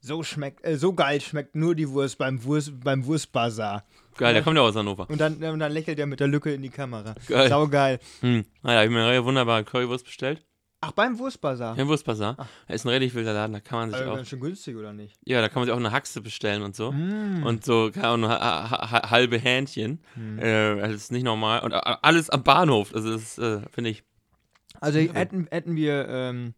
so 0.00 0.22
schmeckt, 0.22 0.64
äh, 0.66 0.76
so 0.76 0.92
geil 0.92 1.20
schmeckt 1.20 1.54
nur 1.56 1.74
die 1.74 1.88
Wurst 1.88 2.18
beim, 2.18 2.42
Wurst, 2.44 2.72
beim 2.80 3.06
Wurstbazar. 3.06 3.84
Geil, 4.16 4.34
der 4.34 4.42
kommt 4.42 4.56
ja 4.56 4.62
aus 4.62 4.76
Hannover. 4.76 5.08
Und 5.08 5.20
dann, 5.20 5.42
und 5.42 5.58
dann 5.58 5.72
lächelt 5.72 5.98
er 5.98 6.06
mit 6.06 6.20
der 6.20 6.28
Lücke 6.28 6.52
in 6.52 6.62
die 6.62 6.68
Kamera. 6.68 7.14
Geil. 7.26 7.48
Sau 7.48 7.66
geil. 7.68 7.98
Hm. 8.20 8.44
Naja, 8.62 8.82
ich 8.82 8.86
habe 8.86 8.94
mir 8.94 9.06
eine 9.06 9.24
wunderbare 9.24 9.64
Currywurst 9.64 10.04
bestellt. 10.04 10.44
Ach, 10.82 10.92
beim 10.92 11.18
Wurstbazar. 11.18 11.78
Im 11.78 11.88
Wurstbazar. 11.88 12.36
Er 12.66 12.74
ist 12.74 12.84
ein 12.84 12.90
richtig 12.90 13.14
wilder 13.14 13.32
Laden, 13.32 13.54
da 13.54 13.60
kann 13.60 13.78
man 13.78 13.90
sich 13.90 13.98
Also 14.00 14.10
auch. 14.10 14.16
ganz 14.16 14.28
schön 14.28 14.40
günstig, 14.40 14.76
oder 14.76 14.92
nicht? 14.92 15.16
Ja, 15.24 15.40
da 15.40 15.48
kann 15.48 15.60
man 15.60 15.64
sich 15.66 15.72
auch 15.72 15.78
eine 15.78 15.92
Haxe 15.92 16.20
bestellen 16.20 16.62
und 16.62 16.76
so. 16.76 16.92
Mm. 16.92 17.42
Und 17.42 17.64
so, 17.64 17.90
keine 17.90 18.08
Ahnung, 18.08 18.30
ha 18.30 18.70
ha 18.70 18.90
ha 18.90 19.10
halbe 19.10 19.38
Hähnchen. 19.38 20.00
Hm. 20.12 20.38
Äh, 20.38 20.76
das 20.80 20.92
ist 20.92 21.12
nicht 21.12 21.22
normal. 21.22 21.60
Und 21.60 21.72
alles 21.72 22.28
am 22.28 22.42
Bahnhof. 22.42 22.94
Also, 22.94 23.12
das 23.12 23.22
ist, 23.22 23.38
äh, 23.38 23.62
finde 23.70 23.90
ich. 23.90 24.04
Also 24.80 24.98
hätten, 24.98 25.46
hätten 25.50 25.74
wir, 25.74 26.06
ähm, 26.06 26.54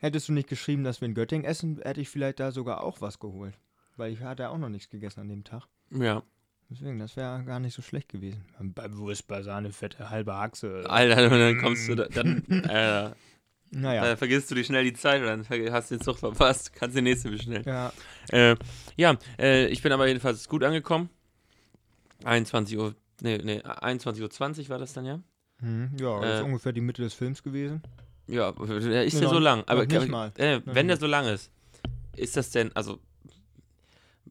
hättest 0.00 0.28
du 0.28 0.32
nicht 0.32 0.48
geschrieben, 0.48 0.82
dass 0.84 1.00
wir 1.00 1.06
in 1.08 1.14
Göttingen 1.14 1.44
essen, 1.44 1.80
hätte 1.82 2.00
ich 2.00 2.08
vielleicht 2.08 2.40
da 2.40 2.50
sogar 2.52 2.82
auch 2.82 3.00
was 3.00 3.18
geholt. 3.18 3.54
Weil 3.96 4.12
ich 4.12 4.20
hatte 4.20 4.48
auch 4.50 4.58
noch 4.58 4.68
nichts 4.68 4.90
gegessen 4.90 5.20
an 5.20 5.28
dem 5.28 5.44
Tag. 5.44 5.66
Ja. 5.90 6.22
Deswegen, 6.70 6.98
das 6.98 7.16
wäre 7.16 7.42
gar 7.44 7.58
nicht 7.60 7.74
so 7.74 7.82
schlecht 7.82 8.08
gewesen. 8.08 8.44
Beim 8.60 8.96
Wurstbazar 8.96 9.58
eine 9.58 9.72
fette 9.72 10.08
halbe 10.10 10.34
Achse. 10.34 10.84
Alter, 10.88 11.24
und 11.24 11.30
dann 11.38 11.58
kommst 11.58 11.88
du 11.88 11.94
da, 11.96 12.06
dann, 12.06 12.44
äh, 12.68 13.10
Naja. 13.72 14.04
dann 14.04 14.16
vergisst 14.16 14.50
du 14.50 14.54
die 14.54 14.62
schnell 14.64 14.84
die 14.84 14.92
Zeit 14.92 15.20
und 15.20 15.26
dann 15.26 15.72
hast 15.72 15.90
du 15.90 15.96
den 15.96 16.02
Zug 16.04 16.18
verpasst. 16.18 16.72
Kannst 16.72 16.96
den 16.96 17.04
nächsten 17.04 17.30
bestellen. 17.32 17.64
Ja. 17.66 17.92
Äh, 18.30 18.56
ja, 18.96 19.16
äh, 19.38 19.66
ich 19.66 19.82
bin 19.82 19.90
aber 19.92 20.06
jedenfalls 20.06 20.48
gut 20.48 20.62
angekommen. 20.62 21.10
21 22.24 22.78
Uhr, 22.78 22.94
nee, 23.20 23.38
nee, 23.42 23.60
21.20 23.60 24.62
Uhr 24.64 24.68
war 24.68 24.78
das 24.78 24.92
dann 24.92 25.06
ja? 25.06 25.20
Mhm. 25.60 25.90
Ja, 25.98 26.20
das 26.20 26.34
ist 26.36 26.40
Äh, 26.40 26.44
ungefähr 26.44 26.72
die 26.72 26.80
Mitte 26.80 27.02
des 27.02 27.14
Films 27.14 27.42
gewesen. 27.42 27.82
Ja, 28.30 28.52
der 28.52 29.04
ist 29.04 29.14
Nee, 29.14 29.22
ja 29.22 29.28
so 29.28 29.38
lang. 29.38 29.64
Aber 29.66 29.86
nicht 29.86 30.08
mal. 30.08 30.32
Äh, 30.36 30.60
wenn 30.64 30.88
der 30.88 30.96
so 30.96 31.06
lang 31.06 31.26
ist, 31.26 31.50
ist 32.16 32.36
das 32.36 32.50
denn, 32.50 32.74
also, 32.76 32.98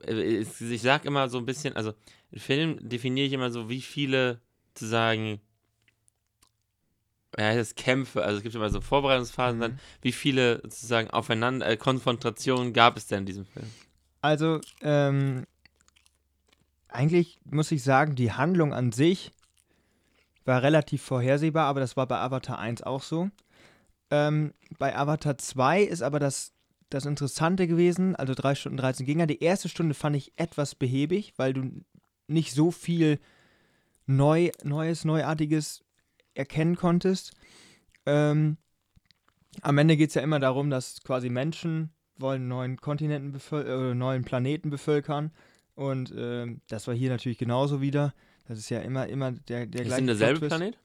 äh, 0.08 0.40
ich 0.42 0.82
sag 0.82 1.06
immer 1.06 1.30
so 1.30 1.38
ein 1.38 1.46
bisschen, 1.46 1.76
also, 1.76 1.94
Film 2.34 2.78
definiere 2.88 3.28
ich 3.28 3.34
immer 3.34 3.52
so, 3.52 3.70
wie 3.70 3.82
viele 3.82 4.40
zu 4.74 4.86
sagen, 4.86 5.42
ja, 7.38 7.56
das 7.56 7.76
Kämpfe, 7.76 8.24
also 8.24 8.38
es 8.38 8.44
gibt 8.44 8.56
immer 8.56 8.70
so 8.70 8.82
Vorbereitungsphasen, 8.82 9.58
Mhm. 9.58 9.62
dann, 9.62 9.80
wie 10.02 10.12
viele 10.12 10.62
sozusagen 10.64 11.10
aufeinander, 11.10 11.68
äh, 11.68 11.78
Konfrontationen 11.78 12.74
gab 12.74 12.98
es 12.98 13.08
denn 13.08 13.20
in 13.20 13.26
diesem 13.26 13.46
Film? 13.46 13.68
Also, 14.22 14.62
ähm, 14.82 15.46
eigentlich 16.88 17.40
muss 17.46 17.72
ich 17.72 17.84
sagen, 17.84 18.16
die 18.16 18.32
Handlung 18.32 18.74
an 18.74 18.92
sich 18.92 19.32
war 20.46 20.64
relativ 20.64 21.04
vorhersehbar, 21.04 21.66
aber 21.68 21.80
das 21.80 21.96
war 21.96 22.08
bei 22.08 22.18
Avatar 22.18 22.58
1 22.60 22.82
auch 22.82 23.04
so. 23.04 23.30
Ähm, 24.12 24.54
bei 24.78 24.96
Avatar 24.96 25.38
2 25.38 25.84
ist 25.84 26.02
aber 26.02 26.20
das, 26.20 26.54
das 26.90 27.06
Interessante 27.06 27.68
gewesen, 27.68 28.16
also 28.16 28.34
3 28.34 28.56
Stunden 28.56 28.78
13 28.78 29.06
Gegner. 29.06 29.28
Die 29.28 29.44
erste 29.44 29.70
Stunde 29.70 29.94
fand 29.94 30.16
ich 30.16 30.34
etwas 30.38 30.76
behäbig, 30.76 31.34
weil 31.38 31.54
du 31.54 31.84
nicht 32.28 32.54
so 32.54 32.72
viel 32.72 33.20
neu, 34.06 34.52
Neues, 34.64 35.06
Neuartiges 35.06 35.84
erkennen 36.34 36.76
konntest. 36.76 37.34
Ähm, 38.06 38.58
am 39.62 39.78
Ende 39.78 39.98
geht 39.98 40.10
es 40.10 40.16
ja 40.16 40.22
immer 40.22 40.40
darum, 40.40 40.70
dass 40.70 41.02
quasi 41.04 41.30
Menschen 41.30 41.92
wollen 42.18 42.48
neuen 42.48 42.78
Kontinenten 42.78 43.32
bevöl 43.32 43.66
äh, 43.66 43.96
neuen 43.96 44.24
Planeten 44.24 44.70
bevölkern. 44.70 45.32
Und 45.76 46.14
ähm, 46.16 46.62
das 46.68 46.88
war 46.88 46.94
hier 46.94 47.10
natürlich 47.10 47.38
genauso 47.38 47.82
wieder. 47.82 48.14
Das 48.48 48.58
ist 48.58 48.70
ja 48.70 48.80
immer, 48.80 49.08
immer 49.08 49.32
der, 49.32 49.66
der 49.66 49.82
Ist 49.82 49.88
gleiche 49.88 50.02
denn 50.02 50.08
derselbe. 50.08 50.48
Planet? 50.48 50.78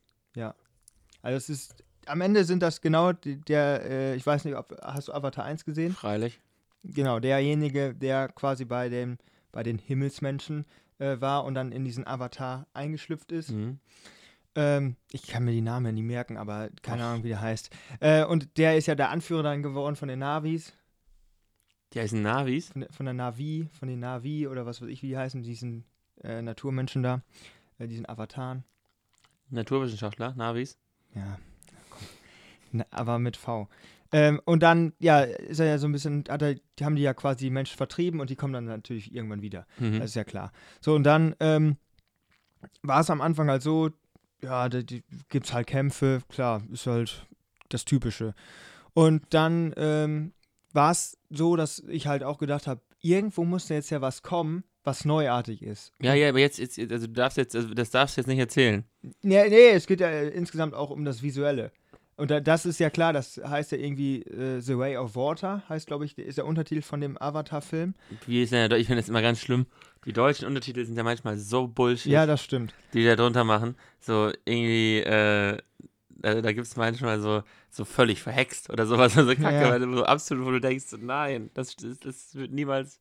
Also 1.22 1.36
es 1.36 1.48
ist, 1.48 1.83
am 2.08 2.20
Ende 2.20 2.44
sind 2.44 2.62
das 2.62 2.80
genau 2.80 3.12
der, 3.12 3.82
äh, 3.84 4.16
ich 4.16 4.26
weiß 4.26 4.44
nicht, 4.44 4.56
ob, 4.56 4.76
hast 4.82 5.08
du 5.08 5.12
Avatar 5.12 5.44
1 5.44 5.64
gesehen? 5.64 5.92
Freilich. 5.92 6.40
Genau, 6.82 7.18
derjenige, 7.18 7.94
der 7.94 8.28
quasi 8.28 8.64
bei 8.64 8.88
dem, 8.88 9.18
bei 9.52 9.62
den 9.62 9.78
Himmelsmenschen 9.78 10.66
äh, 10.98 11.20
war 11.20 11.44
und 11.44 11.54
dann 11.54 11.72
in 11.72 11.84
diesen 11.84 12.06
Avatar 12.06 12.66
eingeschlüpft 12.74 13.32
ist. 13.32 13.50
Mhm. 13.50 13.78
Ähm, 14.56 14.96
ich 15.10 15.26
kann 15.26 15.44
mir 15.44 15.52
die 15.52 15.60
Namen 15.62 15.94
nicht 15.94 16.04
merken, 16.04 16.36
aber 16.36 16.68
keine 16.82 17.04
Ahnung, 17.04 17.24
wie 17.24 17.28
der 17.28 17.40
heißt. 17.40 17.70
Äh, 18.00 18.24
und 18.24 18.56
der 18.58 18.76
ist 18.76 18.86
ja 18.86 18.94
der 18.94 19.10
Anführer 19.10 19.42
dann 19.42 19.62
geworden 19.62 19.96
von 19.96 20.08
den 20.08 20.20
Navis, 20.20 20.72
Die 21.92 22.00
heißen 22.00 22.22
Navis. 22.22 22.68
von 22.68 22.82
der, 22.82 22.92
von 22.92 23.06
der 23.06 23.14
Navi, 23.14 23.68
von 23.78 23.88
den 23.88 24.00
Navi 24.00 24.46
oder 24.46 24.64
was 24.66 24.80
weiß 24.80 24.88
ich, 24.88 25.02
wie 25.02 25.08
die 25.08 25.16
heißen, 25.18 25.42
diesen 25.42 25.84
äh, 26.22 26.40
Naturmenschen 26.42 27.02
da, 27.02 27.22
äh, 27.78 27.88
diesen 27.88 28.08
Avataren. 28.08 28.62
Naturwissenschaftler, 29.50 30.34
Navis. 30.36 30.78
Ja. 31.14 31.38
Na, 32.74 32.84
aber 32.90 33.20
mit 33.20 33.36
V. 33.36 33.68
Ähm, 34.12 34.40
und 34.44 34.62
dann, 34.62 34.92
ja, 34.98 35.20
ist 35.20 35.60
er 35.60 35.66
ja 35.66 35.78
so 35.78 35.86
ein 35.86 35.92
bisschen, 35.92 36.24
hat 36.28 36.42
er, 36.42 36.54
die 36.54 36.84
haben 36.84 36.96
die 36.96 37.02
ja 37.02 37.14
quasi 37.14 37.46
die 37.46 37.50
Menschen 37.50 37.76
vertrieben 37.76 38.20
und 38.20 38.30
die 38.30 38.36
kommen 38.36 38.52
dann 38.52 38.64
natürlich 38.64 39.14
irgendwann 39.14 39.42
wieder. 39.42 39.66
Mhm. 39.78 40.00
Das 40.00 40.10
ist 40.10 40.16
ja 40.16 40.24
klar. 40.24 40.52
So, 40.80 40.94
und 40.94 41.04
dann 41.04 41.36
ähm, 41.38 41.76
war 42.82 43.00
es 43.00 43.10
am 43.10 43.20
Anfang 43.20 43.48
halt 43.48 43.62
so, 43.62 43.90
ja, 44.42 44.68
da 44.68 44.82
gibt 44.82 45.46
es 45.46 45.54
halt 45.54 45.68
Kämpfe, 45.68 46.20
klar, 46.28 46.62
ist 46.72 46.86
halt 46.86 47.26
das 47.68 47.84
Typische. 47.84 48.34
Und 48.92 49.22
dann 49.30 49.72
ähm, 49.76 50.32
war 50.72 50.90
es 50.90 51.16
so, 51.30 51.54
dass 51.56 51.80
ich 51.88 52.06
halt 52.08 52.24
auch 52.24 52.38
gedacht 52.38 52.66
habe, 52.66 52.80
irgendwo 53.00 53.44
muss 53.44 53.68
da 53.68 53.74
jetzt 53.74 53.90
ja 53.90 54.00
was 54.00 54.22
kommen, 54.22 54.64
was 54.82 55.04
neuartig 55.04 55.62
ist. 55.62 55.92
ja, 56.00 56.14
ja, 56.14 56.28
aber 56.28 56.40
jetzt, 56.40 56.58
jetzt, 56.58 56.78
also 56.78 57.06
du 57.06 57.12
darfst 57.12 57.38
jetzt, 57.38 57.56
also 57.56 57.72
das 57.72 57.90
darfst 57.90 58.16
du 58.16 58.20
jetzt 58.20 58.28
nicht 58.28 58.38
erzählen. 58.38 58.84
Nee, 59.22 59.48
nee, 59.48 59.70
es 59.70 59.86
geht 59.86 60.00
ja 60.00 60.10
insgesamt 60.22 60.74
auch 60.74 60.90
um 60.90 61.04
das 61.04 61.22
Visuelle. 61.22 61.72
Und 62.16 62.30
da, 62.30 62.40
das 62.40 62.64
ist 62.64 62.78
ja 62.78 62.90
klar, 62.90 63.12
das 63.12 63.40
heißt 63.44 63.72
ja 63.72 63.78
irgendwie 63.78 64.22
äh, 64.22 64.60
The 64.60 64.78
Way 64.78 64.96
of 64.98 65.16
Water, 65.16 65.62
heißt, 65.68 65.86
glaube 65.86 66.04
ich, 66.04 66.16
ist 66.16 66.38
der 66.38 66.46
Untertitel 66.46 66.82
von 66.82 67.00
dem 67.00 67.20
Avatar-Film. 67.20 67.94
Wie 68.26 68.42
ist 68.42 68.52
denn 68.52 68.68
der, 68.70 68.78
ich 68.78 68.86
finde 68.86 69.02
das 69.02 69.08
immer 69.08 69.22
ganz 69.22 69.40
schlimm. 69.40 69.66
Die 70.06 70.12
deutschen 70.12 70.46
Untertitel 70.46 70.84
sind 70.84 70.96
ja 70.96 71.02
manchmal 71.02 71.36
so 71.38 71.66
Bullshit. 71.66 72.12
Ja, 72.12 72.26
das 72.26 72.44
stimmt. 72.44 72.72
die 72.92 73.04
da 73.04 73.16
drunter 73.16 73.42
machen. 73.44 73.74
So 74.00 74.30
irgendwie, 74.44 74.98
äh, 74.98 75.58
da, 76.10 76.40
da 76.40 76.52
gibt 76.52 76.66
es 76.66 76.76
manchmal 76.76 77.20
so, 77.20 77.42
so 77.70 77.84
völlig 77.84 78.22
verhext 78.22 78.70
oder 78.70 78.86
sowas, 78.86 79.16
also 79.18 79.34
Kacke, 79.34 79.60
Ja. 79.62 79.70
weil 79.70 79.80
du 79.80 79.96
so 79.96 80.04
absolut, 80.04 80.46
wo 80.46 80.50
du 80.52 80.60
denkst, 80.60 80.86
nein, 81.00 81.50
das, 81.54 81.74
das, 81.76 81.98
das 82.00 82.34
wird 82.34 82.52
niemals 82.52 83.00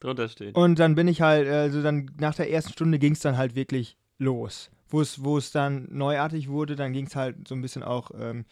drunter 0.00 0.28
stehen. 0.28 0.54
Und 0.54 0.78
dann 0.78 0.94
bin 0.94 1.08
ich 1.08 1.20
halt, 1.22 1.48
also 1.48 1.82
dann 1.82 2.10
nach 2.18 2.34
der 2.34 2.50
ersten 2.50 2.72
Stunde 2.72 2.98
ging 2.98 3.12
es 3.12 3.20
dann 3.20 3.36
halt 3.36 3.54
wirklich 3.54 3.96
los. 4.20 4.70
Wo 4.88 5.00
es, 5.00 5.24
wo 5.24 5.38
es 5.38 5.50
dann 5.50 5.88
neuartig 5.90 6.48
wurde, 6.48 6.76
dann 6.76 6.92
ging 6.92 7.06
es 7.06 7.16
halt 7.16 7.48
so 7.48 7.54
ein 7.54 7.62
bisschen 7.62 7.82
auch 7.82 8.10
ähm, 8.14 8.44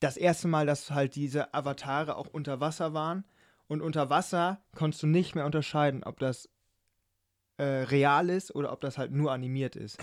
das 0.00 0.16
erste 0.16 0.48
Mal, 0.48 0.66
dass 0.66 0.90
halt 0.90 1.14
diese 1.14 1.52
Avatare 1.54 2.16
auch 2.16 2.28
unter 2.28 2.60
Wasser 2.60 2.94
waren. 2.94 3.24
Und 3.66 3.82
unter 3.82 4.08
Wasser 4.08 4.60
konntest 4.74 5.02
du 5.02 5.06
nicht 5.06 5.34
mehr 5.34 5.44
unterscheiden, 5.44 6.04
ob 6.04 6.18
das 6.18 6.48
äh, 7.58 7.64
real 7.64 8.30
ist 8.30 8.54
oder 8.54 8.72
ob 8.72 8.80
das 8.80 8.98
halt 8.98 9.12
nur 9.12 9.32
animiert 9.32 9.76
ist. 9.76 9.98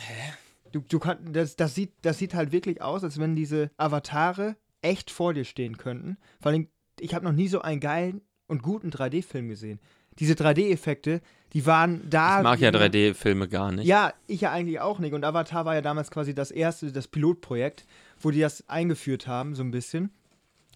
Du, 0.72 0.82
du 0.82 1.00
kann, 1.00 1.34
das, 1.34 1.56
das, 1.56 1.74
sieht, 1.74 1.94
das 2.02 2.18
sieht 2.18 2.34
halt 2.34 2.52
wirklich 2.52 2.82
aus, 2.82 3.04
als 3.04 3.18
wenn 3.18 3.36
diese 3.36 3.72
Avatare 3.78 4.58
echt 4.82 5.10
vor 5.10 5.34
dir 5.34 5.46
stehen 5.46 5.78
könnten. 5.78 6.18
Vor 6.42 6.52
allem, 6.52 6.68
ich 7.00 7.16
habe 7.16 7.26
noch 7.26 7.32
nie 7.32 7.48
so 7.48 7.62
einen 7.62 7.80
geilen 7.80 8.22
und 8.48 8.62
guten 8.62 8.90
3D-Film 8.90 9.48
gesehen. 9.48 9.80
Diese 10.20 10.34
3D-Effekte, 10.34 11.22
die 11.56 11.66
waren 11.66 12.08
da. 12.10 12.38
ich 12.40 12.44
mag 12.44 12.60
ja 12.60 12.72
wie- 12.72 12.78
3D-Filme 12.78 13.48
gar 13.48 13.72
nicht. 13.72 13.88
Ja, 13.88 14.14
ich 14.28 14.42
ja 14.42 14.52
eigentlich 14.52 14.80
auch 14.82 15.00
nicht. 15.00 15.14
Und 15.14 15.24
Avatar 15.24 15.66
war 15.66 15.74
ja 15.74 15.82
damals 15.82 16.12
quasi 16.12 16.36
das 16.36 16.52
erste, 16.52 16.92
das 16.92 17.08
Pilotprojekt, 17.08 17.86
wo 18.20 18.30
die 18.30 18.42
das 18.42 18.68
eingeführt 18.70 19.26
haben, 19.26 19.56
so 19.56 19.64
ein 19.64 19.72
bisschen. 19.72 20.12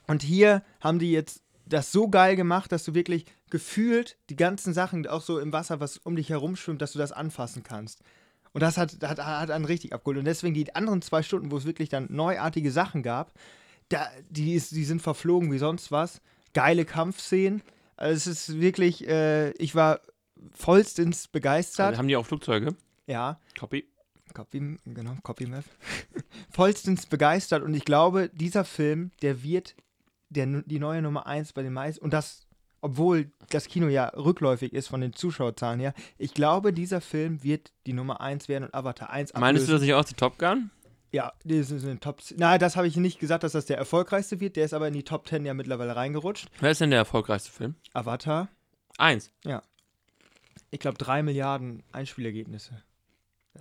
Und 0.08 0.24
hier 0.24 0.64
haben 0.80 0.98
die 0.98 1.12
jetzt 1.12 1.44
das 1.68 1.92
so 1.92 2.08
geil 2.10 2.36
gemacht, 2.36 2.72
dass 2.72 2.84
du 2.86 2.96
wirklich 2.96 3.26
gefühlt 3.52 4.18
die 4.30 4.36
ganzen 4.36 4.74
Sachen, 4.74 5.06
auch 5.06 5.22
so 5.22 5.38
im 5.38 5.54
Wasser, 5.54 5.80
was 5.80 5.98
um 5.98 6.16
dich 6.16 6.30
herum 6.30 6.56
schwimmt, 6.56 6.82
dass 6.82 6.94
du 6.94 7.00
das 7.00 7.12
anfassen 7.12 7.62
kannst. 7.62 8.02
Und 8.54 8.62
das 8.62 8.78
hat, 8.78 8.98
hat, 9.04 9.20
hat 9.20 9.52
einen 9.52 9.66
richtig 9.66 9.94
abgeholt. 9.94 10.18
Und 10.18 10.26
deswegen 10.26 10.54
die 10.56 10.74
anderen 10.76 11.02
zwei 11.04 11.22
Stunden, 11.22 11.52
wo 11.52 11.58
es 11.58 11.66
wirklich 11.66 11.90
dann 11.90 12.08
neuartige 12.10 12.72
Sachen 12.72 13.04
gab, 13.04 13.34
da, 13.90 14.08
die, 14.30 14.54
ist, 14.54 14.72
die 14.72 14.86
sind 14.86 15.02
verflogen 15.02 15.52
wie 15.52 15.58
sonst 15.58 15.92
was. 15.92 16.22
Geile 16.54 16.86
Kampfszenen. 16.86 17.62
Also 17.98 18.14
es 18.16 18.28
ist 18.28 18.60
wirklich, 18.62 19.08
äh, 19.08 19.52
ich 19.52 19.76
war 19.76 20.00
vollstens 20.54 21.28
begeistert. 21.28 21.98
Haben 21.98 22.08
die 22.08 22.16
auch 22.16 22.26
Flugzeuge? 22.26 22.76
Ja. 23.08 23.40
Copy. 23.58 23.86
Copy, 24.34 24.78
genau, 24.86 25.16
Copy 25.24 25.48
Map. 25.48 25.66
vollstens 26.52 27.08
begeistert 27.08 27.64
und 27.64 27.74
ich 27.74 27.86
glaube, 27.86 28.30
dieser 28.34 28.64
Film, 28.64 29.12
der 29.22 29.44
wird 29.44 29.76
der, 30.30 30.46
die 30.46 30.80
neue 30.80 31.02
Nummer 31.02 31.26
1 31.26 31.54
bei 31.54 31.64
den 31.64 31.74
meisten, 31.74 32.04
und 32.04 32.14
das, 32.14 32.48
obwohl 32.82 33.32
das 33.50 33.68
Kino 33.68 33.88
ja 33.88 34.10
rückläufig 34.10 34.74
ist 34.74 34.88
von 34.88 35.02
den 35.02 35.14
Zuschauerzahlen 35.14 35.80
her, 35.80 35.94
ich 36.18 36.34
glaube, 36.34 36.74
dieser 36.74 37.02
Film 37.02 37.44
wird 37.44 37.72
die 37.88 37.94
Nummer 37.94 38.22
1 38.22 38.48
werden 38.48 38.66
und 38.66 38.74
Avatar 38.76 39.10
1 39.10 39.34
Meinst 39.34 39.68
du 39.68 39.72
das 39.72 39.82
nicht 39.82 39.94
auch 39.94 40.06
zu 40.06 40.16
Top 40.16 40.38
Gun? 40.38 40.70
Ja, 41.12 41.34
das 41.44 41.72
ist 41.72 41.84
eine 41.84 42.00
Top. 42.00 42.22
Na, 42.38 42.60
das 42.60 42.76
habe 42.76 42.88
ich 42.88 42.96
nicht 42.96 43.20
gesagt, 43.20 43.44
dass 43.44 43.54
das 43.54 43.66
der 43.66 43.80
erfolgreichste 43.80 44.40
wird. 44.40 44.56
Der 44.56 44.66
ist 44.66 44.76
aber 44.76 44.88
in 44.88 44.94
die 44.94 45.04
Top 45.04 45.28
10 45.28 45.44
ja 45.44 45.56
mittlerweile 45.56 45.96
reingerutscht. 45.96 46.50
Wer 46.60 46.70
ist 46.70 46.82
denn 46.82 46.92
der 46.92 47.00
erfolgreichste 47.00 47.52
Film? 47.52 47.76
Avatar. 47.94 48.50
Eins. 49.00 49.32
Ich 50.72 50.80
glaube, 50.80 50.98
3 50.98 51.24
Milliarden 51.24 51.84
Einspielergebnisse. 51.92 52.84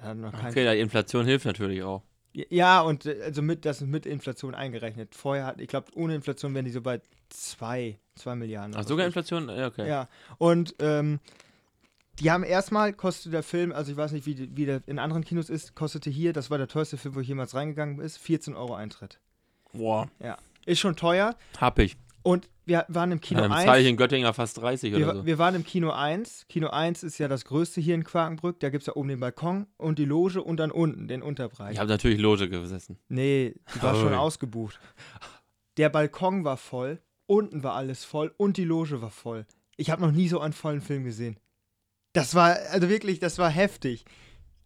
Okay, 0.03 0.71
die 0.71 0.81
Inflation 0.81 1.25
hilft 1.25 1.47
natürlich 1.47 1.83
auch. 1.83 2.03
Ja, 2.33 2.83
und 2.83 3.07
äh, 3.07 3.23
also 3.25 3.43
mit, 3.43 3.65
das 3.65 3.81
ist 3.81 3.89
mit 3.89 4.07
Inflation 4.07 4.55
eingerechnet. 4.55 5.15
Vorher 5.15 5.47
hat, 5.47 5.61
ich 5.61 5.69
glaube, 5.69 5.89
ohne 5.95 6.15
Inflation 6.15 6.55
wären 6.55 6.67
die 6.67 6.71
so 6.71 6.83
bei 6.83 7.01
2, 7.31 7.99
2 8.17 8.35
Milliarden. 8.37 8.75
Ach, 8.77 8.87
sogar 8.87 9.05
so. 9.05 9.07
Inflation? 9.09 9.49
Ja, 9.49 9.67
okay. 9.67 9.89
Ja, 9.89 10.09
und 10.37 10.75
ähm, 10.79 11.21
die 12.21 12.31
haben 12.31 12.45
erstmal, 12.45 12.93
kostet 12.93 13.33
der 13.33 13.43
Film, 13.43 13.73
also 13.73 13.93
ich 13.93 13.97
weiß 13.97 14.13
nicht, 14.13 14.27
wie, 14.27 14.57
wie 14.57 14.67
der 14.67 14.83
in 14.87 14.99
anderen 14.99 15.25
Kinos 15.25 15.51
ist, 15.51 15.75
kostete 15.75 16.11
hier, 16.11 16.33
das 16.33 16.51
war 16.51 16.59
der 16.59 16.69
teuerste 16.69 16.97
Film, 16.97 17.15
wo 17.15 17.21
ich 17.21 17.29
jemals 17.29 17.55
reingegangen 17.55 17.97
bin, 17.97 18.09
14 18.09 18.55
Euro 18.55 18.75
Eintritt. 18.75 19.19
Boah, 19.73 20.09
Ist 20.67 20.81
schon 20.81 20.97
teuer. 20.97 21.37
hab 21.59 21.79
ich. 21.79 21.97
Und 22.23 22.49
wir 22.67 22.85
waren 22.89 23.13
im 23.13 23.21
Kino 23.21 23.41
Dann 23.41 23.53
1. 23.53 23.65
zahle 23.65 23.81
ich 23.81 23.89
in 23.89 23.97
Göttingen 23.97 24.33
fast 24.35 24.59
30 24.59 24.95
oder 24.95 25.07
Wir, 25.07 25.15
so. 25.15 25.27
wir 25.27 25.39
waren 25.39 25.55
im 25.55 25.65
Kino 25.65 25.91
1. 25.91 26.47
Kino 26.49 26.69
1 26.69 27.03
ist 27.03 27.19
ja 27.19 27.29
das 27.29 27.45
größte 27.45 27.81
hier 27.81 27.95
in 27.95 28.05
Quakenbrück. 28.05 28.61
Da 28.61 28.69
gibt 28.71 28.83
es 28.83 28.87
ja 28.87 28.97
oben 28.97 29.09
den 29.09 29.21
Balkon 29.21 29.67
und 29.79 29.99
die 29.99 30.05
Loge 30.05 30.43
und 30.43 30.59
dann 30.59 30.71
unten 30.71 31.09
den 31.09 31.23
Unterbereich. 31.23 31.73
Ich 31.75 31.79
habe 31.79 31.89
natürlich 31.89 32.19
Loge 32.21 32.49
gesessen. 32.49 32.99
Nee, 33.09 33.55
die 33.75 33.83
war 33.83 33.95
schon 33.95 34.13
Ui. 34.13 34.19
ausgebucht. 34.19 34.79
Der 35.79 35.89
Balkon 35.89 36.45
war 36.45 36.57
voll, 36.57 37.01
unten 37.27 37.63
war 37.63 37.75
alles 37.75 38.05
voll 38.05 38.35
und 38.37 38.57
die 38.57 38.65
Loge 38.65 39.01
war 39.01 39.11
voll. 39.11 39.47
Ich 39.77 39.91
habe 39.91 40.03
noch 40.03 40.13
nie 40.13 40.29
so 40.29 40.41
einen 40.41 40.53
vollen 40.53 40.81
Film 40.81 41.05
gesehen. 41.05 41.39
Das 42.13 42.35
war, 42.35 42.57
also 42.73 42.89
wirklich, 42.89 43.21
das 43.21 43.39
war 43.39 43.49
heftig. 43.49 44.05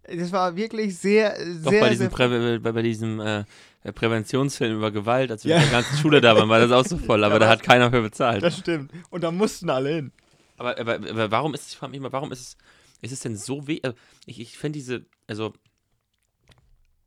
Das 0.05 0.33
war 0.33 0.57
wirklich 0.57 0.99
sehr, 0.99 1.31
Doch 1.39 1.71
sehr, 1.71 1.81
bei 1.81 1.89
diesem, 1.91 2.11
sehr 2.11 2.29
Prä 2.29 2.59
bei, 2.59 2.73
bei 2.73 2.83
diesem 2.83 3.21
äh, 3.21 3.45
Präventionsfilm 3.93 4.77
über 4.77 4.91
Gewalt, 4.91 5.31
als 5.31 5.45
wir 5.45 5.53
Ja. 5.53 5.61
mit 5.61 5.71
der 5.71 5.81
ganzen 5.81 5.97
Schule 5.99 6.21
da 6.21 6.37
waren, 6.37 6.49
war 6.49 6.59
das 6.59 6.73
auch 6.73 6.85
so 6.85 6.99
voll, 6.99 7.23
aber 7.25 7.35
Ja, 7.37 7.39
da 7.41 7.49
hat 7.49 7.63
keiner 7.63 7.91
für 7.91 8.03
bezahlt. 8.03 8.43
Das 8.43 8.59
stimmt. 8.59 8.93
Und 9.11 9.23
da 9.23 9.31
mussten 9.31 9.71
alle 9.71 9.91
hin. 9.95 10.13
Aber, 10.57 10.79
aber, 10.79 10.95
aber 10.95 11.31
warum 11.31 11.55
ist 11.55 11.63
es, 11.63 11.69
ich 11.73 11.77
frage 11.77 11.91
mich 11.91 11.99
immer, 11.99 12.13
warum 12.13 12.33
ist 12.33 12.41
es, 12.41 12.57
ist 13.01 13.13
es 13.13 13.21
denn 13.21 13.37
so 13.37 13.67
weh? 13.69 13.81
Also 13.83 13.97
ich 14.27 14.41
ich 14.41 14.59
finde 14.59 14.79
diese, 14.79 15.05
also, 15.29 15.53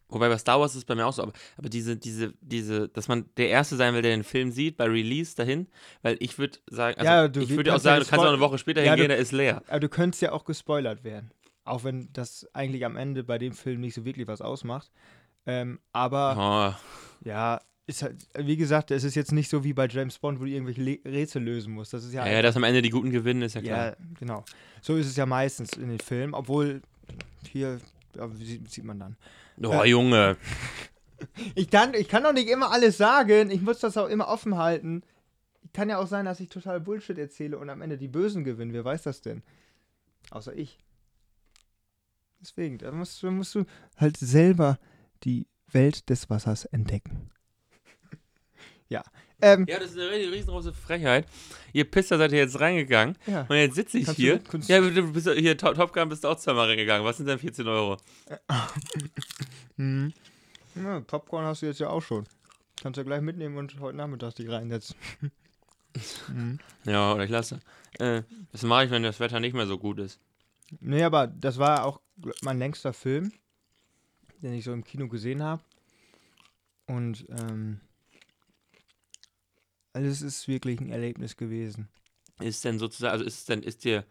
wobei 0.09 0.29
bei 0.29 0.37
Star 0.37 0.59
Wars 0.59 0.71
ist 0.71 0.79
es 0.79 0.85
bei 0.85 0.95
mir 0.95 1.05
auch 1.05 1.13
so, 1.13 1.23
aber, 1.23 1.33
aber 1.57 1.69
diese, 1.69 1.97
diese, 1.97 2.33
diese, 2.41 2.87
dass 2.89 3.07
man 3.07 3.25
der 3.37 3.49
Erste 3.49 3.75
sein 3.75 3.93
will, 3.93 4.01
der 4.01 4.11
den 4.15 4.23
Film 4.23 4.51
sieht, 4.51 4.77
bei 4.77 4.85
Release 4.85 5.35
dahin, 5.35 5.67
weil 6.01 6.17
ich 6.19 6.37
würde 6.37 6.59
sagen, 6.69 6.97
also 6.99 7.11
Ja, 7.11 7.27
du 7.27 7.41
ich 7.41 7.49
würde 7.49 7.73
auch 7.73 7.79
sagen, 7.79 8.03
du 8.03 8.09
kannst 8.09 8.25
auch 8.25 8.29
eine 8.29 8.39
Woche 8.39 8.57
später 8.57 8.83
Ja, 8.83 8.91
hingehen, 8.91 9.09
der 9.09 9.17
ist 9.17 9.31
leer. 9.31 9.61
Aber 9.67 9.79
du 9.79 9.89
könntest 9.89 10.21
ja 10.21 10.31
auch 10.31 10.45
gespoilert 10.45 11.03
werden. 11.03 11.31
Auch 11.65 11.83
wenn 11.83 12.09
das 12.13 12.47
eigentlich 12.53 12.85
am 12.85 12.95
Ende 12.95 13.23
bei 13.23 13.37
dem 13.37 13.53
Film 13.53 13.81
nicht 13.81 13.93
so 13.95 14.05
wirklich 14.05 14.27
was 14.27 14.41
ausmacht. 14.41 14.91
Ähm, 15.45 15.79
aber 15.91 16.77
Oh, 16.77 17.25
ja, 17.27 17.59
ist 17.87 18.01
halt, 18.01 18.27
wie 18.37 18.57
gesagt, 18.57 18.89
es 18.91 19.03
ist 19.03 19.15
jetzt 19.15 19.31
nicht 19.31 19.49
so 19.49 19.63
wie 19.63 19.73
bei 19.73 19.87
James 19.87 20.17
Bond, 20.17 20.39
wo 20.39 20.45
du 20.45 20.49
irgendwelche 20.49 20.81
Le 20.81 20.99
Rätsel 21.05 21.43
lösen 21.43 21.73
musst. 21.73 21.93
Das 21.93 22.03
ist 22.03 22.13
ja, 22.13 22.25
ja, 22.25 22.33
ja, 22.33 22.41
dass 22.41 22.55
am 22.55 22.63
Ende 22.63 22.81
die 22.81 22.89
Guten 22.89 23.11
gewinnen, 23.11 23.41
ist 23.43 23.55
ja 23.55 23.61
klar. 23.61 23.85
Ja, 23.87 23.95
genau. 24.19 24.43
So 24.81 24.95
ist 24.95 25.07
es 25.07 25.15
ja 25.17 25.25
meistens 25.25 25.73
in 25.73 25.89
den 25.89 25.99
Filmen, 25.99 26.33
obwohl 26.33 26.81
hier 27.51 27.79
sieht, 28.35 28.71
sieht 28.71 28.83
man 28.85 28.99
dann. 28.99 29.17
Oh, 29.61 29.83
Junge. 29.83 30.37
Ich 31.55 31.69
kann, 31.69 31.93
ich 31.93 32.09
kann 32.09 32.23
doch 32.23 32.33
nicht 32.33 32.49
immer 32.49 32.71
alles 32.71 32.97
sagen. 32.97 33.49
Ich 33.49 33.61
muss 33.61 33.79
das 33.79 33.95
auch 33.95 34.09
immer 34.09 34.27
offen 34.27 34.57
halten. 34.57 35.01
Kann 35.73 35.89
ja 35.89 35.97
auch 35.97 36.07
sein, 36.07 36.25
dass 36.25 36.41
ich 36.41 36.49
total 36.49 36.81
Bullshit 36.81 37.17
erzähle 37.17 37.57
und 37.57 37.69
am 37.69 37.81
Ende 37.81 37.97
die 37.97 38.09
Bösen 38.09 38.43
gewinnen. 38.43 38.73
Wer 38.73 38.83
weiß 38.83 39.03
das 39.03 39.21
denn? 39.21 39.41
Außer 40.31 40.53
ich. 40.53 40.77
Deswegen, 42.45 42.77
da 42.77 42.91
musst, 42.91 43.23
du- 43.23 43.31
musst 43.31 43.55
du 43.55 43.65
halt 43.97 44.17
selber 44.17 44.77
die 45.23 45.47
Welt 45.71 46.07
des 46.11 46.29
Wassers 46.29 46.65
entdecken. 46.65 47.31
ja. 48.89 49.03
Ähm, 49.41 49.65
Ja, 49.67 49.79
das 49.79 49.91
ist 49.91 49.97
eine 49.97 50.09
ri- 50.11 50.31
riesengroße 50.31 50.71
Frechheit. 50.73 51.25
Ihr 51.73 51.89
Pisser 51.89 52.19
seid 52.19 52.31
ihr 52.33 52.37
jetzt 52.37 52.59
reingegangen 52.59 53.17
ja. 53.25 53.41
und 53.49 53.55
jetzt 53.55 53.73
sitze 53.75 53.97
ich 53.97 54.05
Kannst 54.05 54.19
du- 54.19 54.23
hier. 54.23 54.39
kannst- 54.39 54.69
ja, 54.69 54.79
du 54.79 55.11
bist 55.11 55.27
hier, 55.27 55.57
Top, 55.57 55.73
Top 55.75 55.91
Gun 55.91 56.07
bist 56.07 56.23
du 56.23 56.27
auch 56.27 56.37
zweimal 56.37 56.67
reingegangen. 56.67 57.03
Was 57.03 57.17
sind 57.17 57.25
denn 57.25 57.39
14 57.39 57.67
Euro? 57.67 57.97
Mhm. 59.77 60.13
Ja, 60.75 60.99
Popcorn 61.01 61.45
hast 61.45 61.61
du 61.61 61.65
jetzt 61.65 61.79
ja 61.79 61.89
auch 61.89 62.01
schon. 62.01 62.25
Kannst 62.81 62.97
du 62.97 63.03
gleich 63.05 63.21
mitnehmen 63.21 63.57
und 63.57 63.79
heute 63.79 63.97
Nachmittag 63.97 64.35
dich 64.35 64.49
reinsetzen. 64.49 64.95
mhm. 66.29 66.59
Ja, 66.85 67.13
oder 67.13 67.23
ich 67.23 67.29
lasse. 67.29 67.59
Äh, 67.99 68.21
das 68.51 68.63
mache 68.63 68.85
ich, 68.85 68.91
wenn 68.91 69.03
das 69.03 69.19
Wetter 69.19 69.39
nicht 69.39 69.53
mehr 69.53 69.67
so 69.67 69.77
gut 69.77 69.99
ist. 69.99 70.19
Nee, 70.79 71.03
aber 71.03 71.27
das 71.27 71.57
war 71.57 71.85
auch 71.85 71.99
mein 72.41 72.59
längster 72.59 72.93
Film, 72.93 73.31
den 74.41 74.53
ich 74.53 74.63
so 74.63 74.73
im 74.73 74.83
Kino 74.83 75.07
gesehen 75.07 75.43
habe. 75.43 75.61
Und 76.87 77.25
ähm, 77.29 77.81
also 79.93 80.07
es 80.09 80.21
ist 80.21 80.47
wirklich 80.47 80.79
ein 80.81 80.89
Erlebnis 80.91 81.37
gewesen. 81.37 81.87
Ist 82.39 82.65
denn 82.65 82.79
sozusagen, 82.79 83.13
also 83.13 83.25
ist 83.25 83.39
es 83.39 83.45
denn, 83.45 83.63
ist 83.63 83.83
dir 83.85 84.05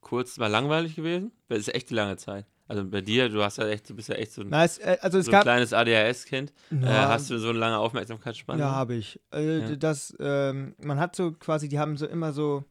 kurz 0.00 0.36
mal 0.36 0.48
langweilig 0.48 0.96
gewesen? 0.96 1.32
Das 1.48 1.58
ist 1.60 1.74
echt 1.74 1.90
die 1.90 1.94
lange 1.94 2.16
Zeit. 2.16 2.46
Also 2.68 2.84
bei 2.84 3.00
dir, 3.00 3.28
du 3.28 3.42
hast 3.42 3.58
ja 3.58 3.66
echt, 3.66 3.88
du 3.90 3.96
bist 3.96 4.08
ja 4.10 4.14
echt 4.14 4.32
so 4.32 4.42
ein, 4.42 4.48
Na, 4.48 4.64
es, 4.64 4.78
äh, 4.78 4.96
also 5.00 5.18
es 5.18 5.26
so 5.26 5.32
ein 5.32 5.42
kleines 5.42 5.72
ADHS-Kind. 5.72 6.52
Äh, 6.70 6.86
hast 6.86 7.28
du 7.30 7.38
so 7.38 7.48
eine 7.48 7.58
lange 7.58 7.78
Aufmerksamkeitsspanne? 7.78 8.60
Ja, 8.60 8.70
habe 8.70 8.94
ich. 8.94 9.18
Äh, 9.32 9.58
Ja. 9.70 9.76
Das, 9.76 10.14
ähm, 10.20 10.76
man 10.78 11.00
hat 11.00 11.16
so 11.16 11.32
quasi, 11.32 11.68
die 11.68 11.78
haben 11.80 11.96
so 11.96 12.06
immer 12.06 12.32
so 12.32 12.64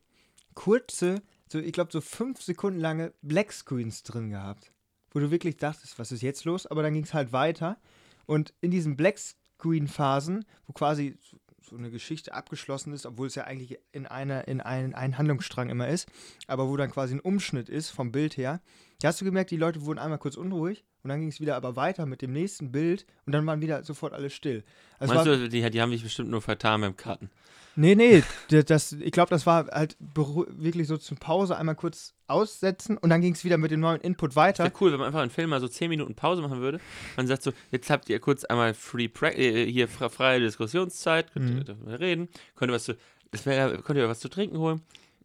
kurze, 0.54 1.22
so 1.52 1.60
ich 1.60 1.74
glaube 1.74 1.92
so 1.92 2.00
fünf 2.02 2.42
Sekunden 2.42 2.80
lange 2.80 3.14
Blackscreens 3.24 4.04
drin 4.04 4.30
gehabt, 4.30 4.72
wo 5.12 5.20
du 5.20 5.32
wirklich 5.32 5.58
dachtest, 5.58 5.98
was 6.00 6.12
ist 6.12 6.22
jetzt 6.22 6.46
los? 6.46 6.66
Aber 6.68 6.84
dann 6.84 6.94
ging 6.94 7.04
es 7.04 7.14
halt 7.14 7.32
weiter 7.34 7.78
und 8.26 8.54
in 8.62 8.72
diesen 8.72 8.96
Blackscreen-Phasen, 8.96 10.46
wo 10.68 10.74
quasi 10.74 11.18
so- 11.22 11.38
eine 11.78 11.92
Geschichte 11.92 12.34
abgeschlossen 12.34 12.94
ist, 12.94 13.06
obwohl 13.06 13.28
es 13.28 13.36
ja 13.36 13.44
eigentlich 13.44 13.78
in 13.92 14.08
einer 14.08 14.48
in 14.48 14.60
einen, 14.60 14.96
einen 14.96 15.18
Handlungsstrang 15.20 15.70
immer 15.70 15.88
ist, 15.88 16.08
aber 16.48 16.68
wo 16.68 16.76
dann 16.78 16.90
quasi 16.90 17.14
ein 17.14 17.20
Umschnitt 17.20 17.70
ist 17.70 17.92
vom 17.92 18.12
Bild 18.12 18.38
her, 18.38 18.60
da 19.02 19.10
hast 19.10 19.22
du 19.22 19.26
gemerkt, 19.26 19.52
die 19.52 19.58
Leute 19.58 19.86
wurden 19.86 20.00
einmal 20.00 20.18
kurz 20.18 20.36
unruhig 20.36 20.84
und 21.04 21.10
dann 21.10 21.20
ging 21.20 21.30
es 21.30 21.40
wieder 21.40 21.56
aber 21.56 21.76
weiter 21.76 22.06
mit 22.06 22.22
dem 22.22 22.34
nächsten 22.34 22.72
Bild 22.72 23.06
und 23.26 23.34
dann 23.34 23.46
waren 23.46 23.62
wieder 23.62 23.84
sofort 23.84 24.14
alle 24.14 24.30
still. 24.30 24.64
Also 25.00 25.14
Meinst 25.14 25.30
war- 25.30 25.38
du, 25.38 25.50
die, 25.50 25.70
die 25.70 25.82
haben 25.82 25.92
dich 25.92 26.04
bestimmt 26.04 26.30
nur 26.30 26.42
vertan 26.42 26.82
beim 26.82 26.96
Cutten? 26.98 27.30
Nee, 27.76 27.96
nee, 27.96 28.24
das, 28.66 28.92
ich 28.94 29.12
glaube, 29.12 29.30
das 29.30 29.46
war 29.46 29.68
halt 29.68 29.96
wirklich 30.00 30.88
so 30.88 30.98
zur 30.98 31.18
Pause 31.18 31.56
einmal 31.56 31.76
kurz 31.76 32.14
aussetzen 32.28 32.98
und 32.98 33.10
dann 33.10 33.22
ging 33.22 33.34
es 33.34 33.44
wieder 33.46 33.58
mit 33.58 33.72
dem 33.72 33.80
neuen 33.80 34.02
Input 34.02 34.36
weiter. 34.36 34.64
Wäre 34.66 34.74
cool, 34.82 34.92
wenn 34.92 35.00
man 35.00 35.08
einfach 35.08 35.22
einen 35.22 35.32
Film 35.32 35.50
mal 35.52 35.62
so 35.62 35.68
10 35.68 35.90
Minuten 35.90 36.16
Pause 36.16 36.42
machen 36.42 36.60
würde. 36.60 36.80
Man 37.16 37.28
sagt 37.28 37.44
so, 37.44 37.54
jetzt 37.72 37.90
habt 37.90 38.10
ihr 38.10 38.20
kurz 38.20 38.44
einmal 38.44 38.74
free 38.74 39.08
pra 39.08 39.30
äh, 39.30 39.66
hier 39.72 39.88
fre- 39.88 40.10
freie 40.10 40.40
Diskussionszeit, 40.42 41.32
könnt 41.32 41.50
Mhm. 41.52 41.58
ihr 41.60 41.64
darüber 41.64 42.00
reden, 42.00 42.28
könnt 42.56 42.72
ihr 42.72 42.76
was 42.76 42.84
zu, 42.84 42.98
es 43.32 43.46
wär, 43.46 43.78
könnt 43.82 43.98
ihr 43.98 44.10
was 44.10 44.20
zu 44.20 44.30
trinken 44.30 44.58
holen. 44.58 44.82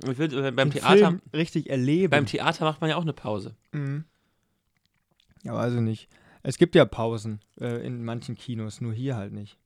Ich 0.09 0.19
würde, 0.19 0.49
äh, 0.49 0.51
beim 0.53 0.71
Den 0.71 0.81
Theater, 0.81 0.97
Film 1.09 1.23
richtig 1.33 1.71
erleben. 1.71 2.11
beim 2.11 2.27
Theater 2.27 2.65
macht 2.65 2.81
man 2.81 2.91
ja 2.91 2.97
auch 2.97 3.03
eine 3.03 3.13
Pause. 3.15 3.55
mhm. 3.73 4.05
Ja, 5.45 5.55
also 5.55 5.81
nicht. 5.81 6.09
Es 6.43 6.59
gibt 6.59 6.75
ja 6.75 6.85
Pausen 6.85 7.41
äh, 7.61 7.87
in 7.87 8.05
manchen 8.05 8.35
Kinos, 8.35 8.81
nur 8.81 8.93
hier 8.93 9.17
halt 9.17 9.33
nicht. 9.33 9.59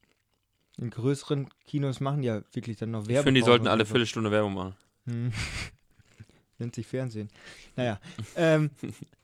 In 0.76 0.90
größeren 0.90 1.48
Kinos 1.66 2.00
machen 2.00 2.22
ja 2.22 2.42
wirklich 2.52 2.76
dann 2.76 2.92
noch 2.92 3.02
Ich 3.02 3.08
Werbung. 3.08 3.24
finde, 3.24 3.40
die 3.40 3.44
sollten 3.44 3.66
alle 3.66 3.84
Viertelstunde 3.84 4.30
Werbung 4.30 4.54
machen. 4.54 4.76
Hm. 5.06 5.32
Nennt 6.58 6.74
sich 6.74 6.86
Fernsehen. 6.86 7.28
Naja. 7.74 7.98
ähm, 8.36 8.70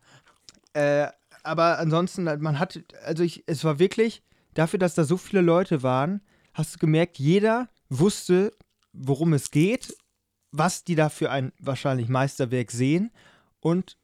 äh, 0.73 1.09
aber 1.43 1.79
ansonsten, 1.79 2.29
halt, 2.29 2.41
man 2.41 2.59
hat, 2.59 2.83
also 3.05 3.23
ich, 3.23 3.45
es 3.47 3.63
war 3.65 3.79
wirklich, 3.79 4.23
dafür, 4.55 4.79
dass 4.79 4.95
da 4.95 5.05
so 5.05 5.17
viele 5.17 5.43
Leute 5.43 5.83
waren, 5.83 6.23
hast 6.55 6.75
du 6.75 6.79
gemerkt, 6.79 7.19
jeder 7.19 7.69
wusste, 7.89 8.53
worum 8.93 9.33
es 9.33 9.51
geht, 9.51 9.97
was 10.51 10.85
die 10.85 10.95
da 10.95 11.09
für 11.09 11.31
ein 11.31 11.53
wahrscheinlich 11.59 12.09
Meisterwerk 12.09 12.71
sehen 12.71 13.11
und 13.61 13.97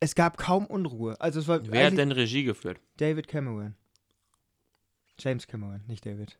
es 0.00 0.14
gab 0.14 0.36
kaum 0.36 0.66
Unruhe. 0.66 1.20
Also 1.20 1.40
es 1.40 1.48
war 1.48 1.60
Wer 1.66 1.80
hat 1.80 1.86
eigentlich 1.88 1.96
denn 1.96 2.12
Regie 2.12 2.44
geführt? 2.44 2.80
David 2.96 3.28
Cameron. 3.28 3.74
James 5.18 5.46
Cameron, 5.46 5.82
nicht 5.86 6.04
David. 6.04 6.36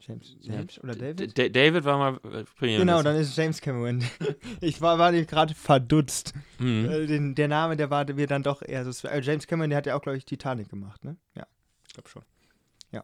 James, 0.00 0.36
James 0.40 0.78
oder 0.82 0.94
D- 0.94 1.12
David? 1.12 1.36
D 1.36 1.50
David 1.50 1.84
war 1.84 1.98
mal 1.98 2.14
äh, 2.16 2.18
Premierminister. 2.44 2.78
Genau, 2.78 3.02
dann 3.02 3.16
ist 3.16 3.28
es 3.30 3.36
James 3.36 3.60
Cameron. 3.60 4.04
ich 4.60 4.80
war, 4.80 4.98
war 4.98 5.12
gerade 5.12 5.54
verdutzt. 5.54 6.34
Mhm. 6.58 6.88
Äh, 6.88 7.06
Den, 7.06 7.34
der 7.34 7.48
Name, 7.48 7.76
der 7.76 7.90
war 7.90 8.10
mir 8.12 8.26
dann 8.28 8.42
doch 8.44 8.62
eher 8.62 8.90
so. 8.90 9.08
Äh, 9.08 9.20
James 9.22 9.46
Cameron, 9.46 9.70
der 9.70 9.76
hat 9.78 9.86
ja 9.86 9.96
auch, 9.96 10.02
glaube 10.02 10.16
ich, 10.16 10.24
Titanic 10.24 10.68
gemacht, 10.68 11.04
ne? 11.04 11.16
Ja, 11.34 11.46
ich 11.86 11.94
glaube 11.94 12.08
schon. 12.08 12.22
Ja. 12.92 13.02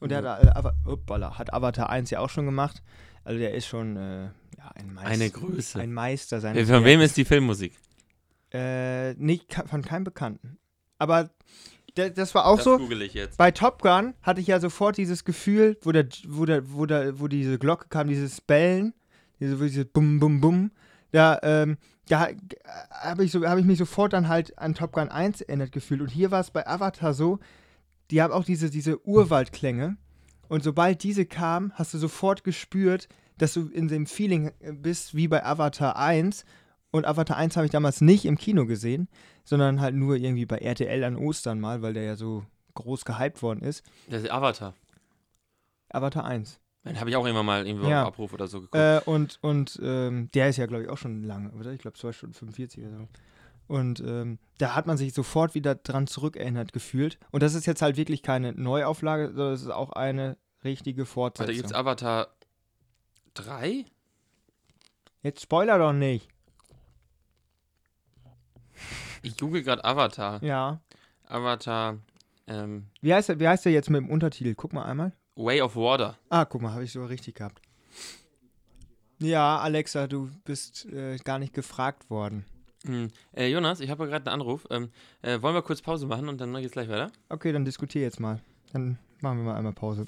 Und 0.00 0.10
der 0.10 0.22
hat, 0.22 0.44
äh, 0.44 0.48
Ava 0.50 0.74
Uppala, 0.84 1.38
hat 1.38 1.52
Avatar 1.54 1.88
1 1.88 2.10
ja 2.10 2.20
auch 2.20 2.30
schon 2.30 2.44
gemacht. 2.44 2.82
Also 3.24 3.38
der 3.38 3.54
ist 3.54 3.66
schon 3.66 3.96
äh, 3.96 4.24
ja, 4.58 4.70
ein 4.74 4.92
Meister. 4.92 5.10
Eine 5.10 5.30
Größe. 5.30 5.80
Ein 5.80 5.94
Meister 5.94 6.40
seines 6.40 6.68
Von 6.68 6.84
wem 6.84 7.00
ist 7.00 7.16
die 7.16 7.24
Filmmusik? 7.24 7.72
Äh, 8.54 9.14
nicht 9.14 9.52
von 9.66 9.82
keinem 9.82 10.04
Bekannten. 10.04 10.58
Aber 10.98 11.30
das 11.94 12.34
war 12.34 12.46
auch 12.46 12.60
so. 12.60 12.78
ich 12.90 13.14
jetzt. 13.14 13.36
Bei 13.36 13.50
Top 13.50 13.82
Gun 13.82 14.14
hatte 14.22 14.40
ich 14.40 14.46
ja 14.46 14.60
sofort 14.60 14.96
dieses 14.96 15.24
Gefühl, 15.24 15.76
wo, 15.82 15.92
der, 15.92 16.06
wo, 16.26 16.44
der, 16.44 16.72
wo, 16.72 16.86
der, 16.86 17.18
wo 17.18 17.28
diese 17.28 17.58
Glocke 17.58 17.88
kam, 17.88 18.08
dieses 18.08 18.40
Bellen, 18.40 18.94
diese, 19.40 19.58
wo 19.58 19.64
diese 19.64 19.84
Bum, 19.84 20.20
Bum, 20.20 20.40
Bum. 20.40 20.70
Da, 21.10 21.38
ähm, 21.42 21.78
da 22.08 22.28
habe 22.90 23.24
ich, 23.24 23.32
so, 23.32 23.44
hab 23.44 23.58
ich 23.58 23.64
mich 23.64 23.78
sofort 23.78 24.12
dann 24.12 24.28
halt 24.28 24.56
an 24.58 24.74
Top 24.74 24.92
Gun 24.92 25.08
1 25.08 25.40
erinnert 25.42 25.72
gefühlt. 25.72 26.00
Und 26.00 26.10
hier 26.10 26.30
war 26.30 26.40
es 26.40 26.50
bei 26.50 26.66
Avatar 26.66 27.12
so, 27.12 27.38
die 28.10 28.22
haben 28.22 28.32
auch 28.32 28.44
diese, 28.44 28.70
diese 28.70 29.04
Urwaldklänge. 29.06 29.96
Und 30.48 30.62
sobald 30.62 31.02
diese 31.02 31.26
kamen, 31.26 31.72
hast 31.74 31.94
du 31.94 31.98
sofort 31.98 32.44
gespürt, 32.44 33.08
dass 33.38 33.54
du 33.54 33.68
in 33.68 33.88
dem 33.88 34.06
Feeling 34.06 34.52
äh, 34.60 34.72
bist 34.72 35.14
wie 35.16 35.28
bei 35.28 35.44
Avatar 35.44 35.96
1. 35.96 36.44
Und 36.94 37.06
Avatar 37.06 37.36
1 37.36 37.56
habe 37.56 37.66
ich 37.66 37.72
damals 37.72 38.00
nicht 38.00 38.24
im 38.24 38.38
Kino 38.38 38.66
gesehen, 38.66 39.08
sondern 39.44 39.80
halt 39.80 39.96
nur 39.96 40.14
irgendwie 40.14 40.46
bei 40.46 40.58
RTL 40.58 41.02
an 41.02 41.16
Ostern 41.16 41.58
mal, 41.58 41.82
weil 41.82 41.92
der 41.92 42.04
ja 42.04 42.14
so 42.14 42.44
groß 42.74 43.04
gehypt 43.04 43.42
worden 43.42 43.62
ist. 43.64 43.82
Das 44.08 44.22
ist 44.22 44.30
Avatar. 44.30 44.74
Avatar 45.88 46.24
1. 46.24 46.60
Den 46.84 47.00
habe 47.00 47.10
ich 47.10 47.16
auch 47.16 47.26
immer 47.26 47.42
mal 47.42 47.66
irgendwo 47.66 47.88
Ja. 47.88 48.02
auf 48.02 48.08
Abruf 48.08 48.32
oder 48.32 48.46
so 48.46 48.60
geguckt. 48.60 48.76
Äh, 48.76 49.00
und 49.06 49.38
und 49.42 49.80
ähm, 49.82 50.28
der 50.34 50.50
ist 50.50 50.56
ja, 50.58 50.66
glaube 50.66 50.84
ich, 50.84 50.88
auch 50.88 50.96
schon 50.98 51.24
lange, 51.24 51.50
oder? 51.50 51.72
Ich 51.72 51.80
glaube 51.80 51.98
2 51.98 52.12
Stunden 52.12 52.34
45 52.34 52.84
oder 52.84 52.96
so. 52.98 53.08
Und 53.66 53.98
ähm, 54.06 54.38
da 54.58 54.76
hat 54.76 54.86
man 54.86 54.96
sich 54.96 55.14
sofort 55.14 55.56
wieder 55.56 55.74
dran 55.74 56.06
zurückerinnert 56.06 56.72
gefühlt. 56.72 57.18
Und 57.32 57.42
das 57.42 57.54
ist 57.54 57.66
jetzt 57.66 57.82
halt 57.82 57.96
wirklich 57.96 58.22
keine 58.22 58.52
Neuauflage, 58.52 59.28
sondern 59.34 59.54
es 59.54 59.62
ist 59.62 59.70
auch 59.70 59.90
eine 59.90 60.36
richtige 60.62 61.00
Warte, 61.02 61.12
Fortsetzung. 61.12 61.54
gibt 61.56 61.66
es 61.66 61.72
Avatar 61.72 62.28
3? 63.34 63.84
Jetzt 65.22 65.42
spoiler 65.42 65.78
doch 65.78 65.92
nicht. 65.92 66.28
Ich 69.24 69.36
google 69.38 69.62
gerade 69.62 69.84
Avatar. 69.84 70.42
Ja. 70.42 70.80
Avatar 71.26 71.98
ähm, 72.46 72.86
Wie 73.00 73.14
heißt 73.14 73.30
der, 73.30 73.40
wie 73.40 73.48
heißt 73.48 73.64
der 73.64 73.72
jetzt 73.72 73.90
mit 73.90 74.00
dem 74.02 74.10
Untertitel? 74.10 74.54
Guck 74.54 74.72
mal 74.72 74.84
einmal. 74.84 75.12
Way 75.36 75.62
of 75.62 75.76
Water. 75.76 76.16
Ah, 76.28 76.44
guck 76.44 76.62
mal, 76.62 76.72
habe 76.72 76.84
ich 76.84 76.92
so 76.92 77.04
richtig 77.04 77.36
gehabt. 77.36 77.60
Ja, 79.18 79.58
Alexa, 79.58 80.06
du 80.06 80.30
bist 80.44 80.86
äh, 80.86 81.16
gar 81.24 81.38
nicht 81.38 81.54
gefragt 81.54 82.10
worden. 82.10 82.44
Hm. 82.84 83.08
Äh, 83.32 83.48
Jonas, 83.48 83.80
ich 83.80 83.88
habe 83.88 84.06
gerade 84.06 84.30
einen 84.30 84.40
Anruf. 84.40 84.66
Ähm, 84.70 84.90
äh, 85.22 85.40
wollen 85.40 85.54
wir 85.54 85.62
kurz 85.62 85.80
Pause 85.80 86.06
machen 86.06 86.28
und 86.28 86.40
dann 86.40 86.54
geht's 86.54 86.72
gleich 86.72 86.88
weiter? 86.88 87.10
Okay, 87.30 87.52
dann 87.52 87.64
diskutier 87.64 88.02
jetzt 88.02 88.20
mal. 88.20 88.40
Dann 88.72 88.98
machen 89.20 89.38
wir 89.38 89.44
mal 89.44 89.56
einmal 89.56 89.72
Pause. 89.72 90.04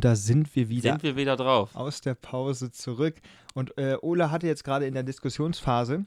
Und 0.00 0.06
da 0.06 0.16
sind 0.16 0.56
wir 0.56 0.70
wieder 0.70 0.92
Sind 0.92 1.02
wir 1.02 1.14
wieder 1.16 1.36
drauf? 1.36 1.76
aus 1.76 2.00
der 2.00 2.14
Pause 2.14 2.70
zurück. 2.70 3.16
Und 3.52 3.76
äh, 3.76 3.98
Ola 4.00 4.30
hatte 4.30 4.46
jetzt 4.46 4.64
gerade 4.64 4.86
in 4.86 4.94
der 4.94 5.02
Diskussionsphase 5.02 6.06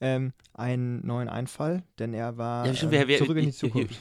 ähm, 0.00 0.32
einen 0.54 1.06
neuen 1.06 1.28
Einfall, 1.28 1.82
denn 1.98 2.14
er 2.14 2.38
war 2.38 2.64
Ja, 2.66 2.74
schon, 2.74 2.90
ähm, 2.90 3.04
wer- 3.06 3.18
zurück 3.18 3.36
in 3.36 3.44
die 3.44 3.52
Zukunft. 3.52 4.00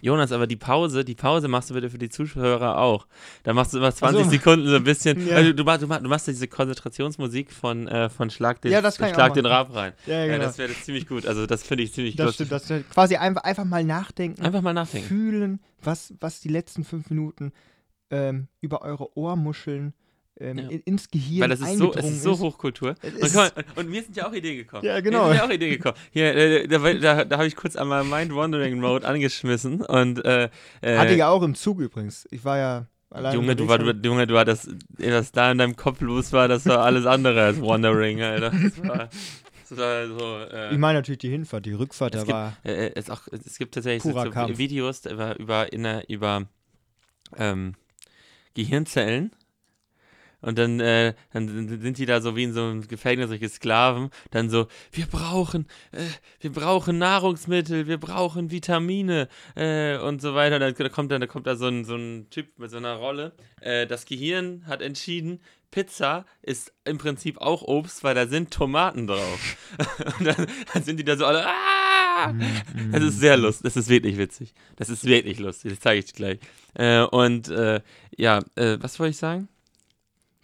Jonas, 0.00 0.30
aber 0.30 0.46
die 0.46 0.54
Pause, 0.54 1.04
die 1.04 1.16
Pause 1.16 1.48
machst 1.48 1.70
du 1.70 1.74
bitte 1.74 1.90
für 1.90 1.98
die 1.98 2.08
Zuhörer 2.08 2.78
auch. 2.78 3.08
Da 3.42 3.52
machst 3.52 3.74
du 3.74 3.78
immer 3.78 3.92
20 3.92 4.26
so. 4.26 4.30
Sekunden 4.30 4.68
so 4.68 4.76
ein 4.76 4.84
bisschen. 4.84 5.26
Ja. 5.26 5.34
Also 5.38 5.52
du, 5.52 5.64
machst, 5.64 5.82
du, 5.82 5.88
machst, 5.88 6.04
du 6.04 6.08
machst 6.08 6.28
diese 6.28 6.46
Konzentrationsmusik 6.46 7.50
von, 7.52 7.88
äh, 7.88 8.08
von 8.08 8.30
Schlag 8.30 8.62
den, 8.62 8.70
Ja, 8.70 8.92
Schlag 8.92 9.34
den. 9.34 9.44
Rab 9.44 9.74
rein. 9.74 9.92
Ja, 10.06 10.20
Ja, 10.24 10.34
genau. 10.34 10.44
das 10.44 10.56
wäre 10.58 10.72
ziemlich 10.72 11.08
gut. 11.08 11.26
Also 11.26 11.46
das 11.46 11.64
finde 11.64 11.82
ich 11.82 11.92
ziemlich 11.94 12.14
das 12.14 12.26
lustig. 12.26 12.46
stimmt, 12.46 12.52
das 12.52 12.64
stimmt. 12.66 12.90
Quasi 12.90 13.16
einfach, 13.16 13.42
einfach 13.42 13.64
mal 13.64 13.82
nachdenken, 13.82 14.40
Einfach 14.40 14.62
mal 14.62 14.72
nachdenken. 14.72 15.08
fühlen, 15.08 15.60
was, 15.82 16.14
was 16.20 16.38
die 16.38 16.48
letzten 16.50 16.84
fünf 16.84 17.10
Minuten 17.10 17.50
ähm, 18.10 18.48
über 18.60 18.82
eure 18.82 19.16
Ohrmuscheln 19.16 19.94
ähm, 20.40 20.58
Ja. 20.58 20.68
in, 20.68 20.80
ins 20.80 21.10
Gehirn 21.10 21.42
Weil 21.42 21.56
das 21.56 21.60
ist 21.60 21.78
so, 21.78 21.94
es 21.94 22.04
ist 22.04 22.22
so 22.22 22.38
Hochkultur. 22.38 22.94
Und, 23.20 23.34
mal, 23.34 23.50
und 23.76 23.90
mir 23.90 24.02
sind 24.02 24.16
ja 24.16 24.28
auch 24.28 24.32
Ideen 24.32 24.56
gekommen. 24.58 24.84
Ja, 24.84 25.00
genau. 25.00 25.24
Mir 25.24 25.28
sind 25.30 25.36
ja 25.38 25.46
auch 25.46 25.50
Ideen 25.50 25.70
gekommen. 25.72 25.96
Hier, 26.12 26.34
äh, 26.34 26.68
da, 26.68 26.78
da, 26.78 27.24
da 27.24 27.36
habe 27.36 27.46
ich 27.46 27.56
kurz 27.56 27.76
einmal 27.76 28.04
Mind 28.04 28.34
Wandering 28.34 28.80
Mode 28.80 29.06
angeschmissen 29.06 29.82
und 29.82 30.24
äh, 30.24 30.48
äh, 30.80 30.98
Hatte 30.98 31.12
ich 31.12 31.18
ja 31.18 31.28
auch 31.28 31.42
im 31.42 31.54
Zug 31.54 31.80
übrigens. 31.80 32.28
Ich 32.30 32.44
war 32.44 32.58
ja 32.58 32.86
allein 33.10 33.34
Junge, 33.34 33.56
du, 33.56 33.68
war, 33.68 33.78
du, 33.78 33.90
Junge, 33.90 34.26
du 34.26 34.38
hattest, 34.38 34.70
was 34.98 35.32
da 35.32 35.50
in 35.50 35.58
deinem 35.58 35.76
Kopf 35.76 36.00
los 36.00 36.32
war, 36.32 36.48
das 36.48 36.66
war 36.66 36.80
alles 36.80 37.06
andere 37.06 37.42
als 37.42 37.60
Wandering, 37.60 38.22
Alter. 38.22 38.50
Das 38.50 38.88
war, 38.88 39.08
das 39.68 39.78
war 39.78 40.06
so, 40.06 40.54
äh, 40.54 40.72
Ich 40.72 40.78
meine 40.78 41.00
natürlich 41.00 41.18
die 41.18 41.30
Hinfahrt, 41.30 41.66
die 41.66 41.72
Rückfahrt, 41.72 42.14
da 42.14 42.26
war 42.28 42.56
äh, 42.64 42.92
es, 42.94 43.10
auch, 43.10 43.22
es 43.32 43.58
gibt 43.58 43.74
tatsächlich 43.74 44.02
so. 44.02 44.14
Videos 44.14 45.04
über, 45.06 45.38
über, 45.38 45.72
in 45.72 45.86
über 46.08 46.46
ähm, 47.36 47.74
Gehirnzellen. 48.54 49.32
Und 50.40 50.56
dann, 50.56 50.78
äh, 50.78 51.14
dann 51.32 51.48
sind 51.80 51.98
die 51.98 52.06
da 52.06 52.20
so 52.20 52.36
wie 52.36 52.44
in 52.44 52.52
so 52.52 52.62
einem 52.62 52.86
Gefängnis, 52.86 53.28
solche 53.28 53.48
Sklaven, 53.48 54.10
dann 54.30 54.50
so, 54.50 54.68
wir 54.92 55.06
brauchen, 55.06 55.66
äh, 55.90 56.04
wir 56.38 56.52
brauchen 56.52 56.98
Nahrungsmittel, 56.98 57.88
wir 57.88 57.98
brauchen 57.98 58.52
Vitamine 58.52 59.28
äh, 59.56 59.98
und 59.98 60.22
so 60.22 60.34
weiter. 60.36 60.60
Dann 60.60 60.74
da 60.74 60.88
kommt, 60.90 61.10
dann, 61.10 61.20
da 61.20 61.26
kommt 61.26 61.48
da 61.48 61.56
so 61.56 61.66
ein, 61.66 61.84
so 61.84 61.96
ein 61.96 62.30
Typ 62.30 62.56
mit 62.56 62.70
so 62.70 62.76
einer 62.76 62.94
Rolle. 62.94 63.32
Äh, 63.60 63.88
das 63.88 64.06
Gehirn 64.06 64.64
hat 64.68 64.80
entschieden, 64.80 65.40
Pizza 65.70 66.24
ist 66.42 66.72
im 66.84 66.98
Prinzip 66.98 67.38
auch 67.38 67.62
Obst, 67.62 68.02
weil 68.04 68.14
da 68.14 68.26
sind 68.26 68.50
Tomaten 68.50 69.06
drauf. 69.06 69.56
und 70.18 70.26
dann, 70.26 70.46
dann 70.72 70.82
sind 70.82 70.98
die 70.98 71.04
da 71.04 71.16
so 71.16 71.26
alle, 71.26 71.46
ah! 71.46 72.34
Es 72.92 73.02
ist 73.02 73.20
sehr 73.20 73.36
lustig. 73.36 73.62
Das 73.64 73.76
ist 73.76 73.88
wirklich 73.88 74.16
witzig. 74.18 74.54
Das 74.76 74.88
ist 74.88 75.04
wirklich 75.04 75.38
lustig. 75.38 75.72
Das 75.72 75.80
zeige 75.80 76.00
ich 76.00 76.06
dir 76.06 76.14
gleich. 76.14 76.38
Äh, 76.74 77.02
und 77.02 77.48
äh, 77.48 77.80
ja, 78.16 78.40
äh, 78.56 78.78
was 78.80 78.98
wollte 78.98 79.10
ich 79.10 79.18
sagen? 79.18 79.48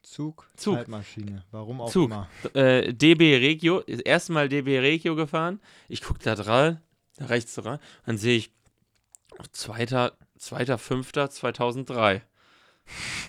Zug, 0.02 0.48
Zug. 0.56 0.76
Zeitmaschine. 0.76 1.42
Warum 1.50 1.80
auch 1.80 1.90
Zug. 1.90 2.04
immer. 2.10 2.28
Äh, 2.54 2.92
DB 2.92 3.36
Regio. 3.36 3.80
Das 3.80 4.00
erste 4.00 4.32
Mal 4.32 4.48
DB 4.48 4.78
Regio 4.78 5.16
gefahren. 5.16 5.60
Ich 5.88 6.02
gucke 6.02 6.20
da 6.22 6.36
dran, 6.36 6.80
da 7.16 7.26
rechts 7.26 7.54
dran. 7.54 7.80
Dann 8.06 8.18
sehe 8.18 8.36
ich 8.36 8.52
2. 9.50 10.12
2.5.2003. 10.38 12.20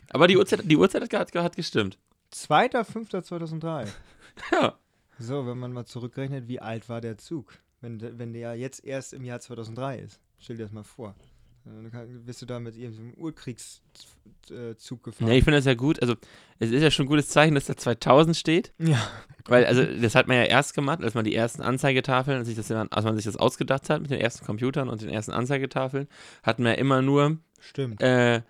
Aber 0.10 0.28
die 0.28 0.38
Uhrzeit, 0.38 0.62
die 0.64 0.78
Uhrzeit 0.78 1.14
hat, 1.14 1.34
hat 1.36 1.56
gestimmt. 1.56 1.98
2.5.2003. 2.34 3.88
Ja. 4.52 4.78
So, 5.18 5.48
wenn 5.48 5.58
man 5.58 5.72
mal 5.72 5.86
zurückrechnet, 5.86 6.50
wie 6.50 6.60
alt 6.60 6.90
war 6.90 7.00
der 7.00 7.18
Zug? 7.18 7.54
Wenn, 7.80 8.00
der- 8.00 8.20
wenn 8.20 8.34
der 8.34 8.56
jetzt 8.56 8.84
erst 8.84 9.14
im 9.14 9.24
Jahr 9.24 9.40
2003 9.40 10.00
ist. 10.00 10.20
Stell 10.40 10.58
dir 10.58 10.64
das 10.64 10.74
mal 10.74 10.84
vor. 10.84 11.16
Dann 11.64 12.26
bist 12.26 12.42
du 12.42 12.46
da 12.46 12.60
mit 12.60 12.76
irgendeinem 12.76 13.14
Urkriegszug 13.14 15.04
gefahren. 15.04 15.28
Nee, 15.30 15.38
ich 15.38 15.44
finde 15.46 15.58
das 15.58 15.66
ja 15.66 15.74
gut. 15.74 16.02
Also, 16.02 16.16
es 16.60 16.70
ist 16.72 16.82
ja 16.84 16.92
schon 16.92 17.06
ein 17.06 17.10
gutes 17.10 17.30
Zeichen, 17.30 17.56
dass 17.56 17.66
da 17.66 17.78
2000 17.78 18.36
steht. 18.36 18.74
Ja. 18.78 19.00
Weil, 19.46 19.66
also, 19.66 19.84
das 19.84 20.16
hat 20.16 20.28
man 20.28 20.36
ja 20.38 20.44
erst 20.44 20.74
gemacht, 20.74 21.02
als 21.02 21.14
man 21.14 21.24
die 21.24 21.34
ersten 21.34 21.62
Anzeigetafeln, 21.62 22.38
als, 22.38 22.54
das, 22.54 22.70
als 22.72 23.06
man 23.06 23.16
sich 23.16 23.26
das 23.26 23.38
ausgedacht 23.38 23.90
hat 23.90 24.02
mit 24.02 24.12
den 24.12 24.20
ersten 24.20 24.46
Computern 24.46 24.90
und 24.90 25.02
den 25.02 25.10
ersten 25.10 25.32
Anzeigetafeln, 25.32 26.08
hatten 26.44 26.64
wir 26.64 26.72
ja 26.72 26.78
immer 26.78 27.02
nur 27.02 27.38
Stimmt. 27.62 28.02
äh, 28.02 28.42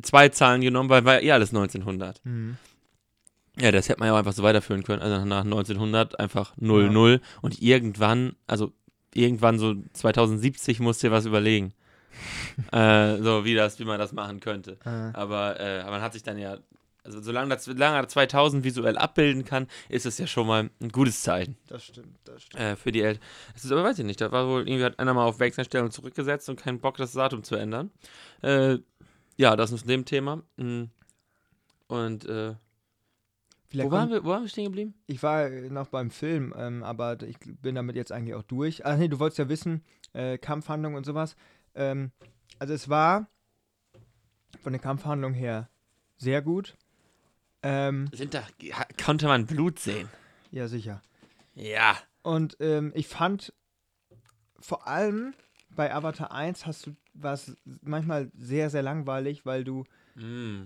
zwei 0.00 0.28
Zahlen 0.30 0.60
genommen, 0.62 0.88
weil 0.88 1.04
war 1.04 1.20
eh 1.20 1.32
alles 1.32 1.50
1900. 1.50 2.20
Mhm. 2.24 2.56
Ja, 3.60 3.70
das 3.70 3.88
hätte 3.88 3.98
man 4.00 4.06
ja 4.08 4.14
auch 4.14 4.18
einfach 4.18 4.32
so 4.32 4.42
weiterführen 4.42 4.82
können. 4.82 5.02
Also 5.02 5.24
nach 5.26 5.44
1900 5.44 6.18
einfach 6.18 6.54
0, 6.56 6.84
Ja. 6.84 6.90
0 6.90 7.20
und 7.42 7.60
irgendwann, 7.60 8.34
also 8.46 8.72
irgendwann 9.12 9.58
so 9.58 9.74
2070 9.92 10.80
musst 10.80 11.02
du 11.02 11.08
dir 11.08 11.12
was 11.12 11.26
überlegen. 11.26 11.74
äh, 12.72 13.18
so 13.18 13.44
wie 13.44 13.54
das, 13.54 13.78
wie 13.78 13.84
man 13.84 13.98
das 13.98 14.12
machen 14.12 14.40
könnte. 14.40 14.78
Äh, 14.84 14.88
Aber 15.16 15.58
äh, 15.60 15.84
man 15.84 16.00
hat 16.00 16.12
sich 16.14 16.22
dann 16.22 16.38
ja, 16.38 16.56
also 17.04 17.20
solange 17.20 17.48
das, 17.50 17.64
solange 17.64 17.96
er 17.96 18.08
2000 18.08 18.64
visuell 18.64 18.96
abbilden 18.96 19.44
kann, 19.44 19.66
ist 19.88 20.06
es 20.06 20.18
ja 20.18 20.26
schon 20.26 20.46
mal 20.46 20.70
ein 20.80 20.88
gutes 20.90 21.22
Zeichen 21.22 21.56
das 21.68 21.84
stimmt, 21.84 22.16
das 22.24 22.42
stimmt. 22.44 22.62
äh, 22.62 22.76
für 22.76 22.92
die 22.92 23.02
Eltern. 23.02 23.22
Es 23.56 23.64
ist 23.64 23.72
aber, 23.72 23.82
weiß 23.82 23.98
ich 23.98 24.04
nicht, 24.04 24.20
da 24.20 24.30
war 24.30 24.46
wohl 24.46 24.60
irgendwie 24.68 24.84
hat 24.84 24.98
einer 24.98 25.12
mal 25.12 25.24
auf 25.26 25.40
Wechselstellung 25.40 25.90
zurückgesetzt 25.90 26.48
und 26.48 26.60
keinen 26.60 26.78
Bock, 26.80 26.96
das 26.98 27.12
Datum 27.12 27.42
zu 27.42 27.56
ändern. 27.56 27.90
Ja, 29.42 29.56
das 29.56 29.72
ist 29.72 29.88
dem 29.88 30.04
Thema. 30.04 30.44
Mm. 30.56 30.84
Und 31.88 32.24
äh, 32.26 32.54
Vielleicht 33.66 33.90
Wo 33.90 33.92
waren, 33.92 34.10
wir, 34.10 34.22
wo 34.22 34.28
waren 34.28 34.42
wir 34.42 34.48
stehen 34.48 34.66
geblieben? 34.66 34.94
Ich 35.08 35.20
war 35.24 35.48
noch 35.48 35.88
beim 35.88 36.12
Film, 36.12 36.54
ähm, 36.56 36.84
aber 36.84 37.20
ich 37.22 37.38
bin 37.40 37.74
damit 37.74 37.96
jetzt 37.96 38.12
eigentlich 38.12 38.36
auch 38.36 38.44
durch. 38.44 38.86
Ach 38.86 38.96
nee, 38.96 39.08
du 39.08 39.18
wolltest 39.18 39.40
ja 39.40 39.48
wissen, 39.48 39.82
äh, 40.12 40.38
Kampfhandlung 40.38 40.94
und 40.94 41.04
sowas. 41.04 41.34
Ähm, 41.74 42.12
also 42.60 42.72
es 42.72 42.88
war 42.88 43.26
von 44.62 44.74
der 44.74 44.80
Kampfhandlung 44.80 45.34
her 45.34 45.68
sehr 46.18 46.40
gut. 46.40 46.76
Ähm, 47.64 48.10
Sind 48.12 48.34
da, 48.34 48.44
konnte 49.02 49.26
man 49.26 49.46
Blut 49.46 49.80
sehen? 49.80 50.08
ja, 50.52 50.68
sicher. 50.68 51.02
Ja. 51.54 51.96
Und 52.22 52.58
ähm, 52.60 52.92
ich 52.94 53.08
fand 53.08 53.52
vor 54.60 54.86
allem 54.86 55.34
bei 55.70 55.92
Avatar 55.92 56.30
1 56.30 56.64
hast 56.64 56.86
du 56.86 56.94
was 57.14 57.54
manchmal 57.82 58.30
sehr, 58.34 58.70
sehr 58.70 58.82
langweilig, 58.82 59.44
weil 59.46 59.64
du. 59.64 59.84
Mm. 60.14 60.64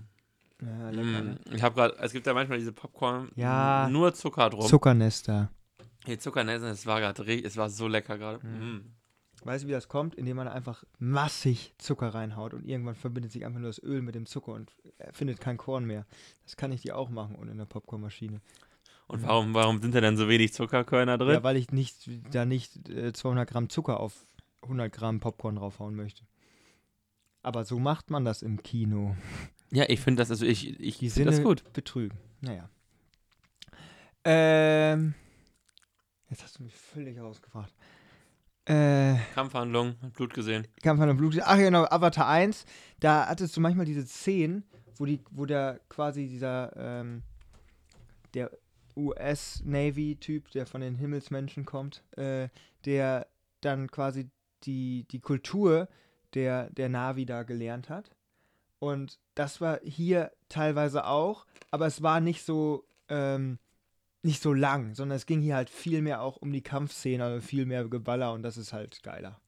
Ja, 0.63 0.91
lecker, 0.91 1.23
Mm. 1.23 1.27
ne? 1.27 1.39
Ich 1.53 1.63
habe 1.63 1.75
gerade, 1.75 1.97
es 2.01 2.13
gibt 2.13 2.27
ja 2.27 2.33
manchmal 2.35 2.59
diese 2.59 2.73
Popcorn, 2.73 3.31
Ja. 3.37 3.89
nur 3.91 4.15
Zucker 4.15 4.49
drum. 4.51 4.67
Zuckernester. 4.67 5.51
Die 6.07 6.19
Zuckernessen, 6.19 6.69
es 6.69 6.87
war 6.87 7.01
gerade, 7.01 7.43
es 7.45 7.57
war 7.57 7.69
so 7.69 7.89
lecker 7.89 8.17
gerade. 8.17 8.47
Mhm. 8.47 8.65
Mm. 8.77 8.93
Weißt 9.45 9.65
du, 9.65 9.69
wie 9.69 9.73
das 9.73 9.87
kommt? 9.89 10.15
Indem 10.15 10.39
man 10.39 10.49
einfach 10.49 10.83
massig 10.99 11.75
Zucker 11.79 12.09
reinhaut 12.15 12.55
und 12.55 12.65
irgendwann 12.65 12.95
verbindet 12.95 13.31
sich 13.33 13.45
einfach 13.45 13.61
nur 13.61 13.69
das 13.69 13.81
Öl 13.83 14.01
mit 14.03 14.15
dem 14.15 14.25
Zucker 14.27 14.53
und 14.53 14.73
findet 15.13 15.41
kein 15.41 15.57
Korn 15.59 15.85
mehr. 15.85 16.07
Das 16.45 16.57
kann 16.57 16.73
ich 16.73 16.81
dir 16.83 16.97
auch 16.97 17.11
machen 17.11 17.37
und 17.37 17.49
in 17.49 17.59
der 17.59 17.67
Popcornmaschine. 17.67 18.41
Und 19.09 19.23
warum, 19.23 19.55
warum 19.55 19.81
sind 19.81 19.95
da 19.95 20.01
denn 20.01 20.17
so 20.17 20.29
wenig 20.29 20.53
Zuckerkörner 20.53 21.19
drin? 21.19 21.35
Ja, 21.35 21.43
weil 21.45 21.57
ich 21.57 21.71
nicht, 21.71 22.09
da 22.33 22.45
nicht 22.45 22.89
äh, 22.89 23.13
200 23.13 23.49
Gramm 23.49 23.69
Zucker 23.69 24.01
auf 24.01 24.15
100 24.63 24.91
Gramm 24.93 25.21
Popcorn 25.21 25.57
draufhauen 25.57 25.95
möchte. 25.95 26.25
Aber 27.47 27.65
so 27.65 27.79
macht 27.79 28.11
man 28.11 28.25
das 28.25 28.43
im 28.43 28.61
Kino. 28.61 29.15
Ja, 29.71 29.85
ich 29.87 30.01
finde 30.01 30.21
das, 30.21 30.33
also 30.33 30.45
ich, 30.45 30.81
ich 30.81 30.99
Die 30.99 31.23
das 31.23 31.41
gut. 31.45 31.73
betrügen. 31.73 32.19
Naja. 32.41 32.69
Ähm. 34.25 35.15
Jetzt 36.29 36.43
hast 36.43 36.59
du 36.59 36.65
mich 36.65 36.75
völlig 36.75 37.21
rausgefragt. 37.21 37.73
Äh. 38.65 39.15
Kampfhandlung, 39.35 39.95
Blut 40.15 40.35
gesehen. 40.35 40.67
Kampf 40.83 41.01
an 41.01 41.07
der 41.07 41.15
Blut. 41.15 41.39
Ach 41.41 41.57
ja, 41.57 41.67
genau, 41.67 41.85
Avatar 41.85 42.27
1, 42.27 42.65
da 42.99 43.29
hattest 43.29 43.57
du 43.57 43.61
manchmal 43.61 43.87
diese 43.87 44.05
Szenen, 44.05 44.65
wo 44.97 45.05
die, 45.05 45.21
wo 45.31 45.47
der 45.47 45.79
quasi 45.89 46.27
dieser, 46.27 46.73
ähm, 46.77 47.23
der 48.35 48.51
US-Navy-Typ, 48.97 50.51
der 50.51 50.67
von 50.67 50.81
den 50.81 50.97
Himmelsmenschen 50.97 51.65
kommt, 51.65 52.03
äh, 52.17 52.49
der 52.87 53.29
dann 53.61 53.89
quasi 53.89 54.31
die, 54.65 55.07
die 55.13 55.21
Kultur 55.21 55.89
der, 56.35 56.71
der 56.71 56.89
Navi 56.89 57.27
da 57.27 57.43
gelernt 57.43 57.89
hat. 57.89 58.11
Und 58.79 59.19
das 59.35 59.61
war 59.61 59.81
hier 59.83 60.33
teilweise 60.49 61.07
auch, 61.07 61.47
aber 61.71 61.87
es 61.87 62.03
war 62.03 62.21
nicht 62.21 62.45
so, 62.45 62.85
ähm, 63.09 63.59
nicht 64.23 64.43
so 64.43 64.53
lang, 64.53 64.95
sondern 64.95 65.17
es 65.17 65.27
ging 65.27 65.41
hier 65.41 65.57
halt 65.57 65.71
viel 65.71 66.03
mehr 66.03 66.21
auch 66.21 66.37
um 66.37 66.53
die 66.53 66.63
Kampfszene, 66.63 67.25
also 67.25 67.41
viel 67.41 67.65
mehr 67.65 67.85
Geballer 67.85 68.33
und 68.33 68.43
das 68.43 68.57
ist 68.57 68.73
halt 68.73 69.03
geiler. 69.03 69.41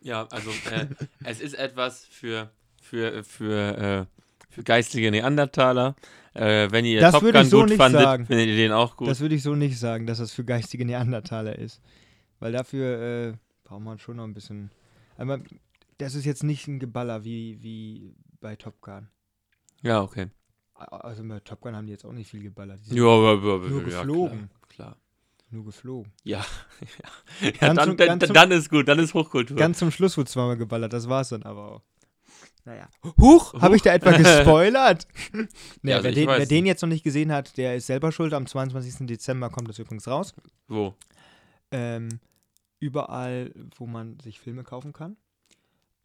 Ja, 0.00 0.26
also 0.30 0.50
äh, 0.70 0.86
es 1.24 1.40
ist 1.40 1.54
etwas 1.54 2.06
für, 2.06 2.50
für, 2.80 3.24
für, 3.24 3.78
äh, 3.78 4.06
für 4.48 4.62
geistige 4.62 5.10
Neandertaler. 5.10 5.96
Äh, 6.32 6.70
wenn 6.70 6.84
ihr 6.84 7.00
Das 7.00 7.12
Top 7.12 7.32
Gun 7.32 7.44
so 7.44 7.60
gut 7.60 7.70
nicht 7.70 7.78
fandet, 7.78 8.02
sagen. 8.02 8.26
findet 8.26 8.48
ihr 8.48 8.56
den 8.56 8.72
auch 8.72 8.96
gut. 8.96 9.08
Das 9.08 9.20
würde 9.20 9.34
ich 9.34 9.42
so 9.42 9.54
nicht 9.54 9.78
sagen, 9.78 10.06
dass 10.06 10.18
das 10.18 10.32
für 10.32 10.44
geistige 10.44 10.84
Neandertaler 10.84 11.58
ist. 11.58 11.80
Weil 12.40 12.52
dafür 12.52 13.00
äh, 13.00 13.32
braucht 13.64 13.82
man 13.82 13.98
schon 13.98 14.16
noch 14.16 14.24
ein 14.24 14.34
bisschen. 14.34 14.70
Aber 15.16 15.40
das 15.98 16.14
ist 16.14 16.24
jetzt 16.24 16.42
nicht 16.44 16.66
ein 16.68 16.78
Geballer 16.78 17.24
wie, 17.24 17.62
wie 17.62 18.14
bei 18.40 18.56
Top 18.56 18.80
Gun. 18.80 19.08
ja, 19.82 20.02
okay. 20.02 20.28
Also 20.74 21.26
bei 21.26 21.40
Top 21.40 21.62
Gun 21.62 21.74
haben 21.74 21.86
die 21.86 21.92
jetzt 21.92 22.04
auch 22.04 22.12
nicht 22.12 22.30
viel 22.30 22.42
geballert. 22.42 22.80
Ja, 22.86 23.04
aber, 23.04 23.30
aber, 23.54 23.68
Nur 23.68 23.80
ja, 23.80 24.00
geflogen. 24.02 24.50
Klar. 24.68 24.90
klar. 24.90 24.96
nur 25.50 25.64
geflogen. 25.64 26.12
Ja, 26.22 26.44
ja. 27.40 27.48
ja 27.60 27.74
dann, 27.74 27.86
zum- 27.88 27.96
dann, 27.96 28.20
zum- 28.20 28.34
dann 28.34 28.50
ist 28.50 28.68
gut, 28.68 28.86
dann 28.86 28.98
ist 28.98 29.14
Hochkultur. 29.14 29.56
Ganz 29.56 29.78
zum 29.78 29.90
Schluss 29.90 30.16
wurde 30.18 30.28
zweimal 30.28 30.56
geballert, 30.58 30.92
das 30.92 31.08
war's 31.08 31.30
dann 31.30 31.44
aber 31.44 31.72
auch. 31.72 31.82
Naja. 32.66 32.88
Huch, 33.20 33.54
habe 33.54 33.76
ich 33.76 33.82
da 33.82 33.94
etwa 33.94 34.10
gespoilert? 34.10 35.06
nee, 35.32 35.90
Ja, 35.92 35.96
also 35.98 36.04
wer, 36.08 36.12
den, 36.12 36.28
wer 36.28 36.46
den 36.46 36.66
jetzt 36.66 36.82
noch 36.82 36.88
nicht 36.88 37.04
gesehen 37.04 37.30
hat, 37.32 37.56
der 37.56 37.76
ist 37.76 37.86
selber 37.86 38.10
schuld. 38.10 38.34
Am 38.34 38.46
22. 38.46 39.06
Dezember 39.06 39.50
kommt 39.50 39.68
das 39.68 39.78
übrigens 39.78 40.08
raus. 40.08 40.34
Wo? 40.66 40.94
ähm, 41.70 42.18
überall, 42.80 43.52
wo 43.76 43.86
man 43.86 44.18
sich 44.20 44.40
Filme 44.40 44.62
kaufen 44.64 44.92
kann. 44.92 45.16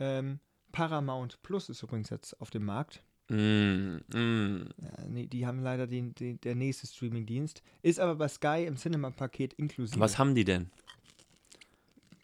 Ähm, 0.01 0.39
Paramount 0.71 1.41
Plus 1.43 1.69
ist 1.69 1.83
übrigens 1.83 2.09
jetzt 2.09 2.41
auf 2.41 2.49
dem 2.49 2.65
Markt. 2.65 3.03
Mm, 3.29 3.97
mm. 4.11 4.69
Ja, 4.81 5.05
nee, 5.07 5.27
die 5.27 5.45
haben 5.45 5.61
leider 5.61 5.85
den, 5.85 6.15
den, 6.15 6.41
der 6.41 6.55
nächste 6.55 6.87
Streamingdienst. 6.87 7.61
Ist 7.83 7.99
aber 7.99 8.15
bei 8.15 8.27
Sky 8.27 8.65
im 8.65 8.77
Cinema-Paket 8.77 9.53
inklusive. 9.53 9.99
Was 9.99 10.17
haben 10.17 10.33
die 10.33 10.43
denn? 10.43 10.71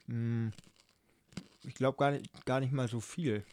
Hm, 0.07 0.51
ich 1.63 1.75
glaube 1.75 1.97
gar 1.97 2.11
nicht, 2.11 2.45
gar 2.45 2.59
nicht 2.59 2.73
mal 2.73 2.87
so 2.87 2.99
viel. 2.99 3.45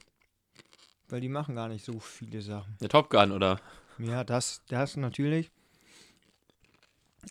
Weil 1.08 1.20
die 1.20 1.28
machen 1.28 1.54
gar 1.54 1.68
nicht 1.68 1.84
so 1.84 2.00
viele 2.00 2.40
Sachen. 2.40 2.78
Der 2.80 2.88
Top 2.88 3.10
Gun, 3.10 3.30
oder? 3.30 3.60
Ja, 3.98 4.24
das, 4.24 4.62
das 4.68 4.96
natürlich. 4.96 5.50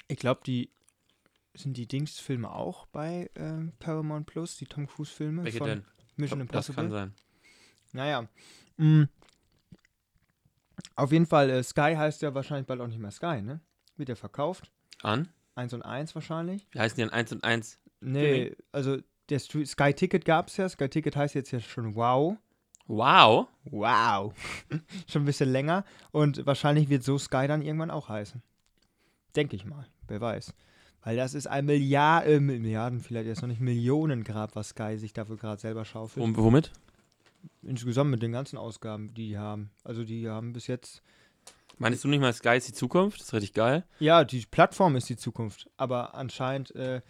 Ich 0.07 0.17
glaube, 0.17 0.41
die 0.45 0.69
sind 1.55 1.75
die 1.75 1.87
Dingsfilme 1.87 2.51
auch 2.51 2.85
bei 2.87 3.31
ähm, 3.35 3.73
Paramount 3.79 4.27
Plus, 4.27 4.57
die 4.57 4.67
Tom 4.67 4.87
Cruise-Filme 4.87 5.43
Welche 5.43 5.57
von 5.57 5.67
denn? 5.67 5.85
Mission 6.15 6.39
das 6.39 6.69
Impossible. 6.69 6.75
kann 6.75 6.91
sein. 6.91 7.13
Naja. 7.91 8.27
Mm. 8.77 9.03
Auf 10.95 11.11
jeden 11.11 11.25
Fall, 11.25 11.49
äh, 11.49 11.63
Sky 11.63 11.95
heißt 11.95 12.21
ja 12.21 12.33
wahrscheinlich 12.33 12.67
bald 12.67 12.81
auch 12.81 12.87
nicht 12.87 12.99
mehr 12.99 13.11
Sky, 13.11 13.41
ne? 13.41 13.61
Wird 13.97 14.09
ja 14.09 14.15
verkauft. 14.15 14.71
An? 15.01 15.29
1 15.55 15.73
und 15.73 15.81
1 15.83 16.15
wahrscheinlich. 16.15 16.67
Wie 16.71 16.79
heißen 16.79 16.95
die 16.95 17.03
an 17.03 17.09
1 17.11 17.31
und 17.33 17.43
1? 17.43 17.79
Nee, 18.01 18.55
also 18.71 18.97
der 19.29 19.39
Sky 19.39 19.93
Ticket 19.93 20.25
gab 20.25 20.47
es 20.47 20.57
ja. 20.57 20.67
Sky 20.67 20.89
Ticket 20.89 21.15
heißt 21.15 21.35
jetzt 21.35 21.51
ja 21.51 21.59
schon 21.59 21.95
Wow. 21.95 22.37
Wow. 22.87 23.47
Wow. 23.63 24.33
schon 25.07 25.23
ein 25.23 25.25
bisschen 25.25 25.51
länger. 25.51 25.85
Und 26.11 26.45
wahrscheinlich 26.45 26.89
wird 26.89 27.03
so 27.03 27.17
Sky 27.17 27.47
dann 27.47 27.61
irgendwann 27.61 27.91
auch 27.91 28.09
heißen. 28.09 28.41
Denke 29.35 29.55
ich 29.55 29.65
mal. 29.65 29.87
Wer 30.07 30.21
weiß. 30.21 30.53
Weil 31.03 31.17
das 31.17 31.33
ist 31.33 31.47
ein 31.47 31.65
Milliard, 31.65 32.25
äh, 32.27 32.39
Milliarden, 32.39 33.01
vielleicht 33.01 33.27
erst 33.27 33.41
noch 33.41 33.49
nicht 33.49 33.59
Millionen 33.61 34.23
Grad, 34.23 34.55
was 34.55 34.69
Sky 34.69 34.97
sich 34.97 35.11
dafür 35.13 35.37
gerade 35.37 35.59
selber 35.59 35.83
schaufelt. 35.85 36.25
Wom- 36.25 36.37
womit? 36.37 36.71
Insgesamt 37.61 38.09
mit 38.09 38.21
den 38.21 38.31
ganzen 38.31 38.57
Ausgaben, 38.57 39.13
die 39.13 39.29
die 39.29 39.37
haben. 39.37 39.69
Also 39.83 40.03
die 40.03 40.29
haben 40.29 40.53
bis 40.53 40.67
jetzt 40.67 41.01
Meinst 41.79 42.03
du 42.03 42.07
nicht 42.07 42.19
mal 42.21 42.31
Sky 42.31 42.55
ist 42.57 42.67
die 42.67 42.73
Zukunft? 42.73 43.19
Das 43.19 43.27
ist 43.27 43.33
richtig 43.33 43.53
geil. 43.53 43.83
Ja, 43.99 44.23
die 44.23 44.45
Plattform 44.45 44.95
ist 44.95 45.09
die 45.09 45.17
Zukunft. 45.17 45.69
Aber 45.75 46.13
anscheinend 46.13 46.73
äh, 46.75 47.01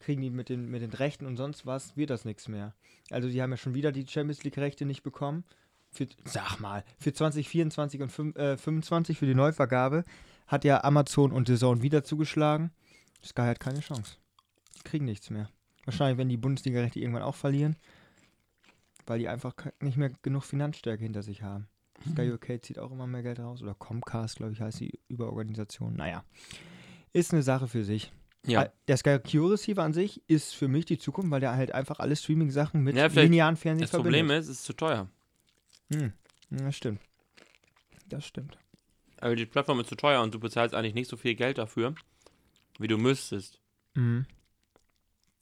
kriegen 0.00 0.22
die 0.22 0.30
mit 0.30 0.48
den, 0.48 0.66
mit 0.70 0.80
den 0.80 0.92
Rechten 0.92 1.26
und 1.26 1.36
sonst 1.36 1.66
was, 1.66 1.94
wird 1.96 2.08
das 2.10 2.24
nichts 2.24 2.48
mehr. 2.48 2.74
Also 3.10 3.28
die 3.28 3.40
haben 3.42 3.50
ja 3.50 3.56
schon 3.58 3.74
wieder 3.74 3.92
die 3.92 4.06
Champions 4.06 4.42
League-Rechte 4.44 4.86
nicht 4.86 5.02
bekommen. 5.02 5.44
Für, 5.90 6.06
sag 6.24 6.58
mal, 6.58 6.84
für 6.98 7.12
2024 7.12 8.00
und 8.00 8.10
fünf- 8.10 8.36
äh, 8.36 8.56
25 8.56 9.18
für 9.18 9.26
die 9.26 9.34
Neuvergabe 9.34 10.04
hat 10.46 10.64
ja 10.64 10.82
Amazon 10.84 11.30
und 11.30 11.46
The 11.48 11.56
Zone 11.56 11.82
wieder 11.82 12.02
zugeschlagen. 12.02 12.70
Sky 13.24 13.42
hat 13.42 13.60
keine 13.60 13.80
Chance. 13.80 14.16
Die 14.76 14.82
kriegen 14.82 15.04
nichts 15.04 15.30
mehr. 15.30 15.48
Wahrscheinlich 15.84 16.18
werden 16.18 16.28
die 16.28 16.36
Bundesliga-Rechte 16.36 17.00
irgendwann 17.00 17.22
auch 17.22 17.34
verlieren, 17.34 17.76
weil 19.06 19.18
die 19.18 19.28
einfach 19.28 19.54
nicht 19.80 19.96
mehr 19.96 20.10
genug 20.22 20.44
Finanzstärke 20.44 21.02
hinter 21.02 21.22
sich 21.22 21.42
haben. 21.42 21.68
Sky 22.12 22.30
UK 22.32 22.62
zieht 22.62 22.78
auch 22.78 22.92
immer 22.92 23.06
mehr 23.06 23.22
Geld 23.22 23.40
raus. 23.40 23.62
Oder 23.62 23.74
Comcast, 23.74 24.36
glaube 24.36 24.52
ich, 24.52 24.60
heißt 24.60 24.80
die 24.80 25.00
Überorganisation. 25.08 25.94
Naja. 25.96 26.24
Ist 27.12 27.32
eine 27.32 27.42
Sache 27.42 27.66
für 27.66 27.84
sich. 27.84 28.12
Ja. 28.46 28.70
Der 28.86 28.96
Sky 28.96 29.18
Q 29.18 29.48
Receiver 29.48 29.82
an 29.82 29.92
sich 29.92 30.22
ist 30.28 30.54
für 30.54 30.68
mich 30.68 30.84
die 30.84 30.98
Zukunft, 30.98 31.30
weil 31.30 31.40
der 31.40 31.54
halt 31.56 31.72
einfach 31.72 31.98
alle 31.98 32.14
Streaming-Sachen 32.14 32.82
mit 32.82 32.96
Ja, 32.96 33.06
linearen 33.06 33.56
Fernsehen 33.56 33.82
Das 33.82 33.90
Problem 33.90 34.26
verbindet. 34.28 34.44
ist, 34.44 34.48
es 34.48 34.58
ist 34.60 34.64
zu 34.64 34.74
teuer. 34.74 35.08
Hm. 35.92 36.12
Das 36.50 36.76
stimmt. 36.76 37.00
Das 38.08 38.24
stimmt. 38.24 38.56
Aber 39.20 39.34
die 39.34 39.46
Plattform 39.46 39.80
ist 39.80 39.88
zu 39.88 39.96
teuer 39.96 40.22
und 40.22 40.32
du 40.32 40.38
bezahlst 40.38 40.74
eigentlich 40.74 40.94
nicht 40.94 41.10
so 41.10 41.16
viel 41.16 41.34
Geld 41.34 41.58
dafür, 41.58 41.94
wie 42.78 42.88
du 42.88 42.96
müsstest. 42.98 43.60
Mhm. 43.94 44.26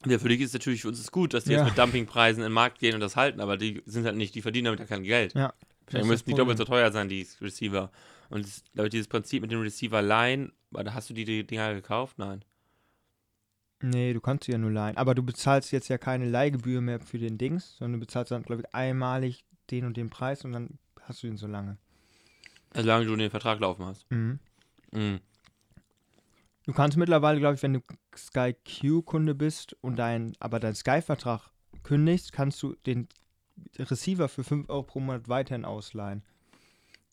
Ja, 0.05 0.19
für 0.19 0.29
dich 0.29 0.41
ist 0.41 0.53
natürlich, 0.53 0.81
für 0.81 0.89
uns 0.89 0.99
ist 0.99 1.11
gut, 1.11 1.33
dass 1.33 1.45
die 1.45 1.53
Ja. 1.53 1.59
jetzt 1.59 1.69
mit 1.69 1.77
Dumpingpreisen 1.77 2.41
in 2.43 2.49
den 2.49 2.53
Markt 2.53 2.79
gehen 2.79 2.93
und 2.93 2.99
das 3.01 3.15
halten, 3.15 3.39
aber 3.41 3.57
die 3.57 3.81
sind 3.85 4.05
halt 4.05 4.15
nicht, 4.15 4.35
die 4.35 4.41
verdienen 4.41 4.65
damit 4.65 4.79
ja 4.79 4.85
kein 4.85 5.03
Geld. 5.03 5.33
Ja. 5.33 5.53
ist 5.87 6.05
müssten 6.05 6.29
die 6.29 6.33
das 6.33 6.37
doppelt 6.39 6.57
so 6.57 6.65
teuer 6.65 6.91
sein, 6.91 7.09
die 7.09 7.27
Receiver. 7.41 7.91
Und 8.29 8.45
das, 8.45 8.63
glaube 8.73 8.87
ich, 8.87 8.91
dieses 8.91 9.07
Prinzip 9.07 9.41
mit 9.41 9.51
dem 9.51 9.61
Receiver 9.61 10.01
leihen, 10.01 10.51
hast 10.75 11.09
du 11.09 11.13
die, 11.13 11.25
die 11.25 11.45
Dinger 11.47 11.73
gekauft? 11.73 12.19
Nein. 12.19 12.43
Nee, 13.81 14.13
du 14.13 14.19
kannst 14.21 14.45
sie 14.45 14.51
ja 14.51 14.57
nur 14.57 14.71
leihen. 14.71 14.97
Aber 14.97 15.13
du 15.13 15.23
bezahlst 15.23 15.71
jetzt 15.71 15.87
ja 15.87 15.97
keine 15.97 16.27
Leihgebühr 16.29 16.81
mehr 16.81 16.99
für 16.99 17.19
den 17.19 17.37
Dings, 17.37 17.77
sondern 17.77 17.99
du 17.99 18.05
bezahlst 18.05 18.31
dann, 18.31 18.43
glaube 18.43 18.63
ich, 18.63 18.75
einmalig 18.75 19.45
den 19.71 19.85
und 19.85 19.97
den 19.97 20.09
Preis 20.09 20.43
und 20.45 20.51
dann 20.53 20.79
hast 21.03 21.23
du 21.23 21.27
den 21.27 21.37
so 21.37 21.47
lange. 21.47 21.77
Solange 22.73 23.05
du 23.05 23.15
den 23.15 23.29
Vertrag 23.29 23.59
laufen 23.59 23.85
hast. 23.85 24.09
Mhm. 24.11 24.39
Mhm. 24.91 25.19
Du 26.67 26.73
kannst 26.73 26.97
mittlerweile, 26.97 27.39
glaube 27.39 27.55
ich, 27.55 27.63
wenn 27.63 27.73
du 27.75 27.79
Sky 28.15 28.53
Q-Kunde 28.53 29.33
bist 29.33 29.75
und 29.81 29.95
dein, 29.97 30.33
aber 30.39 30.59
deinen 30.59 30.75
Sky-Vertrag 30.75 31.49
kündigst, 31.83 32.33
kannst 32.33 32.61
du 32.61 32.75
den 32.85 33.07
Receiver 33.79 34.27
für 34.27 34.43
5 34.43 34.69
Euro 34.69 34.83
pro 34.83 34.99
Monat 34.99 35.29
weiterhin 35.29 35.63
ausleihen. 35.65 36.23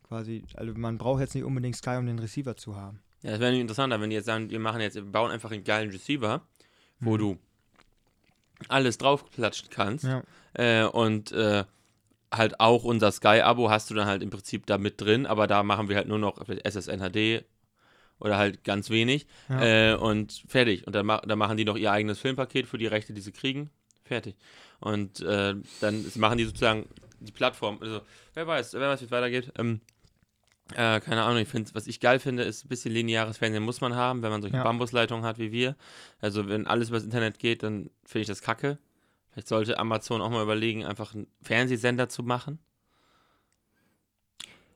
Quasi, 0.09 0.45
also 0.55 0.75
man 0.75 0.99
braucht 0.99 1.21
jetzt 1.21 1.35
nicht 1.35 1.45
unbedingt 1.45 1.77
Sky, 1.77 1.97
um 1.99 2.07
den 2.07 2.19
Receiver 2.19 2.57
zu 2.57 2.75
haben. 2.77 3.01
Ja, 3.23 3.31
das 3.31 3.41
wäre 3.41 3.57
interessanter, 3.57 4.01
wenn 4.01 4.11
die 4.11 4.17
jetzt 4.17 4.27
sagen, 4.27 4.51
wir 4.51 4.59
machen 4.59 4.81
jetzt, 4.81 4.97
wir 4.97 5.05
bauen 5.05 5.31
einfach 5.31 5.51
einen 5.53 5.65
geilen 5.65 5.91
Receiver, 5.91 6.43
wo 7.01 7.15
Mhm. 7.15 7.19
du 7.19 7.39
alles 8.69 8.99
draufklatschen 8.99 9.69
kannst 9.71 10.05
Ja. 10.05 10.23
äh, 10.55 10.85
und 10.85 11.31
äh, 11.33 11.65
halt 12.33 12.59
auch 12.61 12.83
unser 12.85 13.13
Sky-Abo 13.13 13.71
hast 13.71 13.89
du 13.91 13.95
dann 13.95 14.07
halt 14.07 14.23
im 14.23 14.31
Prinzip 14.31 14.67
da 14.67 14.79
mit 14.79 15.01
drin, 15.01 15.27
aber 15.27 15.47
da 15.47 15.63
machen 15.63 15.89
wir 15.89 15.97
halt 15.97 16.09
nur 16.09 16.19
noch 16.19 16.45
vielleicht 16.45 16.67
SSN 16.67 16.99
HD 17.01 17.45
oder 18.21 18.37
halt 18.39 18.65
ganz 18.65 18.91
wenig 18.91 19.27
Ja. 19.49 19.93
äh, 19.93 19.95
und 19.97 20.43
fertig. 20.49 20.87
Und 20.87 20.95
dann, 20.95 21.07
ma 21.07 21.19
dann 21.21 21.39
machen 21.39 21.57
die 21.57 21.65
noch 21.65 21.77
ihr 21.77 21.93
eigenes 21.93 22.19
Filmpaket 22.19 22.67
für 22.67 22.79
die 22.79 22.87
Rechte, 22.87 23.13
die 23.13 23.21
sie 23.21 23.33
kriegen. 23.33 23.71
Fertig. 24.05 24.37
Und 24.81 25.21
äh, 25.21 25.55
dann 25.81 26.05
machen 26.17 26.39
die 26.39 26.45
sozusagen 26.45 26.87
die 27.21 27.33
Plattform. 27.33 27.79
Also, 27.81 28.01
wer 28.35 28.47
weiß, 28.47 28.75
wer 28.75 28.89
weiß, 28.89 29.01
wie 29.01 29.07
es 29.07 29.11
weitergeht. 29.11 29.53
Ähm, 29.59 29.81
äh, 30.75 31.01
keine 31.01 31.23
Ahnung, 31.25 31.43
ich 31.43 31.49
finde, 31.49 31.71
was 31.75 31.87
ich 31.87 32.01
geil 32.01 32.19
finde, 32.19 32.43
ist 32.43 32.65
ein 32.65 32.69
bisschen 32.69 32.93
lineares 32.93 33.39
Fernsehen 33.39 33.63
muss 33.63 33.81
man 33.81 33.95
haben, 33.95 34.23
wenn 34.23 34.31
man 34.31 34.41
solche 34.43 34.57
Ja. 34.57 34.63
Bambusleitungen 34.65 35.25
hat 35.25 35.39
wie 35.39 35.53
wir. 35.53 35.77
Also 36.21 36.49
wenn 36.49 36.67
alles 36.67 36.89
übers 36.89 37.05
Internet 37.05 37.39
geht, 37.39 37.63
dann 37.63 37.91
finde 38.05 38.23
ich 38.23 38.29
das 38.29 38.41
kacke. 38.43 38.79
Vielleicht 39.33 39.49
sollte 39.49 39.79
Amazon 39.79 40.23
auch 40.23 40.31
mal 40.31 40.43
überlegen, 40.43 40.85
einfach 40.85 41.15
einen 41.15 41.27
Fernsehsender 41.43 42.09
zu 42.09 42.23
machen. 42.23 42.59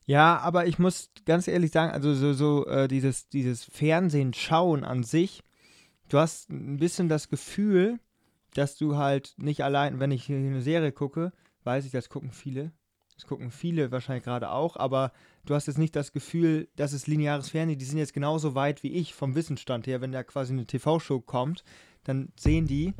Ja, 0.08 0.38
aber 0.38 0.66
ich 0.66 0.78
muss 0.78 1.10
ganz 1.26 1.48
ehrlich 1.48 1.70
sagen, 1.70 1.92
also 1.92 2.14
so, 2.14 2.32
so 2.32 2.66
äh, 2.66 2.88
dieses, 2.88 3.28
dieses 3.28 3.64
Fernsehen 3.64 4.32
schauen 4.32 4.82
an 4.82 5.02
sich, 5.02 5.42
du 6.08 6.16
hast 6.16 6.48
ein 6.48 6.78
bisschen 6.78 7.10
das 7.10 7.28
Gefühl, 7.28 8.00
dass 8.54 8.78
du 8.78 8.96
halt 8.96 9.34
nicht 9.36 9.62
allein, 9.62 10.00
wenn 10.00 10.10
ich 10.10 10.24
hier 10.24 10.38
eine 10.38 10.62
Serie 10.62 10.92
gucke, 10.92 11.30
weiß 11.64 11.84
ich, 11.84 11.90
das 11.90 12.08
gucken 12.08 12.32
viele, 12.32 12.72
das 13.16 13.26
gucken 13.26 13.50
viele 13.50 13.92
wahrscheinlich 13.92 14.24
gerade 14.24 14.50
auch, 14.50 14.76
aber 14.76 15.12
du 15.44 15.54
hast 15.54 15.66
jetzt 15.66 15.76
nicht 15.76 15.94
das 15.94 16.14
Gefühl, 16.14 16.68
dass 16.76 16.94
es 16.94 17.06
lineares 17.06 17.50
Fernsehen, 17.50 17.78
die 17.78 17.84
sind 17.84 17.98
jetzt 17.98 18.14
genauso 18.14 18.54
weit 18.54 18.82
wie 18.82 18.92
ich 18.92 19.12
vom 19.12 19.34
Wissensstand 19.34 19.86
her, 19.86 20.00
wenn 20.00 20.12
da 20.12 20.22
quasi 20.22 20.54
eine 20.54 20.64
TV-Show 20.64 21.20
kommt, 21.20 21.64
dann 22.04 22.32
sehen 22.40 22.66
die, 22.66 22.94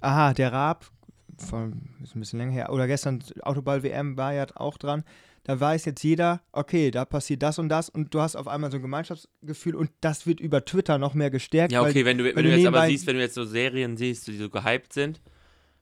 aha, 0.00 0.32
der 0.32 0.52
Raab, 0.52 0.92
von, 1.38 1.90
ist 2.04 2.14
ein 2.14 2.20
bisschen 2.20 2.38
länger 2.38 2.52
her, 2.52 2.72
oder 2.72 2.86
gestern 2.86 3.24
Autoball-WM 3.42 4.16
war 4.16 4.32
ja 4.32 4.46
auch 4.54 4.78
dran, 4.78 5.02
da 5.46 5.60
weiß 5.60 5.84
jetzt 5.84 6.02
jeder, 6.02 6.42
okay, 6.50 6.90
da 6.90 7.04
passiert 7.04 7.40
das 7.40 7.60
und 7.60 7.68
das 7.68 7.88
und 7.88 8.12
du 8.12 8.20
hast 8.20 8.34
auf 8.34 8.48
einmal 8.48 8.72
so 8.72 8.78
ein 8.78 8.82
Gemeinschaftsgefühl 8.82 9.76
und 9.76 9.92
das 10.00 10.26
wird 10.26 10.40
über 10.40 10.64
Twitter 10.64 10.98
noch 10.98 11.14
mehr 11.14 11.30
gestärkt. 11.30 11.70
Ja, 11.72 11.82
weil- 11.82 11.90
okay, 11.92 12.04
wenn 12.04 12.18
du, 12.18 12.24
wenn 12.24 12.34
weil 12.34 12.42
du 12.42 12.50
du 12.50 12.56
jetzt 12.56 12.66
aber 12.66 12.86
siehst, 12.88 13.06
wenn 13.06 13.14
du 13.14 13.22
jetzt 13.22 13.34
so 13.34 13.44
Serien 13.44 13.96
siehst, 13.96 14.26
die 14.26 14.36
so 14.36 14.50
gehypt 14.50 14.92
sind, 14.92 15.20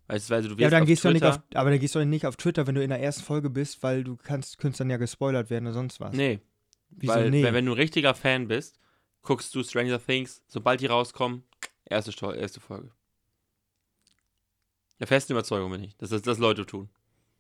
beispielsweise 0.07 0.49
du 0.49 0.55
wirst 0.57 0.61
ja, 0.61 0.69
dann 0.69 0.83
auf 0.83 0.87
gehst 0.87 1.03
du 1.03 1.09
Twitter, 1.11 1.29
nicht 1.31 1.39
auf, 1.39 1.43
aber 1.59 1.71
dann 1.71 1.81
gehst 1.81 1.95
du 1.95 2.05
nicht 2.05 2.27
auf 2.27 2.37
Twitter, 2.37 2.67
wenn 2.67 2.75
du 2.75 2.83
in 2.83 2.91
der 2.91 3.01
ersten 3.01 3.23
Folge 3.23 3.49
bist, 3.49 3.83
weil 3.83 4.05
du 4.05 4.17
kannst, 4.17 4.59
könntest 4.59 4.81
dann 4.81 4.91
ja 4.91 4.99
gespoilert 4.99 5.49
werden 5.49 5.65
oder 5.65 5.73
sonst 5.73 5.99
was. 5.99 6.15
Nee, 6.15 6.41
Wieso 6.91 7.15
weil 7.15 7.31
nee? 7.31 7.43
wenn, 7.43 7.55
wenn 7.55 7.65
du 7.65 7.73
ein 7.73 7.79
richtiger 7.79 8.15
Fan 8.15 8.47
bist, 8.49 8.79
guckst 9.23 9.55
du 9.55 9.63
Stranger 9.63 9.99
Things, 9.99 10.43
sobald 10.47 10.83
die 10.83 10.87
rauskommen, 10.87 11.43
erste, 11.87 12.13
erste 12.37 12.61
Folge. 12.61 12.91
Der 15.01 15.07
festen 15.07 15.33
Überzeugung 15.33 15.71
bin 15.73 15.85
ich, 15.85 15.97
dass 15.97 16.11
das, 16.11 16.21
das 16.21 16.37
Leute 16.37 16.67
tun. 16.67 16.91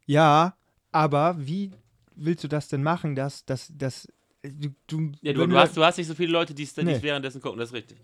Ja, 0.06 0.56
aber 0.90 1.36
wie 1.38 1.70
willst 2.16 2.44
du 2.44 2.48
das 2.48 2.68
denn 2.68 2.82
machen, 2.82 3.14
dass, 3.14 3.44
dass, 3.44 3.72
dass 3.76 4.08
du, 4.42 4.74
du, 4.86 5.12
Ja, 5.22 5.32
du, 5.32 5.46
du, 5.46 5.56
hast, 5.56 5.76
du 5.76 5.84
hast 5.84 5.98
nicht 5.98 6.06
so 6.06 6.14
viele 6.14 6.32
Leute, 6.32 6.54
die 6.54 6.64
es 6.64 6.74
Nee. 6.76 6.96
die 6.98 7.02
währenddessen 7.02 7.40
gucken, 7.40 7.58
das 7.58 7.70
ist 7.70 7.74
richtig. 7.74 7.98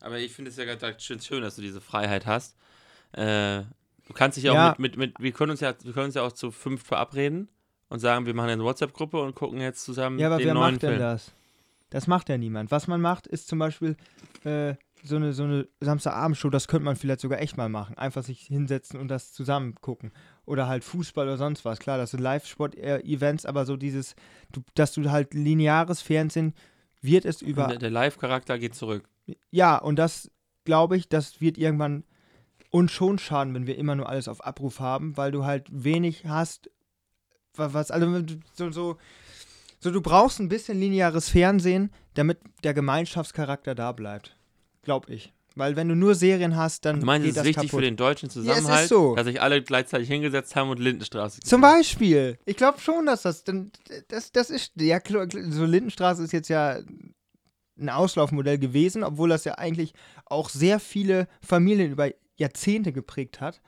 Aber 0.00 0.18
ich 0.18 0.32
finde 0.32 0.50
es 0.50 0.56
ja 0.56 0.64
ganz 0.64 1.02
schön, 1.02 1.20
schön, 1.20 1.42
dass 1.42 1.56
du 1.56 1.62
diese 1.62 1.80
Freiheit 1.80 2.26
hast. 2.26 2.56
Äh, 3.12 3.62
du 4.06 4.12
kannst 4.14 4.36
dich 4.36 4.44
ja 4.44 4.52
auch 4.52 4.56
Ja. 4.56 4.70
mit, 4.70 4.78
mit, 4.78 4.96
mit, 4.96 5.14
wir 5.18 5.32
können 5.32 5.50
uns 5.52 5.60
ja, 5.60 5.74
wir 5.82 5.92
können 5.92 6.06
uns 6.06 6.14
ja 6.14 6.22
auch 6.22 6.32
zu 6.32 6.50
fünf 6.50 6.82
verabreden 6.84 7.48
und 7.88 7.98
sagen, 8.00 8.26
wir 8.26 8.34
machen 8.34 8.50
eine 8.50 8.64
WhatsApp-Gruppe 8.64 9.20
und 9.20 9.34
gucken 9.34 9.60
jetzt 9.60 9.84
zusammen 9.84 10.18
Ja, 10.18 10.26
aber 10.26 10.38
den 10.38 10.48
wer 10.48 10.54
neuen 10.54 10.72
macht 10.74 10.82
denn 10.82 10.90
Film. 10.90 11.00
das? 11.00 11.32
Das 11.90 12.06
macht 12.06 12.28
ja 12.28 12.36
niemand. 12.36 12.70
Was 12.70 12.88
man 12.88 13.00
macht, 13.00 13.26
ist 13.26 13.48
zum 13.48 13.58
Beispiel 13.58 13.96
äh, 14.44 14.74
so 15.02 15.16
eine, 15.16 15.32
so 15.32 15.44
eine 15.44 15.68
Samstagabendshow, 15.80 16.50
das 16.50 16.68
könnte 16.68 16.84
man 16.84 16.96
vielleicht 16.96 17.20
sogar 17.20 17.40
echt 17.40 17.56
mal 17.56 17.68
machen. 17.68 17.96
Einfach 17.98 18.22
sich 18.24 18.40
hinsetzen 18.42 18.98
und 18.98 19.08
das 19.08 19.32
zusammen 19.32 19.74
gucken. 19.80 20.12
Oder 20.44 20.66
halt 20.68 20.84
Fußball 20.84 21.26
oder 21.26 21.36
sonst 21.36 21.64
was. 21.64 21.78
Klar, 21.78 21.98
das 21.98 22.10
sind 22.12 22.20
Live-Sport-Events, 22.20 23.46
aber 23.46 23.66
so 23.66 23.76
dieses, 23.76 24.14
du, 24.52 24.62
dass 24.74 24.92
du 24.92 25.10
halt 25.10 25.34
lineares 25.34 26.00
Fernsehen 26.02 26.54
wird 27.02 27.24
es 27.24 27.42
über. 27.42 27.68
Der, 27.68 27.78
der 27.78 27.90
Live-Charakter 27.90 28.58
geht 28.58 28.74
zurück. 28.74 29.08
Ja, 29.50 29.76
und 29.76 29.96
das 29.96 30.30
glaube 30.64 30.96
ich, 30.96 31.08
das 31.08 31.40
wird 31.40 31.58
irgendwann 31.58 32.04
uns 32.70 32.90
schon 32.92 33.18
schaden, 33.18 33.54
wenn 33.54 33.66
wir 33.66 33.78
immer 33.78 33.94
nur 33.94 34.08
alles 34.08 34.28
auf 34.28 34.44
Abruf 34.44 34.80
haben, 34.80 35.16
weil 35.16 35.30
du 35.30 35.44
halt 35.44 35.68
wenig 35.70 36.26
hast, 36.26 36.70
wa- 37.54 37.72
was, 37.72 37.90
also 37.90 38.22
so, 38.54 38.70
so, 38.70 38.96
so 39.78 39.90
du 39.92 40.00
brauchst 40.00 40.40
ein 40.40 40.48
bisschen 40.48 40.78
lineares 40.80 41.28
Fernsehen, 41.28 41.90
damit 42.14 42.38
der 42.64 42.74
Gemeinschaftscharakter 42.74 43.74
da 43.74 43.92
bleibt. 43.92 44.35
Glaube 44.86 45.12
ich. 45.12 45.32
Weil 45.56 45.74
wenn 45.74 45.88
du 45.88 45.96
nur 45.96 46.14
Serien 46.14 46.54
hast, 46.54 46.84
dann 46.84 47.00
Du 47.00 47.06
meinst, 47.06 47.24
geht 47.24 47.32
es 47.32 47.36
ist 47.36 47.38
das 47.38 47.46
wichtig 47.46 47.70
kaputt. 47.70 47.80
für 47.80 47.84
den 47.84 47.96
deutschen 47.96 48.28
es 48.28 48.36
ist 48.36 48.44
Zusammenhalt, 48.44 48.88
so. 48.88 49.16
dass 49.16 49.26
sich 49.26 49.42
alle 49.42 49.62
gleichzeitig 49.62 50.06
hingesetzt 50.06 50.54
haben 50.54 50.70
und 50.70 50.78
Lindenstraße 50.78 51.40
Zum 51.40 51.60
Beispiel. 51.60 52.38
Ich 52.44 52.56
glaube 52.56 52.78
schon, 52.78 53.06
dass 53.06 53.22
das, 53.22 53.42
denn, 53.42 53.72
das, 54.06 54.30
das 54.30 54.50
ist, 54.50 54.72
ja, 54.80 55.00
klar, 55.00 55.26
so 55.30 55.64
Lindenstraße 55.64 56.22
ist 56.22 56.32
jetzt 56.32 56.48
ja 56.48 56.78
ein 57.78 57.88
Auslaufmodell 57.88 58.58
gewesen, 58.58 59.02
obwohl 59.02 59.30
das 59.30 59.44
ja 59.44 59.54
eigentlich 59.54 59.92
auch 60.24 60.50
sehr 60.50 60.78
viele 60.78 61.26
Familien 61.40 61.90
über 61.90 62.10
Jahrzehnte 62.36 62.92
geprägt 62.92 63.40
hat. 63.40 63.60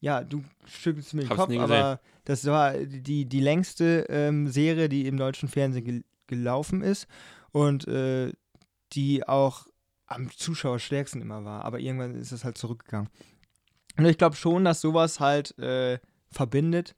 Ja, 0.00 0.22
du 0.22 0.44
schüttelst 0.66 1.14
mir 1.14 1.22
den 1.22 1.30
Hab's 1.30 1.38
Kopf, 1.38 1.56
aber 1.58 2.00
das 2.26 2.44
war 2.44 2.74
die, 2.74 3.24
die 3.24 3.40
längste 3.40 4.06
ähm, 4.08 4.46
Serie, 4.46 4.88
die 4.88 5.06
im 5.08 5.16
deutschen 5.16 5.48
Fernsehen 5.48 5.84
gel 5.84 6.04
gelaufen 6.28 6.82
ist 6.82 7.08
und 7.52 7.88
äh, 7.88 8.30
die 8.92 9.26
auch 9.26 9.67
am 10.08 10.30
Zuschauerstärksten 10.30 11.20
immer 11.20 11.44
war. 11.44 11.64
Aber 11.64 11.78
irgendwann 11.80 12.14
ist 12.14 12.32
es 12.32 12.44
halt 12.44 12.58
zurückgegangen. 12.58 13.08
Und 13.96 14.06
ich 14.06 14.18
glaube 14.18 14.36
schon, 14.36 14.64
dass 14.64 14.80
sowas 14.80 15.20
halt 15.20 15.56
äh, 15.58 15.98
verbindet 16.30 16.94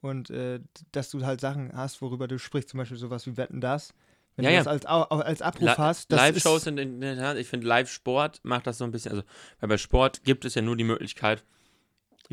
und 0.00 0.30
äh, 0.30 0.60
dass 0.92 1.10
du 1.10 1.24
halt 1.24 1.40
Sachen 1.40 1.72
hast, 1.74 2.00
worüber 2.02 2.28
du 2.28 2.38
sprichst, 2.38 2.70
zum 2.70 2.78
Beispiel 2.78 2.96
sowas 2.98 3.26
wie 3.26 3.36
Wetten 3.36 3.60
das. 3.60 3.92
Wenn 4.36 4.44
Ja, 4.44 4.50
du 4.50 4.56
ja. 4.56 4.62
das 4.64 4.66
als, 4.68 4.86
als 4.86 5.42
Abruf 5.42 5.62
La- 5.66 5.78
hast, 5.78 6.10
Live-Shows 6.10 6.64
sind 6.64 6.78
in 6.78 7.00
der 7.00 7.16
Tat, 7.16 7.36
ich 7.36 7.48
finde 7.48 7.66
Live-Sport 7.66 8.40
macht 8.44 8.66
das 8.66 8.78
so 8.78 8.84
ein 8.84 8.90
bisschen, 8.90 9.12
also 9.12 9.22
weil 9.60 9.68
bei 9.68 9.78
Sport 9.78 10.24
gibt 10.24 10.44
es 10.44 10.54
ja 10.54 10.62
nur 10.62 10.76
die 10.76 10.84
Möglichkeit, 10.84 11.44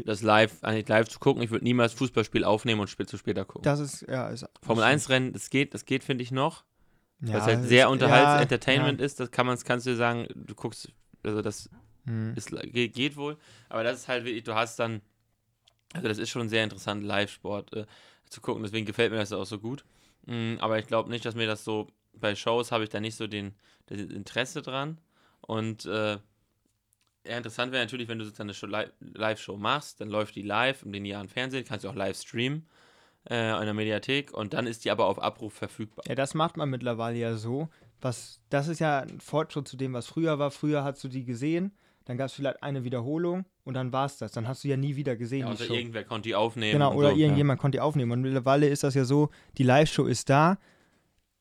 das 0.06 0.22
live, 0.22 0.64
eigentlich 0.64 0.88
live 0.88 1.10
zu 1.10 1.20
gucken. 1.20 1.44
Ich 1.44 1.52
würde 1.52 1.66
niemals 1.66 1.94
Fußballspiel 1.94 2.44
aufnehmen 2.44 2.80
und 2.82 2.90
spät 2.90 3.10
zu 3.10 3.18
später 3.18 3.44
gucken. 3.46 3.64
das 3.64 3.80
ist, 3.80 4.02
ja, 4.08 4.30
ist 4.30 4.46
Formel 4.64 4.84
1 4.84 5.10
Rennen, 5.10 5.34
das 5.34 5.50
geht, 5.50 5.74
das 5.74 5.86
geht, 5.86 6.04
finde 6.04 6.24
ich 6.24 6.32
noch. 6.32 6.64
Ja, 7.22 7.34
was 7.36 7.44
halt 7.46 7.64
sehr 7.64 7.90
Unterhalts 7.90 8.34
ja, 8.34 8.42
Entertainment 8.42 9.02
ist, 9.02 9.20
das 9.20 9.32
kann 9.32 9.46
man, 9.46 9.58
kannst 9.60 9.86
du 9.86 9.96
sagen, 9.96 10.28
du 10.36 10.56
guckst, 10.56 10.90
also 11.24 11.42
das 11.42 11.70
Ja. 11.72 11.78
Hm. 12.12 12.34
ist, 12.36 12.50
geht, 12.74 12.94
geht 12.94 13.16
wohl, 13.16 13.38
aber 13.70 13.84
das 13.84 14.00
ist 14.00 14.08
halt 14.08 14.26
wirklich, 14.26 14.44
du 14.44 14.56
hast 14.56 14.80
dann, 14.80 15.02
also 15.94 16.08
das 16.08 16.18
ist 16.18 16.30
schon 16.30 16.50
sehr 16.50 16.64
interessant, 16.64 17.04
Live-Sport 17.04 17.74
äh, 17.74 17.86
zu 18.30 18.42
gucken, 18.42 18.64
deswegen 18.64 18.86
gefällt 18.86 19.12
mir 19.12 19.20
das 19.20 19.32
auch 19.34 19.46
so 19.46 19.60
gut. 19.60 19.84
Mm, 20.26 20.56
aber 20.60 20.80
ich 20.80 20.88
glaube 20.88 21.10
nicht, 21.12 21.24
dass 21.26 21.36
mir 21.36 21.46
das 21.48 21.64
so, 21.64 21.88
bei 22.14 22.36
Shows 22.36 22.72
habe 22.72 22.84
ich 22.84 22.90
da 22.90 23.00
nicht 23.00 23.16
so 23.16 23.28
den, 23.28 23.54
das 23.86 24.00
Interesse 24.00 24.62
dran 24.64 25.00
und 25.42 25.86
äh, 25.86 26.18
ja, 27.24 27.38
interessant 27.38 27.72
wäre 27.72 27.84
natürlich, 27.84 28.08
wenn 28.08 28.18
du 28.18 28.26
sozusagen 28.26 28.50
eine 28.50 28.56
Show- 28.56 28.66
Li- 28.66 28.90
Live-Show 29.00 29.58
machst, 29.58 30.02
dann 30.02 30.10
läuft 30.10 30.36
die 30.36 30.42
live 30.42 30.82
im 30.82 30.92
linearen 30.94 31.30
Fernsehen, 31.30 31.66
kannst 31.66 31.86
du 31.86 31.90
auch 31.90 31.96
live 31.96 32.18
streamen 32.20 32.68
äh, 33.30 33.58
in 33.60 33.66
der 33.66 33.74
Mediathek 33.74 34.34
und 34.34 34.54
dann 34.54 34.68
ist 34.68 34.86
die 34.86 34.92
aber 34.92 35.06
auf 35.06 35.22
Abruf 35.22 35.54
verfügbar. 35.54 36.04
Ja, 36.08 36.16
das 36.16 36.34
macht 36.34 36.58
man 36.58 36.70
mittlerweile 36.70 37.18
ja 37.18 37.36
so. 37.36 37.70
Was, 38.02 38.42
das 38.50 38.68
ist 38.68 38.80
ja 38.80 39.00
ein 39.02 39.20
Fortschritt 39.20 39.68
zu 39.68 39.78
dem, 39.78 39.94
was 39.94 40.08
früher 40.08 40.40
war. 40.40 40.50
Früher 40.52 40.84
hast 40.84 41.04
du 41.04 41.08
die 41.08 41.24
gesehen, 41.24 41.72
dann 42.06 42.18
gab 42.18 42.28
es 42.28 42.34
vielleicht 42.34 42.64
eine 42.64 42.84
Wiederholung 42.84 43.46
und 43.64 43.76
dann 43.76 43.94
war 43.94 44.06
es 44.08 44.18
das. 44.18 44.32
Dann 44.32 44.48
hast 44.48 44.64
du 44.64 44.70
ja 44.70 44.78
nie 44.78 44.96
wieder 44.96 45.16
gesehen, 45.16 45.42
Ja, 45.42 45.52
außer 45.52 45.66
Show. 45.66 45.74
irgendwer 45.76 46.04
konnte 46.04 46.30
die 46.30 46.36
aufnehmen. 46.36 46.72
Genau, 46.74 46.96
oder 46.96 47.12
so, 47.12 47.16
irgendjemand 47.16 47.60
konnte 47.60 47.76
die 47.78 47.80
aufnehmen. 47.82 48.12
Und 48.12 48.22
mittlerweile 48.22 48.68
ist 48.68 48.84
das 48.84 48.96
ja 48.96 49.06
so, 49.06 49.30
die 49.58 49.64
Live-Show 49.64 50.06
ist 50.06 50.30
da 50.32 50.58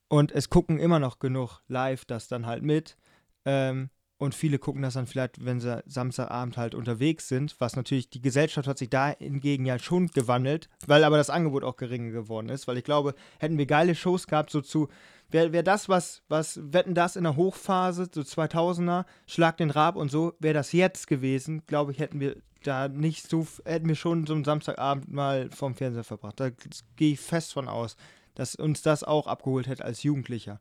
und 0.08 0.32
es 0.32 0.50
gucken 0.50 0.78
immer 0.78 0.98
noch 0.98 1.18
genug 1.18 1.62
live 1.68 2.04
das 2.04 2.28
dann 2.28 2.44
halt 2.44 2.62
mit. 2.62 2.98
Ähm, 3.46 3.88
und 4.20 4.34
viele 4.34 4.58
gucken 4.58 4.82
das 4.82 4.94
dann 4.94 5.06
vielleicht, 5.06 5.46
wenn 5.46 5.60
sie 5.60 5.82
Samstagabend 5.86 6.58
halt 6.58 6.74
unterwegs 6.74 7.26
sind, 7.26 7.56
was 7.58 7.74
natürlich, 7.74 8.10
die 8.10 8.20
Gesellschaft 8.20 8.68
hat 8.68 8.76
sich 8.76 8.90
da 8.90 9.14
hingegen 9.18 9.64
ja 9.64 9.78
schon 9.78 10.08
gewandelt, 10.08 10.68
weil 10.86 11.04
aber 11.04 11.16
das 11.16 11.30
Angebot 11.30 11.64
auch 11.64 11.78
geringer 11.78 12.12
geworden 12.12 12.50
ist, 12.50 12.68
weil 12.68 12.76
ich 12.76 12.84
glaube, 12.84 13.14
hätten 13.38 13.56
wir 13.56 13.64
geile 13.64 13.94
Shows 13.94 14.26
gehabt, 14.26 14.50
so 14.50 14.60
zu, 14.60 14.88
wäre 15.30 15.54
wär 15.54 15.62
das, 15.62 15.88
was, 15.88 16.20
was, 16.28 16.60
wetten 16.62 16.94
das 16.94 17.16
in 17.16 17.24
der 17.24 17.36
Hochphase, 17.36 18.10
so 18.14 18.20
2000er, 18.20 19.06
Schlag 19.26 19.56
den 19.56 19.70
Rab 19.70 19.96
und 19.96 20.10
so, 20.10 20.34
wäre 20.38 20.52
das 20.52 20.72
jetzt 20.72 21.06
gewesen, 21.06 21.62
glaube 21.66 21.92
ich, 21.92 21.98
hätten 21.98 22.20
wir 22.20 22.36
da 22.62 22.88
nicht 22.88 23.26
so, 23.26 23.46
hätten 23.64 23.88
wir 23.88 23.94
schon 23.94 24.26
so 24.26 24.34
einen 24.34 24.44
Samstagabend 24.44 25.10
mal 25.10 25.48
vorm 25.48 25.74
Fernseher 25.74 26.04
verbracht. 26.04 26.38
Da 26.40 26.50
gehe 26.96 27.14
ich 27.14 27.20
fest 27.20 27.54
von 27.54 27.68
aus, 27.68 27.96
dass 28.34 28.54
uns 28.54 28.82
das 28.82 29.02
auch 29.02 29.26
abgeholt 29.26 29.66
hätte 29.66 29.86
als 29.86 30.02
Jugendlicher. 30.02 30.60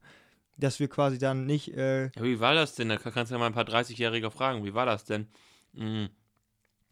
Dass 0.60 0.80
wir 0.80 0.90
quasi 0.90 1.18
dann 1.18 1.46
nicht, 1.46 1.74
äh, 1.76 2.06
Ja, 2.08 2.24
wie 2.24 2.40
war 2.40 2.54
das 2.54 2.76
denn? 2.76 2.90
Da 2.90 2.98
kann- 2.98 3.14
kannst 3.14 3.32
du 3.32 3.36
ja 3.36 3.40
mal 3.40 3.48
ein 3.48 3.54
paar 3.54 3.64
30-Jährige 3.66 4.30
fragen. 4.30 4.66
Wie 4.66 4.74
war 4.74 4.86
das 4.86 5.06
denn? 5.06 5.28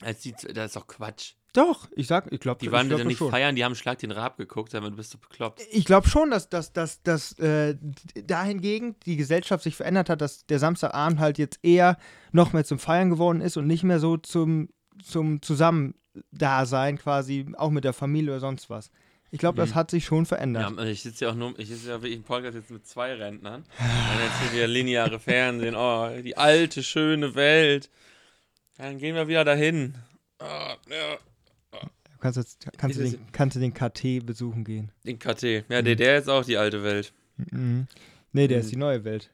Als 0.01 0.21
die, 0.21 0.31
das 0.31 0.67
ist 0.67 0.75
doch 0.75 0.87
Quatsch. 0.87 1.33
Doch, 1.53 1.89
ich 1.95 2.05
sag, 2.05 2.31
ich 2.31 2.39
glaube, 2.39 2.59
Die 2.63 2.71
waren 2.71 2.87
glaub 2.87 3.03
nicht 3.03 3.17
schon. 3.17 3.31
feiern, 3.31 3.55
die 3.55 3.65
haben 3.65 3.73
Schlag 3.73 3.97
den 3.97 4.11
Rab 4.11 4.37
geguckt, 4.37 4.73
damit 4.75 4.95
bist 4.95 5.13
du 5.13 5.17
bekloppt. 5.17 5.59
Ich 5.71 5.85
glaube 5.85 6.07
schon, 6.07 6.29
dass, 6.29 6.49
dass, 6.49 6.71
dass, 6.71 7.01
dass 7.01 7.33
äh, 7.39 7.75
dahingegen 8.13 8.95
die 9.07 9.15
Gesellschaft 9.17 9.63
sich 9.63 9.75
verändert 9.75 10.09
hat, 10.09 10.21
dass 10.21 10.45
der 10.45 10.59
Samstagabend 10.59 11.19
halt 11.19 11.39
jetzt 11.39 11.59
eher 11.63 11.97
noch 12.31 12.53
mehr 12.53 12.63
zum 12.63 12.77
Feiern 12.77 13.09
geworden 13.09 13.41
ist 13.41 13.57
und 13.57 13.65
nicht 13.65 13.83
mehr 13.83 13.99
so 13.99 14.17
zum, 14.17 14.69
zum 15.03 15.41
Zusammendasein 15.41 16.99
quasi, 16.99 17.47
auch 17.57 17.71
mit 17.71 17.85
der 17.85 17.93
Familie 17.93 18.31
oder 18.33 18.39
sonst 18.39 18.69
was. 18.69 18.91
Ich 19.31 19.39
glaube, 19.39 19.57
das 19.57 19.71
Mhm. 19.71 19.75
hat 19.75 19.91
sich 19.91 20.05
schon 20.05 20.19
Ja, 20.19 20.25
verändert. 20.25 20.79
ich 20.85 21.01
sitze 21.01 21.25
ja 21.25 21.31
auch 21.31 21.35
nur, 21.35 21.57
ich 21.59 21.67
sitze 21.67 21.89
ja 21.89 21.95
wirklich 22.01 22.15
im 22.15 22.23
Podcast 22.23 22.55
jetzt 22.55 22.71
mit 22.71 22.87
zwei 22.87 23.13
Rentnern. 23.13 23.63
Dann 23.77 24.19
jetzt 24.23 24.51
hier 24.51 24.59
der 24.59 24.67
lineare 24.67 25.19
Fernsehen, 25.19 25.75
oh, 25.75 26.09
die 26.23 26.37
alte, 26.37 26.81
schöne 26.83 27.35
Welt. 27.35 27.89
Dann 28.77 28.97
gehen 28.99 29.15
wir 29.15 29.27
wieder 29.27 29.43
dahin. 29.43 29.95
Oh, 30.39 30.45
ja. 30.45 31.17
Kannst, 32.19 32.37
jetzt, 32.37 32.67
kannst, 32.77 32.97
du 32.97 33.03
den, 33.03 33.19
kannst 33.31 33.55
du 33.55 33.59
den 33.59 33.73
KT 33.73 34.25
besuchen 34.25 34.63
gehen. 34.63 34.91
Den 35.05 35.19
KT. 35.19 35.65
Ja, 35.69 35.81
der, 35.83 35.95
der 35.95 36.17
ist 36.17 36.29
auch 36.29 36.43
die 36.43 36.57
alte 36.57 36.81
Welt. 36.83 37.13
Mhm. 37.51 37.87
Nee, 38.31 38.47
der 38.47 38.57
Mhm. 38.57 38.63
ist 38.63 38.71
die 38.71 38.75
neue 38.77 39.03
Welt. 39.03 39.29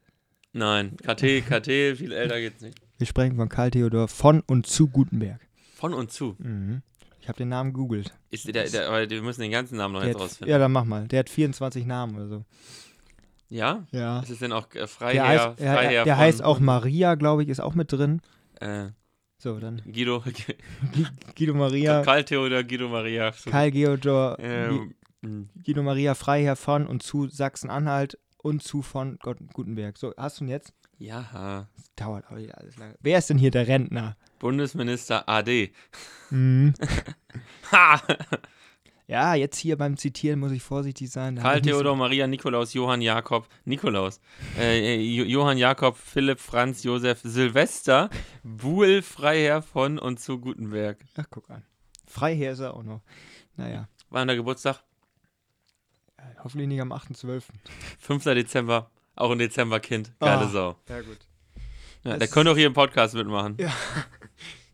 Nein, 0.52 0.98
KT, 0.98 1.42
KT, 1.42 1.96
viel 1.96 2.12
älter 2.12 2.40
geht's 2.42 2.62
nicht. 2.62 2.78
Wir 2.98 3.08
sprechen 3.08 3.38
von 3.38 3.48
Karl 3.48 3.72
Theodor 3.72 4.08
von 4.10 4.42
und 4.48 4.68
zu 4.68 4.88
Gutenberg. 4.90 5.40
Von 5.76 5.94
und 5.94 6.12
zu. 6.12 6.36
Mhm. 6.40 6.82
Ich 7.24 7.30
habe 7.30 7.38
den 7.38 7.48
Namen 7.48 7.72
gegoogelt. 7.72 8.14
Ist 8.32 8.54
der, 8.54 8.66
der, 8.70 8.90
aber 8.90 9.10
wir 9.10 9.22
müssen 9.22 9.40
den 9.42 9.52
ganzen 9.52 9.78
Namen 9.78 9.94
noch 9.94 10.02
Der 10.02 10.10
jetzt 10.10 10.18
hat, 10.18 10.24
rausfinden. 10.24 10.52
ja, 10.52 10.58
dann 10.60 10.74
mach 10.74 10.84
mal. 10.84 11.08
Der 11.08 11.20
hat 11.20 11.30
24 11.30 11.86
Namen 11.86 12.18
oder 12.18 12.28
so. 12.28 12.46
Ja? 13.48 13.86
Ja. 13.92 14.20
Ist 14.20 14.30
es 14.32 14.40
denn 14.40 14.52
auch 14.52 14.68
äh, 14.72 14.80
Der, 14.80 14.88
Freiherr? 14.90 15.26
heißt, 15.26 15.60
er, 15.62 15.74
Freiherr 15.74 16.04
der 16.04 16.16
von, 16.16 16.24
heißt 16.26 16.44
auch 16.44 16.60
Maria, 16.60 17.16
glaube 17.16 17.44
ich, 17.44 17.50
ist 17.50 17.62
auch 17.62 17.76
mit 17.76 17.92
drin. 17.94 18.22
Äh, 18.60 18.88
So, 19.38 19.58
dann 19.60 19.82
Guido, 19.86 20.20
Gu- 20.22 21.04
Guido 21.38 21.54
Maria, 21.54 22.02
Karl 22.04 22.26
Theodor 22.26 22.64
Guido 22.64 22.90
Maria. 22.90 23.32
Karl 23.50 23.72
Geodor, 23.72 24.36
Gu- 24.36 24.42
Ähm, 24.44 24.96
mh. 25.22 25.46
Guido 25.66 25.82
Maria 25.82 26.16
Freiherr 26.16 26.58
von 26.58 26.86
und 26.88 27.04
zu 27.04 27.30
Sachsen-Anhalt 27.30 28.18
und 28.38 28.64
zu 28.64 28.82
von 28.82 29.18
Gott, 29.22 29.38
Gutenberg. 29.54 29.98
So, 29.98 30.14
hast 30.18 30.42
du 30.42 30.44
ihn 30.44 30.50
jetzt? 30.50 30.74
ja, 30.98 31.68
Das 31.78 31.86
dauert 31.96 32.26
auch 32.30 32.36
wieder 32.38 32.58
alles 32.58 32.76
lange. 32.78 32.96
Wer 33.00 33.18
ist 33.20 33.30
denn 33.30 33.38
hier 33.38 33.52
der 33.52 33.68
Rentner? 33.68 34.18
Bundesminister 34.48 35.28
AD. 35.30 35.72
Mhm. 36.30 36.74
Ha! 37.72 38.02
Ja, 39.08 39.36
jetzt 39.36 39.58
hier 39.58 39.78
beim 39.78 39.96
Zitieren 39.98 40.40
muss 40.40 40.52
ich 40.52 40.62
vorsichtig 40.62 41.10
sein. 41.10 41.38
Karl 41.38 41.62
Theodor, 41.62 41.96
Maria, 41.96 42.28
Nikolaus, 42.28 42.74
Johann 42.74 43.02
Jakob, 43.02 43.48
Nikolaus, 43.66 44.20
äh, 44.58 44.96
Jo- 45.02 45.24
Johann 45.26 45.58
Jakob, 45.58 45.98
Philipp, 45.98 46.40
Franz, 46.40 46.84
Josef, 46.84 47.20
Silvester, 47.24 48.10
Buhl, 48.44 49.02
Freiherr 49.02 49.62
von 49.62 49.98
und 49.98 50.20
zu 50.20 50.40
Gutenberg. 50.40 51.00
Ach, 51.18 51.26
guck 51.30 51.50
an. 51.50 51.64
Freiherr 52.06 52.52
ist 52.52 52.60
er 52.60 52.74
auch 52.76 52.84
noch. 52.84 53.02
Naja, 53.56 53.88
War 54.10 54.26
der 54.26 54.36
Geburtstag? 54.36 54.84
hoffentlich 56.44 56.68
nicht 56.68 56.82
am 56.82 56.92
8.12. 56.92 57.44
5. 58.00 58.24
Dezember, 58.26 58.92
auch 59.16 59.32
ein 59.32 59.38
Dezemberkind. 59.40 60.12
Geile 60.20 60.46
Ah. 60.46 60.50
Sau. 60.50 60.76
Ja, 60.90 61.02
gut. 61.02 61.20
Ja, 62.04 62.12
Das 62.12 62.20
der 62.20 62.28
könnte 62.28 62.52
auch 62.52 62.58
hier 62.58 62.68
im 62.68 62.74
Podcast 62.74 63.16
mitmachen. 63.16 63.56
Ja. 63.60 63.74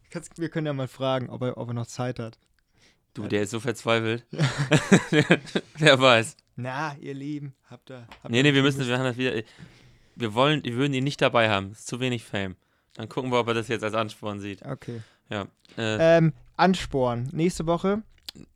Kannst, 0.10 0.40
wir 0.40 0.50
können 0.50 0.68
ja 0.68 0.74
mal 0.74 0.88
fragen, 0.88 1.30
ob 1.30 1.42
er, 1.42 1.58
ob 1.58 1.70
er 1.70 1.74
noch 1.74 1.88
Zeit 1.88 2.20
hat. 2.20 2.38
Du, 3.14 3.28
der 3.28 3.42
ist 3.44 3.52
so 3.52 3.60
verzweifelt. 3.60 4.26
Wer 5.78 6.00
weiß. 6.00 6.38
Na, 6.56 6.96
ihr 7.00 7.14
Lieben, 7.14 7.54
habt 7.70 7.90
ihr. 7.90 8.06
Habt 8.24 8.30
Nee, 8.30 8.44
nee, 8.44 8.54
wir 8.54 8.62
müssen, 8.62 8.86
wir 8.86 8.98
haben 8.98 9.06
das 9.06 9.18
wieder. 9.18 9.34
Wir 10.16 10.34
wollen, 10.34 10.64
wir 10.64 10.74
würden 10.76 10.94
ihn 10.94 11.04
nicht 11.04 11.22
dabei 11.22 11.50
haben. 11.50 11.72
Ist 11.72 11.88
zu 11.88 12.00
wenig 12.00 12.24
Fame. 12.24 12.56
Dann 12.96 13.08
gucken 13.10 13.32
wir, 13.32 13.40
ob 13.40 13.48
er 13.48 13.54
das 13.54 13.68
jetzt 13.68 13.84
als 13.84 13.94
Ansporn 13.94 14.40
sieht. 14.40 14.66
Okay. 14.66 15.02
Ja. 15.30 15.44
Äh, 15.78 16.18
Ähm, 16.18 16.34
Ansporn. 16.58 17.30
Nächste 17.32 17.66
Woche. 17.66 18.04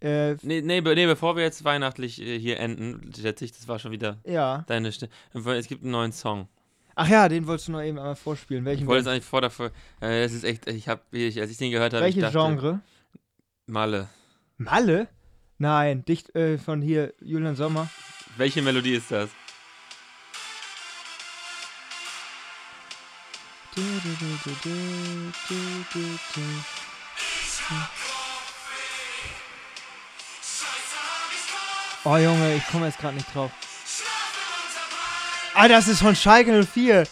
Äh, 0.01 0.33
nee, 0.43 0.61
nee, 0.61 0.81
be- 0.81 0.95
nee, 0.95 1.05
bevor 1.07 1.35
wir 1.35 1.43
jetzt 1.43 1.63
weihnachtlich 1.63 2.21
äh, 2.21 2.37
hier 2.39 2.59
enden, 2.59 3.11
schätze 3.19 3.45
ich, 3.45 3.53
das 3.53 3.67
war 3.67 3.79
schon 3.79 3.91
wieder 3.91 4.17
ja. 4.25 4.63
deine 4.67 4.91
Stimme. 4.91 5.11
Es 5.33 5.67
gibt 5.67 5.83
einen 5.83 5.91
neuen 5.91 6.11
Song. 6.11 6.47
Ach 6.95 7.07
ja, 7.07 7.27
den 7.27 7.47
wolltest 7.47 7.67
du 7.67 7.71
noch 7.71 7.81
eben 7.81 7.97
einmal 7.97 8.15
vorspielen. 8.15 8.65
Welchen 8.65 8.83
Ich 8.83 8.87
wollte 8.87 9.01
es 9.01 9.07
eigentlich 9.07 9.25
vor 9.25 9.49
Folge. 9.49 9.73
Äh, 9.99 10.23
das 10.23 10.33
ist 10.33 10.43
echt, 10.43 10.67
ich 10.67 10.87
habe, 10.87 11.01
ich, 11.11 11.39
als 11.39 11.49
ich 11.49 11.57
den 11.57 11.71
gehört 11.71 11.93
habe, 11.93 12.03
Welches 12.03 12.31
Genre? 12.31 12.81
Malle. 13.65 14.09
Malle? 14.57 15.07
Nein, 15.57 16.05
dicht 16.05 16.35
äh, 16.35 16.57
von 16.57 16.81
hier 16.81 17.13
Julian 17.21 17.55
Sommer. 17.55 17.89
Welche 18.37 18.61
Melodie 18.61 18.95
ist 18.95 19.11
das? 19.11 19.29
Du, 23.75 23.81
du, 23.81 24.09
du. 24.63 24.69
Oh 32.05 32.17
Junge, 32.17 32.55
ich 32.55 32.67
komme 32.67 32.85
jetzt 32.87 32.99
gerade 32.99 33.15
nicht 33.15 33.33
drauf. 33.33 33.51
Ah, 35.55 35.67
das 35.67 35.87
ist 35.87 36.01
von 36.01 36.15
Schalke 36.15 36.63
04. 36.63 37.03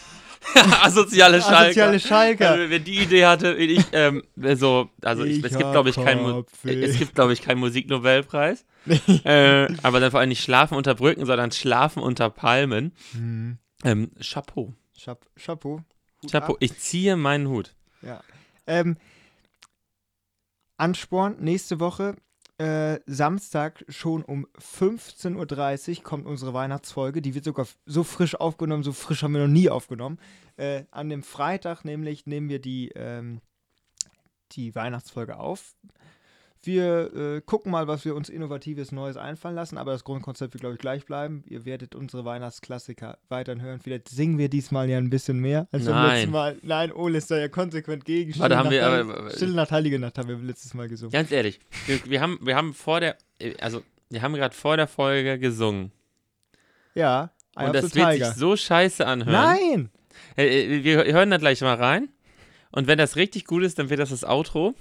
Asoziale 0.82 1.40
Schalke. 1.40 1.56
Asoziale 1.56 2.00
Schalke. 2.00 2.48
Also, 2.48 2.70
wer 2.70 2.78
die 2.80 2.98
Idee 2.98 3.26
hatte, 3.26 3.54
ich, 3.54 3.84
ähm, 3.92 4.24
so, 4.54 4.90
also 5.02 5.24
ich, 5.24 5.38
Ich 5.38 5.44
es 5.44 5.56
gibt, 5.56 5.70
glaube 5.70 5.90
ich, 5.90 5.96
keinen 5.96 6.44
es 6.64 6.98
gibt, 6.98 7.14
glaube 7.14 7.32
ich, 7.32 7.42
keinen 7.42 7.60
Musiknobelpreis. 7.60 8.64
äh, 9.24 9.68
aber 9.82 10.00
dann 10.00 10.10
vor 10.10 10.20
allem 10.20 10.30
nicht 10.30 10.42
Schlafen 10.42 10.76
unter 10.76 10.96
Brücken, 10.96 11.24
sondern 11.26 11.52
Schlafen 11.52 12.02
unter 12.02 12.30
Palmen. 12.30 12.92
Hm. 13.12 13.58
Ähm, 13.84 14.10
Chapeau. 14.20 14.74
Chap 14.98 15.24
Chapeau. 15.36 15.80
Hut 16.22 16.32
Chapeau. 16.32 16.54
ab. 16.54 16.58
Ich 16.60 16.78
ziehe 16.78 17.16
meinen 17.16 17.48
Hut. 17.48 17.74
Ähm, 18.66 18.96
Ansporn, 20.76 21.36
nächste 21.40 21.80
Woche, 21.80 22.16
äh, 22.58 23.00
Samstag 23.06 23.84
schon 23.88 24.22
um 24.22 24.46
15.30 24.58 25.98
Uhr 25.98 26.02
kommt 26.02 26.26
unsere 26.26 26.54
Weihnachtsfolge. 26.54 27.22
Die 27.22 27.34
wird 27.34 27.44
sogar 27.44 27.66
so 27.86 28.04
frisch 28.04 28.34
aufgenommen, 28.34 28.82
so 28.82 28.92
frisch 28.92 29.22
haben 29.22 29.32
wir 29.32 29.42
noch 29.42 29.48
nie 29.52 29.70
aufgenommen. 29.70 30.18
Äh, 30.56 30.84
an 30.90 31.08
dem 31.08 31.22
Freitag 31.22 31.84
nämlich 31.84 32.26
nehmen 32.26 32.48
wir 32.48 32.60
die, 32.60 32.90
ähm, 32.94 33.40
die 34.52 34.74
Weihnachtsfolge 34.74 35.38
auf. 35.38 35.74
Wir 36.64 37.12
äh, 37.14 37.40
gucken 37.40 37.72
mal, 37.72 37.88
was 37.88 38.04
wir 38.04 38.14
uns 38.14 38.28
Innovatives 38.28 38.92
Neues 38.92 39.16
einfallen 39.16 39.56
lassen, 39.56 39.78
aber 39.78 39.90
das 39.92 40.04
Grundkonzept 40.04 40.54
wird, 40.54 40.60
glaube 40.60 40.74
ich, 40.76 40.80
gleich 40.80 41.04
bleiben. 41.04 41.42
Ihr 41.48 41.64
werdet 41.64 41.96
unsere 41.96 42.24
Weihnachtsklassiker 42.24 43.18
weiterhin 43.28 43.60
hören. 43.60 43.80
Vielleicht 43.80 44.08
singen 44.08 44.38
wir 44.38 44.48
diesmal 44.48 44.88
ja 44.88 44.98
ein 44.98 45.10
bisschen 45.10 45.40
mehr 45.40 45.66
als 45.72 45.86
beim 45.86 45.94
Nein. 45.94 46.16
letzten 46.16 46.30
Mal. 46.30 46.58
Nein, 46.62 46.92
Ole 46.92 47.18
ist 47.18 47.30
da 47.32 47.38
ja 47.38 47.48
konsequent 47.48 48.04
gegen. 48.04 48.38
Warte, 48.38 48.56
haben 48.56 48.64
Nacht, 48.66 48.72
wir 48.74 48.86
aber- 48.86 49.30
Stille 49.30 49.54
Nacht, 49.54 49.72
Heilige 49.72 49.98
Nacht 49.98 50.18
haben 50.18 50.28
wir 50.28 50.36
letztes 50.36 50.72
Mal 50.74 50.88
gesungen. 50.88 51.10
Ganz 51.12 51.32
ehrlich, 51.32 51.58
wir, 51.86 51.98
wir, 52.06 52.20
haben, 52.20 52.38
wir 52.42 52.54
haben 52.54 52.74
vor 52.74 53.00
der, 53.00 53.16
äh, 53.40 53.54
also 53.60 53.82
wir 54.10 54.22
haben 54.22 54.34
gerade 54.34 54.54
vor 54.54 54.76
der 54.76 54.86
Folge 54.86 55.40
gesungen. 55.40 55.90
Ja, 56.94 57.30
Eye 57.56 57.66
Und 57.66 57.74
das 57.74 57.94
wird 57.94 58.12
sich 58.12 58.26
so 58.36 58.56
scheiße 58.56 59.04
anhören. 59.06 59.32
Nein! 59.32 59.90
Äh, 60.36 60.78
äh, 60.78 60.84
wir 60.84 61.04
hören 61.12 61.30
da 61.30 61.38
gleich 61.38 61.60
mal 61.60 61.74
rein. 61.74 62.08
Und 62.70 62.86
wenn 62.86 62.98
das 62.98 63.16
richtig 63.16 63.46
gut 63.46 63.62
ist, 63.64 63.78
dann 63.78 63.90
wird 63.90 64.00
das 64.00 64.10
das 64.10 64.24
Outro. 64.24 64.74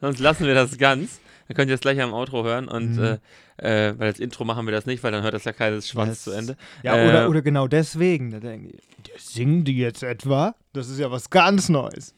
Sonst 0.00 0.18
lassen 0.20 0.46
wir 0.46 0.54
das 0.54 0.76
ganz. 0.78 1.20
Dann 1.48 1.56
könnt 1.56 1.68
ihr 1.70 1.74
das 1.74 1.80
gleich 1.80 2.00
am 2.00 2.12
Outro 2.12 2.44
hören. 2.44 2.68
Und 2.68 2.96
Mhm. 2.96 3.18
äh, 3.58 3.88
äh, 3.90 3.98
weil 3.98 4.06
als 4.08 4.20
Intro 4.20 4.44
machen 4.44 4.66
wir 4.66 4.72
das 4.72 4.86
nicht, 4.86 5.02
weil 5.02 5.12
dann 5.12 5.22
hört 5.22 5.34
das 5.34 5.44
ja 5.44 5.52
keines 5.52 5.88
Schwanz 5.88 6.10
Yes. 6.10 6.22
zu 6.24 6.30
Ende. 6.32 6.56
Ja, 6.82 6.96
Äh, 6.96 7.08
oder, 7.08 7.28
oder 7.28 7.42
genau 7.42 7.66
deswegen. 7.68 8.30
Da 8.30 8.40
denken 8.40 8.68
die, 8.68 8.78
der 9.10 9.18
singen 9.18 9.64
die 9.64 9.76
jetzt 9.76 10.02
etwa? 10.02 10.54
Das 10.72 10.88
ist 10.88 10.98
ja 10.98 11.10
was 11.10 11.28
ganz 11.30 11.68
Neues. 11.68 12.14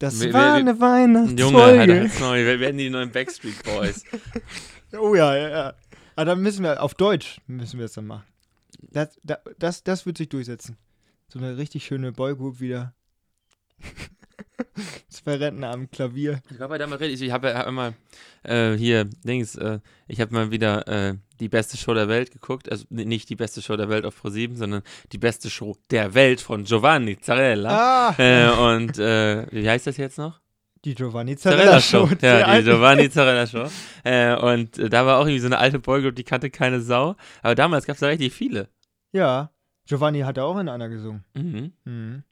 Das 0.00 0.20
Wir- 0.20 0.32
war 0.32 0.42
wir- 0.42 0.54
eine 0.54 0.70
Junge, 0.70 0.80
Weihnachtsfolge. 0.80 1.80
Alter, 1.80 1.94
halt's 2.00 2.20
Maul, 2.20 2.36
wir 2.46 2.60
werden 2.60 2.78
die 2.78 2.90
neuen 2.90 3.10
Backstreet 3.10 3.62
Boys. 3.64 4.04
Oh 4.98 5.14
ja, 5.14 5.36
ja, 5.36 5.48
ja. 5.50 5.74
Aber 6.16 6.24
dann 6.24 6.40
müssen 6.40 6.62
wir, 6.62 6.82
auf 6.82 6.94
Deutsch 6.94 7.42
müssen 7.46 7.78
wir 7.78 7.84
es 7.84 7.92
dann 7.92 8.06
machen. 8.06 8.24
Das, 8.90 9.18
das, 9.22 9.38
das, 9.58 9.84
das 9.84 10.06
wird 10.06 10.16
sich 10.16 10.30
durchsetzen. 10.30 10.78
So 11.30 11.38
eine 11.38 11.58
richtig 11.58 11.84
schöne 11.84 12.10
Boygroup 12.10 12.58
wieder. 12.60 12.94
Rentner 15.34 15.70
am 15.70 15.90
Klavier. 15.90 16.40
Ich 16.50 16.56
glaube, 16.56 16.78
da 16.78 16.86
mal 16.86 16.96
richtig. 16.96 17.22
Ich 17.22 17.32
habe 17.32 17.48
ja 17.48 17.62
immer 17.62 17.94
äh, 18.42 18.72
hier, 18.72 19.04
Dings, 19.04 19.56
äh, 19.56 19.80
ich 20.06 20.20
habe 20.20 20.34
mal 20.34 20.50
wieder 20.50 20.86
äh, 20.88 21.14
die 21.40 21.48
beste 21.48 21.76
Show 21.76 21.94
der 21.94 22.08
Welt 22.08 22.30
geguckt. 22.30 22.70
Also 22.70 22.84
nicht 22.90 23.28
die 23.30 23.36
beste 23.36 23.62
Show 23.62 23.76
der 23.76 23.88
Welt 23.88 24.04
auf 24.04 24.24
Pro7, 24.24 24.56
sondern 24.56 24.82
die 25.12 25.18
beste 25.18 25.50
Show 25.50 25.76
der 25.90 26.14
Welt 26.14 26.40
von 26.40 26.64
Giovanni 26.64 27.18
Zarella. 27.20 28.10
Ah! 28.10 28.14
Äh, 28.18 28.74
und 28.74 28.98
äh, 28.98 29.46
wie 29.50 29.68
heißt 29.68 29.86
das 29.86 29.96
jetzt 29.96 30.18
noch? 30.18 30.40
Die 30.84 30.94
Giovanni 30.94 31.36
Zarella 31.36 31.80
Zarella 31.80 31.80
Show. 31.80 32.06
Show. 32.06 32.14
Ja, 32.22 32.56
die. 32.56 32.64
Giovanni 32.64 33.10
Zarella 33.10 33.46
Show. 33.46 33.68
Äh, 34.04 34.36
und 34.36 34.78
da 34.92 35.06
war 35.06 35.18
auch 35.18 35.26
irgendwie 35.26 35.40
so 35.40 35.46
eine 35.46 35.58
alte 35.58 35.78
Boygroup, 35.78 36.14
die 36.14 36.24
kannte 36.24 36.50
keine 36.50 36.80
Sau. 36.80 37.16
Aber 37.42 37.54
damals 37.54 37.86
gab 37.86 37.94
es 37.94 38.00
da 38.00 38.06
richtig 38.06 38.32
viele. 38.32 38.68
Ja. 39.12 39.50
Giovanni 39.86 40.20
hat 40.20 40.38
auch 40.38 40.58
in 40.58 40.68
einer 40.68 40.88
gesungen. 40.88 41.24
Mhm. 41.34 41.72
Mhm. 41.84 42.22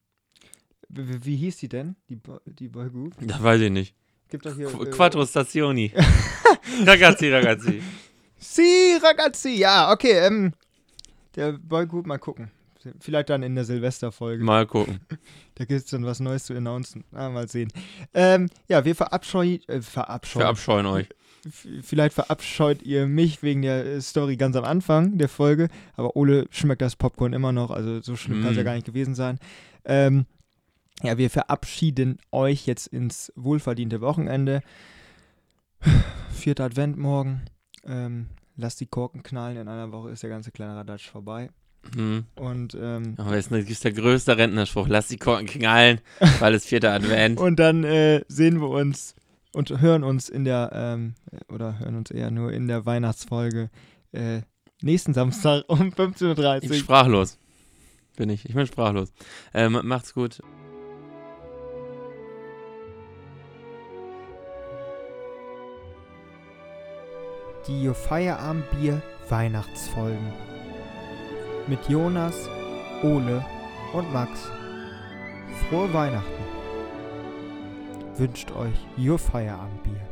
Wie, 0.89 1.25
wie- 1.25 1.37
hieß 1.37 1.57
die 1.59 1.69
denn? 1.69 1.97
Die, 2.09 2.17
Bo 2.17 2.41
die 2.47 2.69
Boygroup? 2.69 3.15
Das 3.21 3.43
weiß 3.43 3.61
ich 3.63 3.71
nicht. 3.71 3.95
Gibt 4.31 4.47
doch 4.47 4.55
hier. 4.57 4.67
Qu 4.69 4.85
äh, 4.85 4.91
Quattro 4.91 5.25
Stazioni. 5.27 5.93
ragazzi, 6.87 7.31
ragazzi. 7.31 7.83
Si, 8.39 8.97
ragazzi. 9.03 9.51
Ja, 9.57 9.93
okay. 9.93 10.27
Ähm, 10.27 10.53
der 11.35 11.53
Boygroup, 11.53 12.07
mal 12.07 12.19
gucken. 12.19 12.51
Vielleicht 13.01 13.31
dann 13.31 13.43
in 13.43 13.55
der 13.57 13.65
Silvesterfolge. 13.65 14.43
Mal 14.45 14.67
gucken. 14.67 15.01
Da 15.59 15.65
gibt 15.65 15.81
es 15.85 15.87
dann 15.87 16.05
was 16.05 16.21
Neues 16.21 16.45
zu 16.45 16.53
announcen. 16.55 17.03
Ah, 17.13 17.31
mal 17.31 17.49
sehen. 17.49 17.73
Ähm, 18.13 18.51
ja, 18.69 18.85
wir 18.85 18.95
verabscheuen. 18.95 19.67
Äh, 19.69 19.81
verabscheuen. 19.81 20.43
Verabscheuen 20.43 20.85
euch. 20.85 21.09
Vielleicht 21.81 22.13
verabscheut 22.15 22.83
ihr 22.83 23.07
mich 23.07 23.43
wegen 23.43 23.63
der 23.63 23.87
äh, 23.87 24.01
Story 24.03 24.37
ganz 24.37 24.55
am 24.55 24.65
Anfang 24.65 25.17
der 25.17 25.31
Folge. 25.31 25.69
Aber 25.95 26.15
Ole 26.15 26.47
schmeckt 26.51 26.83
das 26.83 26.95
Popcorn 26.95 27.33
immer 27.33 27.53
noch. 27.53 27.71
Also 27.71 28.03
so 28.03 28.17
schlimm 28.17 28.43
kann 28.43 28.51
es 28.51 28.57
ja 28.59 28.65
Mm. 28.65 28.67
gar 28.67 28.75
nicht 28.75 28.85
gewesen 28.85 29.15
sein. 29.15 29.39
Ähm, 29.87 30.27
ja, 31.03 31.19
wir 31.19 31.31
verabschieden 31.31 32.19
euch 32.33 32.67
jetzt 32.67 32.87
ins 32.87 33.33
wohlverdiente 33.37 34.01
Wochenende. 34.01 34.63
Vierter 36.33 36.65
Advent 36.65 36.97
morgen. 36.97 37.43
Ähm, 37.85 38.29
lasst 38.57 38.81
die 38.81 38.87
Korken 38.87 39.23
knallen. 39.23 39.59
In 39.59 39.69
einer 39.69 39.93
Woche 39.93 40.11
ist 40.11 40.23
der 40.23 40.31
ganze 40.31 40.51
kleine 40.51 40.77
Radatsch 40.77 41.09
vorbei. 41.09 41.51
Hm. 41.95 42.25
Und, 42.35 42.77
ähm, 42.81 43.15
Aber 43.19 43.37
das 43.37 43.47
ist 43.49 43.85
der 43.85 43.93
größte 43.93 44.37
Rentnerspruch. 44.37 44.89
Lass 44.89 45.09
die 45.09 45.19
Korken 45.19 45.47
knallen, 45.47 46.01
weil 46.41 46.55
es 46.55 46.67
vierter 46.67 46.93
Advent. 46.93 47.39
und 47.41 47.57
dann 47.61 47.85
äh, 47.85 48.25
sehen 48.29 48.61
wir 48.61 48.69
uns 48.69 49.15
und 49.53 49.81
hören 49.81 50.03
uns 50.03 50.29
in 50.29 50.45
der, 50.45 50.71
ähm, 50.75 51.15
oder 51.49 51.79
hören 51.79 51.97
uns 51.97 52.11
eher 52.11 52.31
nur 52.31 52.53
in 52.53 52.67
der 52.69 52.87
Weihnachtsfolge 52.87 53.71
äh, 54.13 54.41
nächsten 54.83 55.15
Samstag 55.15 55.65
um 55.69 55.91
15.30 55.91 56.59
Ich 56.59 56.65
Uhr. 56.65 56.69
bin 56.71 56.79
sprachlos. 56.79 57.39
Bin 58.17 58.31
ich. 58.31 58.47
Ich 58.47 58.55
bin 58.55 58.67
sprachlos. 58.67 59.13
Ähm, 59.55 59.79
macht's 59.85 60.15
gut. 60.15 60.41
Die 67.69 67.93
Feierabendbier 67.93 69.03
Weihnachtsfolgen. 69.29 70.33
Mit 71.67 71.89
Jonas, 71.89 72.49
Ole 73.03 73.45
und 73.93 74.13
Max. 74.13 74.49
Frohe 75.69 75.93
Weihnachten. 75.93 76.45
Wünscht 78.17 78.53
euch 78.53 78.79
Your 78.97 79.19
Feierabendbier. 79.19 80.06